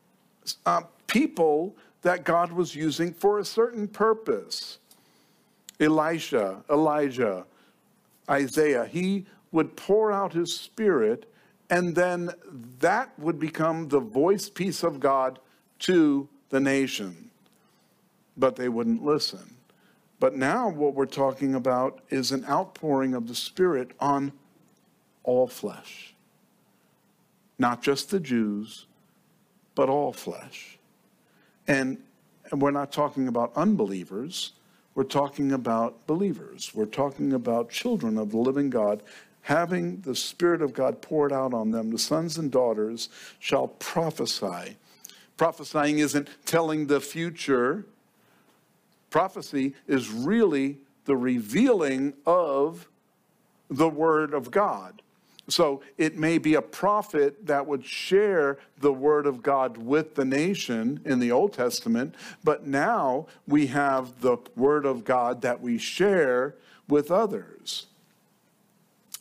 uh, 0.65 0.81
people 1.07 1.75
that 2.01 2.23
God 2.23 2.51
was 2.51 2.75
using 2.75 3.13
for 3.13 3.39
a 3.39 3.45
certain 3.45 3.87
purpose. 3.87 4.79
Elisha, 5.79 6.63
Elijah, 6.69 7.45
Isaiah, 8.29 8.85
he 8.85 9.25
would 9.51 9.75
pour 9.75 10.11
out 10.11 10.33
his 10.33 10.55
spirit, 10.55 11.31
and 11.69 11.95
then 11.95 12.31
that 12.79 13.17
would 13.17 13.39
become 13.39 13.87
the 13.87 13.99
voice 13.99 14.49
piece 14.49 14.83
of 14.83 14.99
God 14.99 15.39
to 15.79 16.27
the 16.49 16.59
nation. 16.59 17.29
But 18.37 18.55
they 18.55 18.69
wouldn't 18.69 19.03
listen. 19.03 19.55
But 20.19 20.35
now 20.35 20.69
what 20.69 20.95
we're 20.95 21.05
talking 21.05 21.55
about 21.55 22.01
is 22.09 22.31
an 22.31 22.45
outpouring 22.45 23.13
of 23.13 23.27
the 23.27 23.35
Spirit 23.35 23.91
on 23.99 24.33
all 25.23 25.47
flesh. 25.47 26.13
Not 27.57 27.81
just 27.81 28.09
the 28.11 28.19
Jews, 28.19 28.85
but 29.80 29.88
all 29.88 30.11
flesh. 30.11 30.77
And 31.65 31.99
we're 32.51 32.69
not 32.69 32.91
talking 32.91 33.30
about 33.30 33.53
unbelievers, 33.55 34.51
we're 34.93 35.05
talking 35.05 35.53
about 35.53 36.05
believers. 36.05 36.71
We're 36.75 36.84
talking 36.84 37.32
about 37.32 37.69
children 37.69 38.17
of 38.17 38.32
the 38.32 38.38
living 38.39 38.69
God 38.69 39.01
having 39.43 40.01
the 40.01 40.15
Spirit 40.15 40.61
of 40.61 40.73
God 40.73 41.01
poured 41.01 41.32
out 41.32 41.53
on 41.53 41.71
them, 41.71 41.91
the 41.91 41.97
sons 41.97 42.38
and 42.38 42.51
daughters 42.51 43.07
shall 43.39 43.69
prophesy. 43.69 44.75
Prophesying 45.38 45.99
isn't 45.99 46.27
telling 46.45 46.88
the 46.88 46.99
future, 46.99 47.86
prophecy 49.09 49.75
is 49.88 50.11
really 50.11 50.80
the 51.05 51.15
revealing 51.15 52.15
of 52.25 52.89
the 53.69 53.88
Word 53.88 54.34
of 54.34 54.51
God. 54.51 55.01
So 55.50 55.82
it 55.97 56.18
may 56.18 56.38
be 56.38 56.54
a 56.54 56.62
prophet 56.62 57.47
that 57.47 57.66
would 57.66 57.86
share 57.86 58.58
the 58.80 58.93
word 58.93 59.26
of 59.26 59.41
God 59.41 59.78
with 59.78 60.16
the 60.16 60.26
nation 60.26 61.02
in 61.06 61.20
the 61.20 61.32
Old 61.32 61.54
Testament, 61.54 62.16
but 62.43 62.66
now 62.66 63.28
we 63.47 63.68
have 63.68 64.22
the 64.22 64.38
word 64.56 64.86
of 64.86 65.04
God 65.04 65.41
that 65.41 65.62
we 65.62 65.78
share 65.78 66.56
with 66.88 67.12
others. 67.12 67.88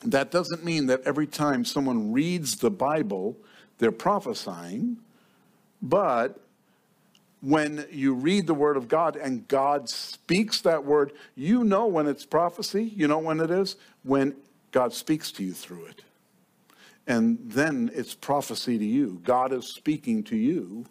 That 0.05 0.31
doesn't 0.31 0.65
mean 0.65 0.87
that 0.87 1.03
every 1.05 1.27
time 1.27 1.65
someone 1.65 2.13
reads 2.13 2.57
the 2.57 2.71
Bible, 2.71 3.37
they're 3.79 3.91
prophesying, 3.91 4.99
but 5.83 6.41
when 7.41 7.87
you 7.91 8.15
read 8.15 8.47
the 8.47 8.55
word 8.55 8.77
of 8.77 8.89
God 8.89 9.17
and 9.17 9.47
God 9.47 9.89
speaks 9.89 10.61
that 10.63 10.85
word, 10.85 11.13
you 11.37 11.63
know 11.63 11.87
when 11.87 12.07
it's 12.07 12.27
prophecy. 12.27 12.93
You 12.97 13.07
know 13.07 13.19
when 13.19 13.39
it 13.41 13.51
is? 13.51 13.77
When 14.03 14.35
God 14.73 14.93
speaks 14.93 15.31
to 15.33 15.45
you 15.45 15.53
through 15.53 15.87
it. 15.87 16.03
And 17.09 17.39
then 17.43 17.91
it's 17.93 18.15
prophecy 18.15 18.79
to 18.79 18.85
you. 18.85 19.21
God 19.25 19.53
is 19.53 19.67
speaking 19.67 20.23
to 20.25 20.37
you 20.37 20.87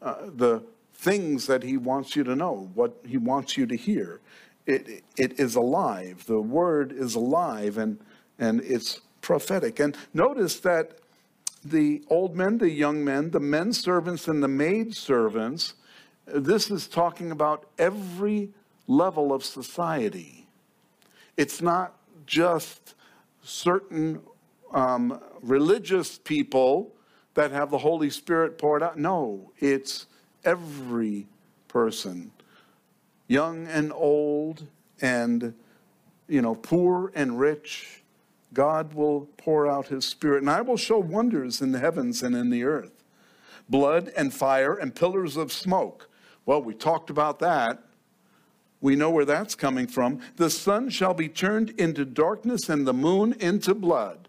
uh, 0.00 0.30
the 0.34 0.62
things 0.94 1.46
that 1.46 1.62
He 1.62 1.76
wants 1.76 2.16
you 2.16 2.24
to 2.24 2.34
know, 2.34 2.70
what 2.74 2.96
He 3.06 3.18
wants 3.18 3.58
you 3.58 3.66
to 3.66 3.76
hear. 3.76 4.20
It, 4.64 5.04
it 5.18 5.38
is 5.38 5.54
alive. 5.54 6.24
The 6.26 6.40
word 6.40 6.92
is 6.92 7.14
alive 7.14 7.76
and, 7.76 7.98
and 8.38 8.62
it's 8.62 9.00
prophetic. 9.20 9.78
And 9.78 9.94
notice 10.14 10.58
that 10.60 10.98
the 11.62 12.02
old 12.08 12.34
men, 12.34 12.58
the 12.58 12.70
young 12.70 13.04
men, 13.04 13.30
the 13.30 13.40
men 13.40 13.74
servants, 13.74 14.26
and 14.26 14.42
the 14.42 14.48
maid 14.48 14.94
servants 14.94 15.74
this 16.26 16.70
is 16.70 16.88
talking 16.88 17.30
about 17.30 17.66
every 17.78 18.50
level 18.88 19.32
of 19.32 19.44
society. 19.44 20.48
It's 21.36 21.62
not 21.62 21.94
just 22.26 22.94
certain 23.42 24.20
um, 24.72 25.20
religious 25.48 26.18
people 26.18 26.92
that 27.34 27.52
have 27.52 27.70
the 27.70 27.78
Holy 27.78 28.10
Spirit 28.10 28.58
poured 28.58 28.82
out. 28.82 28.98
No, 28.98 29.52
it's 29.58 30.06
every 30.44 31.26
person, 31.68 32.32
young 33.28 33.66
and 33.66 33.92
old, 33.92 34.66
and 35.00 35.54
you 36.28 36.42
know, 36.42 36.54
poor 36.54 37.12
and 37.14 37.38
rich. 37.38 38.02
God 38.52 38.94
will 38.94 39.28
pour 39.36 39.66
out 39.66 39.88
His 39.88 40.04
Spirit, 40.04 40.42
and 40.42 40.50
I 40.50 40.62
will 40.62 40.78
show 40.78 40.98
wonders 40.98 41.60
in 41.60 41.72
the 41.72 41.78
heavens 41.78 42.22
and 42.22 42.34
in 42.34 42.50
the 42.50 42.64
earth 42.64 42.92
blood 43.68 44.12
and 44.16 44.32
fire 44.32 44.74
and 44.74 44.94
pillars 44.94 45.36
of 45.36 45.52
smoke. 45.52 46.08
Well, 46.44 46.62
we 46.62 46.72
talked 46.72 47.10
about 47.10 47.40
that. 47.40 47.82
We 48.80 48.94
know 48.94 49.10
where 49.10 49.24
that's 49.24 49.56
coming 49.56 49.88
from. 49.88 50.20
The 50.36 50.50
sun 50.50 50.90
shall 50.90 51.14
be 51.14 51.28
turned 51.28 51.70
into 51.70 52.04
darkness 52.04 52.68
and 52.68 52.86
the 52.86 52.94
moon 52.94 53.34
into 53.40 53.74
blood 53.74 54.28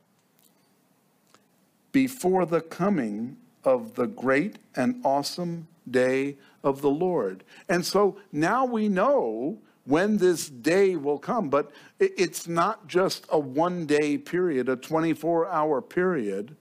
before 1.92 2.46
the 2.46 2.62
coming 2.62 3.38
of 3.64 3.96
the 3.96 4.08
great 4.08 4.58
and 4.76 5.02
awesome 5.04 5.68
day 5.90 6.38
of 6.64 6.82
the 6.82 6.90
Lord. 6.90 7.44
And 7.70 7.86
so 7.86 8.18
now 8.32 8.66
we 8.66 8.88
know 8.88 9.58
when 9.86 10.18
this 10.18 10.50
day 10.50 10.98
will 10.98 11.18
come, 11.18 11.50
but 11.50 11.72
it's 12.00 12.48
not 12.48 12.88
just 12.88 13.26
a 13.30 13.40
one 13.40 13.86
day 13.86 14.18
period, 14.18 14.68
a 14.68 14.76
24 14.76 15.48
hour 15.48 15.82
period. 15.82 16.56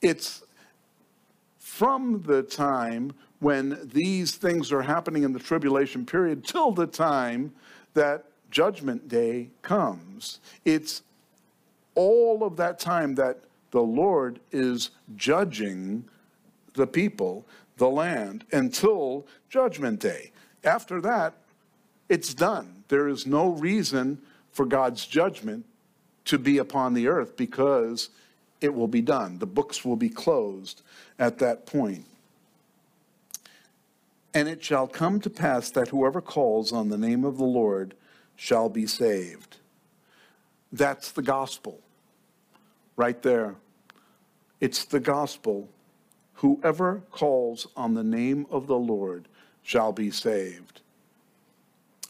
It's 0.00 0.42
from 1.58 2.22
the 2.22 2.42
time 2.42 3.12
when 3.40 3.78
these 3.92 4.36
things 4.36 4.72
are 4.72 4.82
happening 4.82 5.22
in 5.22 5.32
the 5.32 5.38
tribulation 5.38 6.06
period 6.06 6.44
till 6.44 6.72
the 6.72 6.86
time 6.86 7.52
that 7.94 8.24
judgment 8.50 9.08
day 9.08 9.50
comes. 9.62 10.40
It's 10.64 11.02
all 11.94 12.44
of 12.44 12.56
that 12.56 12.78
time 12.78 13.14
that 13.16 13.40
the 13.72 13.82
Lord 13.82 14.38
is 14.52 14.90
judging 15.16 16.04
the 16.74 16.86
people, 16.86 17.44
the 17.78 17.88
land, 17.88 18.44
until 18.52 19.26
judgment 19.50 19.98
day. 19.98 20.30
After 20.62 21.00
that, 21.00 21.34
it's 22.08 22.32
done. 22.32 22.84
There 22.88 23.08
is 23.08 23.26
no 23.26 23.48
reason 23.48 24.20
for 24.50 24.66
God's 24.66 25.06
judgment 25.06 25.64
to 26.26 26.38
be 26.38 26.58
upon 26.58 26.94
the 26.94 27.08
earth 27.08 27.36
because 27.36 28.10
it 28.60 28.72
will 28.72 28.88
be 28.88 29.00
done. 29.00 29.38
The 29.38 29.46
books 29.46 29.84
will 29.84 29.96
be 29.96 30.08
closed 30.10 30.82
at 31.18 31.38
that 31.38 31.66
point. 31.66 32.04
And 34.34 34.48
it 34.48 34.62
shall 34.62 34.86
come 34.86 35.20
to 35.20 35.30
pass 35.30 35.70
that 35.70 35.88
whoever 35.88 36.20
calls 36.20 36.72
on 36.72 36.88
the 36.88 36.98
name 36.98 37.24
of 37.24 37.38
the 37.38 37.44
Lord 37.44 37.94
shall 38.36 38.68
be 38.68 38.86
saved. 38.86 39.56
That's 40.70 41.10
the 41.10 41.22
gospel. 41.22 41.80
Right 42.96 43.20
there. 43.22 43.56
It's 44.62 44.84
the 44.84 45.00
gospel. 45.00 45.68
Whoever 46.34 47.02
calls 47.10 47.66
on 47.76 47.94
the 47.94 48.04
name 48.04 48.46
of 48.48 48.68
the 48.68 48.78
Lord 48.78 49.26
shall 49.64 49.90
be 49.90 50.08
saved. 50.12 50.82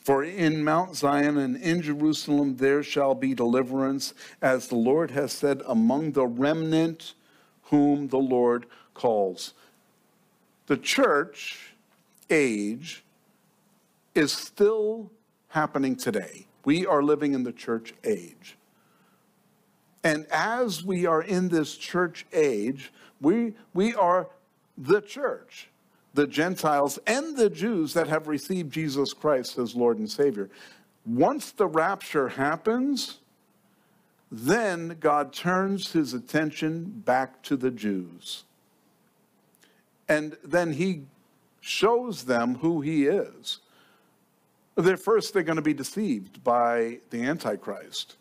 For 0.05 0.23
in 0.23 0.63
Mount 0.63 0.95
Zion 0.95 1.39
and 1.39 1.57
in 1.57 1.81
Jerusalem 1.81 2.59
there 2.59 2.83
shall 2.83 3.15
be 3.15 3.33
deliverance, 3.33 4.13
as 4.43 4.69
the 4.69 4.77
Lord 4.77 5.13
has 5.13 5.33
said, 5.33 5.63
among 5.67 6.13
the 6.13 6.27
remnant 6.27 7.15
whom 7.71 8.09
the 8.09 8.19
Lord 8.19 8.67
calls. 8.93 9.55
The 10.67 10.77
church 10.77 11.73
age 12.29 13.03
is 14.15 14.31
still 14.31 15.11
happening 15.49 15.97
today. 15.97 16.45
We 16.67 16.85
are 16.85 17.03
living 17.03 17.33
in 17.33 17.45
the 17.45 17.53
church 17.53 17.95
age. 18.05 18.59
And 20.05 20.27
as 20.31 20.85
we 20.85 21.07
are 21.07 21.23
in 21.23 21.49
this 21.49 21.77
church 21.77 22.27
age, 22.33 22.93
we, 23.21 23.55
we 23.73 23.95
are 23.95 24.29
the 24.77 25.01
church, 25.01 25.69
the 26.15 26.27
Gentiles 26.27 26.99
and 27.07 27.37
the 27.37 27.51
Jews 27.51 27.95
that 27.95 28.09
have 28.09 28.27
received 28.27 28.73
Jesus 28.73 29.13
Christ 29.13 29.59
as 29.59 29.75
Lord 29.75 29.99
and 29.99 30.11
Savior. 30.11 30.51
Once 31.07 31.53
the 31.53 31.67
rapture 31.67 32.29
happens, 32.29 33.19
then 34.31 34.97
God 34.99 35.33
turns 35.33 35.93
his 35.93 36.15
attention 36.15 37.03
back 37.05 37.43
to 37.43 37.57
the 37.57 37.71
Jews. 37.71 38.45
And 40.09 40.37
then 40.45 40.73
he 40.73 41.03
shows 41.61 42.25
them 42.25 42.57
who 42.57 42.81
he 42.81 43.07
is. 43.07 43.59
They're 44.75 44.97
first, 44.97 45.33
they're 45.33 45.43
going 45.43 45.57
to 45.57 45.63
be 45.63 45.75
deceived 45.75 46.43
by 46.43 46.99
the 47.11 47.23
Antichrist. 47.23 48.17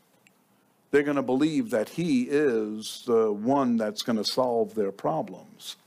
They're 0.92 1.04
going 1.04 1.16
to 1.16 1.22
believe 1.22 1.70
that 1.70 1.90
he 1.90 2.24
is 2.24 3.04
the 3.08 3.32
one 3.32 3.78
that's 3.78 4.02
going 4.02 4.18
to 4.18 4.26
solve 4.26 4.76
their 4.76 4.92
problems. 4.92 5.78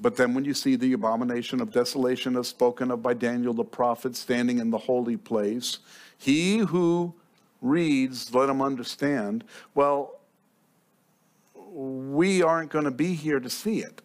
But 0.00 0.16
then, 0.16 0.34
when 0.34 0.44
you 0.44 0.54
see 0.54 0.76
the 0.76 0.92
abomination 0.92 1.60
of 1.60 1.72
desolation 1.72 2.36
as 2.36 2.48
spoken 2.48 2.90
of 2.90 3.02
by 3.02 3.14
Daniel 3.14 3.54
the 3.54 3.64
prophet 3.64 4.16
standing 4.16 4.58
in 4.58 4.70
the 4.70 4.78
holy 4.78 5.16
place, 5.16 5.78
he 6.18 6.58
who 6.58 7.14
reads, 7.60 8.34
let 8.34 8.48
him 8.48 8.60
understand. 8.60 9.44
Well, 9.74 10.20
we 11.54 12.42
aren't 12.42 12.70
going 12.70 12.84
to 12.84 12.90
be 12.90 13.14
here 13.14 13.40
to 13.40 13.50
see 13.50 13.80
it. 13.80 14.02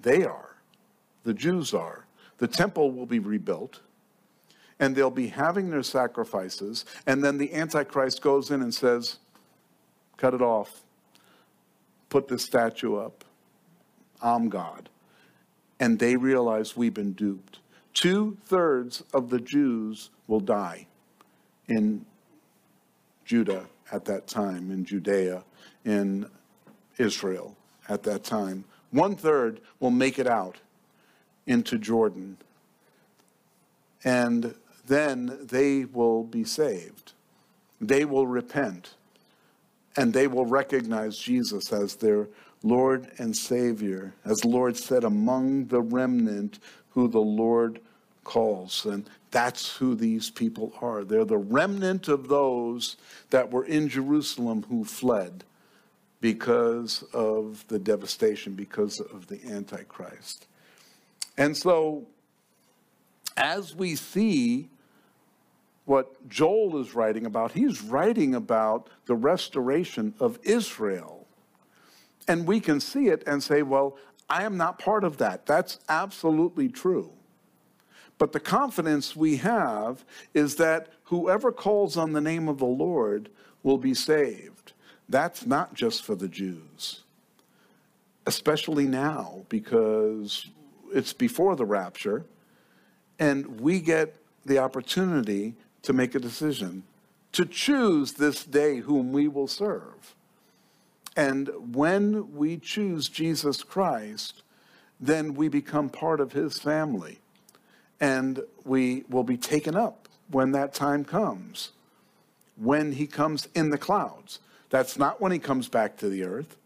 They 0.00 0.24
are 0.24 0.48
the 1.28 1.34
Jews 1.34 1.74
are. 1.74 2.06
The 2.38 2.48
temple 2.48 2.90
will 2.90 3.04
be 3.04 3.18
rebuilt, 3.18 3.80
and 4.80 4.94
they'll 4.94 5.10
be 5.10 5.28
having 5.28 5.70
their 5.70 5.82
sacrifices, 5.82 6.84
and 7.06 7.22
then 7.22 7.38
the 7.38 7.52
Antichrist 7.54 8.22
goes 8.22 8.50
in 8.50 8.62
and 8.62 8.74
says, 8.74 9.18
Cut 10.16 10.34
it 10.34 10.42
off, 10.42 10.82
put 12.08 12.28
this 12.28 12.44
statue 12.44 12.96
up. 12.96 13.24
I'm 14.20 14.48
God. 14.48 14.88
And 15.78 15.98
they 15.98 16.16
realize 16.16 16.76
we've 16.76 16.94
been 16.94 17.12
duped. 17.12 17.60
Two 17.94 18.36
thirds 18.46 19.04
of 19.14 19.30
the 19.30 19.40
Jews 19.40 20.10
will 20.26 20.40
die 20.40 20.86
in 21.68 22.04
Judah 23.24 23.66
at 23.92 24.04
that 24.06 24.26
time, 24.26 24.70
in 24.70 24.84
Judea, 24.84 25.44
in 25.84 26.28
Israel 26.98 27.56
at 27.88 28.02
that 28.02 28.24
time. 28.24 28.64
One 28.90 29.16
third 29.16 29.60
will 29.80 29.90
make 29.90 30.18
it 30.18 30.26
out 30.26 30.56
into 31.46 31.78
Jordan. 31.78 32.36
And 34.04 34.54
then 34.88 35.38
they 35.42 35.84
will 35.84 36.24
be 36.24 36.44
saved. 36.44 37.12
They 37.80 38.04
will 38.04 38.26
repent. 38.26 38.94
And 39.96 40.12
they 40.12 40.26
will 40.26 40.46
recognize 40.46 41.18
Jesus 41.18 41.72
as 41.72 41.96
their 41.96 42.28
Lord 42.62 43.10
and 43.18 43.36
Savior. 43.36 44.14
As 44.24 44.38
the 44.38 44.48
Lord 44.48 44.76
said, 44.76 45.04
among 45.04 45.66
the 45.66 45.80
remnant 45.80 46.58
who 46.90 47.08
the 47.08 47.20
Lord 47.20 47.80
calls. 48.24 48.84
And 48.84 49.08
that's 49.30 49.76
who 49.76 49.94
these 49.94 50.30
people 50.30 50.72
are. 50.80 51.04
They're 51.04 51.24
the 51.24 51.38
remnant 51.38 52.08
of 52.08 52.28
those 52.28 52.96
that 53.30 53.50
were 53.50 53.64
in 53.64 53.88
Jerusalem 53.88 54.64
who 54.68 54.84
fled 54.84 55.44
because 56.20 57.04
of 57.12 57.64
the 57.68 57.78
devastation, 57.78 58.54
because 58.54 59.00
of 59.00 59.28
the 59.28 59.40
Antichrist. 59.46 60.46
And 61.36 61.56
so, 61.56 62.06
as 63.36 63.74
we 63.74 63.94
see 63.94 64.68
what 65.88 66.28
Joel 66.28 66.80
is 66.80 66.94
writing 66.94 67.24
about, 67.24 67.52
he's 67.52 67.80
writing 67.80 68.34
about 68.34 68.88
the 69.06 69.14
restoration 69.14 70.14
of 70.20 70.38
Israel. 70.42 71.26
And 72.28 72.46
we 72.46 72.60
can 72.60 72.78
see 72.78 73.08
it 73.08 73.22
and 73.26 73.42
say, 73.42 73.62
well, 73.62 73.96
I 74.28 74.44
am 74.44 74.58
not 74.58 74.78
part 74.78 75.02
of 75.02 75.16
that. 75.16 75.46
That's 75.46 75.78
absolutely 75.88 76.68
true. 76.68 77.10
But 78.18 78.32
the 78.32 78.40
confidence 78.40 79.16
we 79.16 79.38
have 79.38 80.04
is 80.34 80.56
that 80.56 80.88
whoever 81.04 81.50
calls 81.50 81.96
on 81.96 82.12
the 82.12 82.20
name 82.20 82.48
of 82.48 82.58
the 82.58 82.66
Lord 82.66 83.30
will 83.62 83.78
be 83.78 83.94
saved. 83.94 84.72
That's 85.08 85.46
not 85.46 85.72
just 85.72 86.04
for 86.04 86.14
the 86.14 86.28
Jews, 86.28 87.00
especially 88.26 88.86
now, 88.86 89.46
because 89.48 90.50
it's 90.92 91.14
before 91.14 91.56
the 91.56 91.64
rapture, 91.64 92.26
and 93.18 93.60
we 93.60 93.80
get 93.80 94.16
the 94.44 94.58
opportunity 94.58 95.54
to 95.88 95.94
make 95.94 96.14
a 96.14 96.20
decision, 96.20 96.82
to 97.32 97.46
choose 97.46 98.12
this 98.12 98.44
day 98.44 98.76
whom 98.76 99.10
we 99.10 99.26
will 99.26 99.48
serve. 99.48 100.14
And 101.16 101.48
when 101.74 102.34
we 102.36 102.58
choose 102.58 103.08
Jesus 103.08 103.62
Christ, 103.62 104.42
then 105.00 105.32
we 105.32 105.48
become 105.48 105.88
part 105.88 106.20
of 106.20 106.32
his 106.32 106.58
family. 106.58 107.20
And 108.02 108.42
we 108.66 109.04
will 109.08 109.22
be 109.24 109.38
taken 109.38 109.74
up 109.74 110.10
when 110.30 110.52
that 110.52 110.74
time 110.74 111.06
comes, 111.06 111.70
when 112.56 112.92
he 112.92 113.06
comes 113.06 113.48
in 113.54 113.70
the 113.70 113.78
clouds. 113.78 114.40
That's 114.68 114.98
not 114.98 115.22
when 115.22 115.32
he 115.32 115.38
comes 115.38 115.70
back 115.70 115.96
to 116.00 116.10
the 116.10 116.22
earth. 116.22 116.58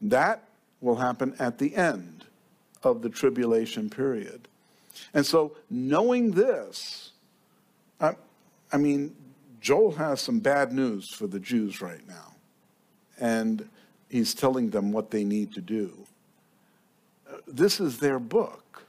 That 0.00 0.44
will 0.80 0.96
happen 0.96 1.36
at 1.38 1.58
the 1.58 1.76
end 1.76 2.24
of 2.82 3.02
the 3.02 3.10
tribulation 3.10 3.90
period. 3.90 4.48
And 5.12 5.26
so, 5.26 5.54
knowing 5.68 6.30
this, 6.30 7.11
I, 8.72 8.76
mean, 8.76 9.14
Joel 9.60 9.92
has 9.92 10.20
some 10.20 10.40
bad 10.40 10.72
news 10.72 11.10
for 11.10 11.26
the 11.26 11.38
Jews 11.38 11.80
right 11.80 12.06
now. 12.08 12.34
And 13.18 13.68
he's 14.08 14.34
telling 14.34 14.70
them 14.70 14.92
what 14.92 15.10
they 15.10 15.24
need 15.24 15.52
to 15.54 15.60
do. 15.60 15.92
This 17.46 17.80
is 17.80 17.98
their 17.98 18.18
book. 18.18 18.84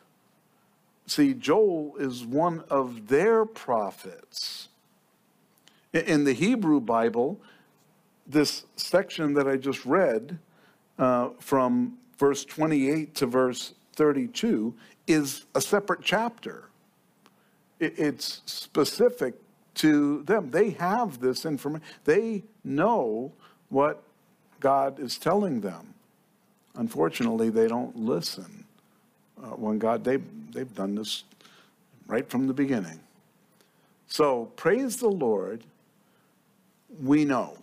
See, 1.06 1.34
Joel 1.34 1.96
is 1.98 2.26
one 2.26 2.64
of 2.70 3.08
their 3.08 3.46
prophets. 3.46 4.70
In 5.94 6.24
the 6.24 6.34
Hebrew 6.34 6.80
Bible, 6.80 7.40
this 8.26 8.66
section 8.76 9.34
that 9.34 9.48
I 9.48 9.58
just 9.58 9.86
read 9.86 10.40
uh, 10.98 11.30
from 11.40 11.98
verse 12.18 12.46
28 12.46 13.14
to 13.16 13.26
verse 13.26 13.74
32 13.96 14.74
is 15.08 15.46
a 15.56 15.62
separate 15.62 16.02
chapter. 16.02 16.70
It's 17.84 18.42
specific 18.46 19.36
to 19.76 20.24
them. 20.24 20.52
They 20.52 20.72
have 20.72 21.20
this 21.20 21.46
information, 21.46 21.86
they 22.06 22.44
know 22.64 23.32
what 23.70 24.04
God 24.60 25.00
is 25.00 25.18
telling 25.18 25.62
them. 25.62 25.94
Unfortunately, 26.76 27.50
they 27.50 27.68
don't 27.68 27.96
listen. 27.96 28.66
Uh, 29.38 29.48
when 29.48 29.78
God, 29.78 30.04
they, 30.04 30.18
they've 30.52 30.74
done 30.74 30.96
this 30.96 31.24
right 32.08 32.28
from 32.30 32.48
the 32.48 32.54
beginning. 32.54 33.00
So 34.08 34.46
praise 34.56 34.98
the 34.98 35.10
Lord. 35.10 35.64
We 37.02 37.26
know. 37.26 37.58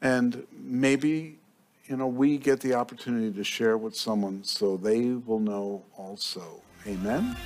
And 0.00 0.46
maybe, 0.52 1.38
you 1.86 1.96
know, 1.96 2.06
we 2.06 2.38
get 2.38 2.60
the 2.60 2.74
opportunity 2.74 3.32
to 3.32 3.44
share 3.44 3.76
with 3.76 3.94
someone 3.94 4.44
so 4.44 4.76
they 4.76 5.10
will 5.10 5.40
know 5.40 5.82
also. 5.96 6.62
Amen. 6.86 7.36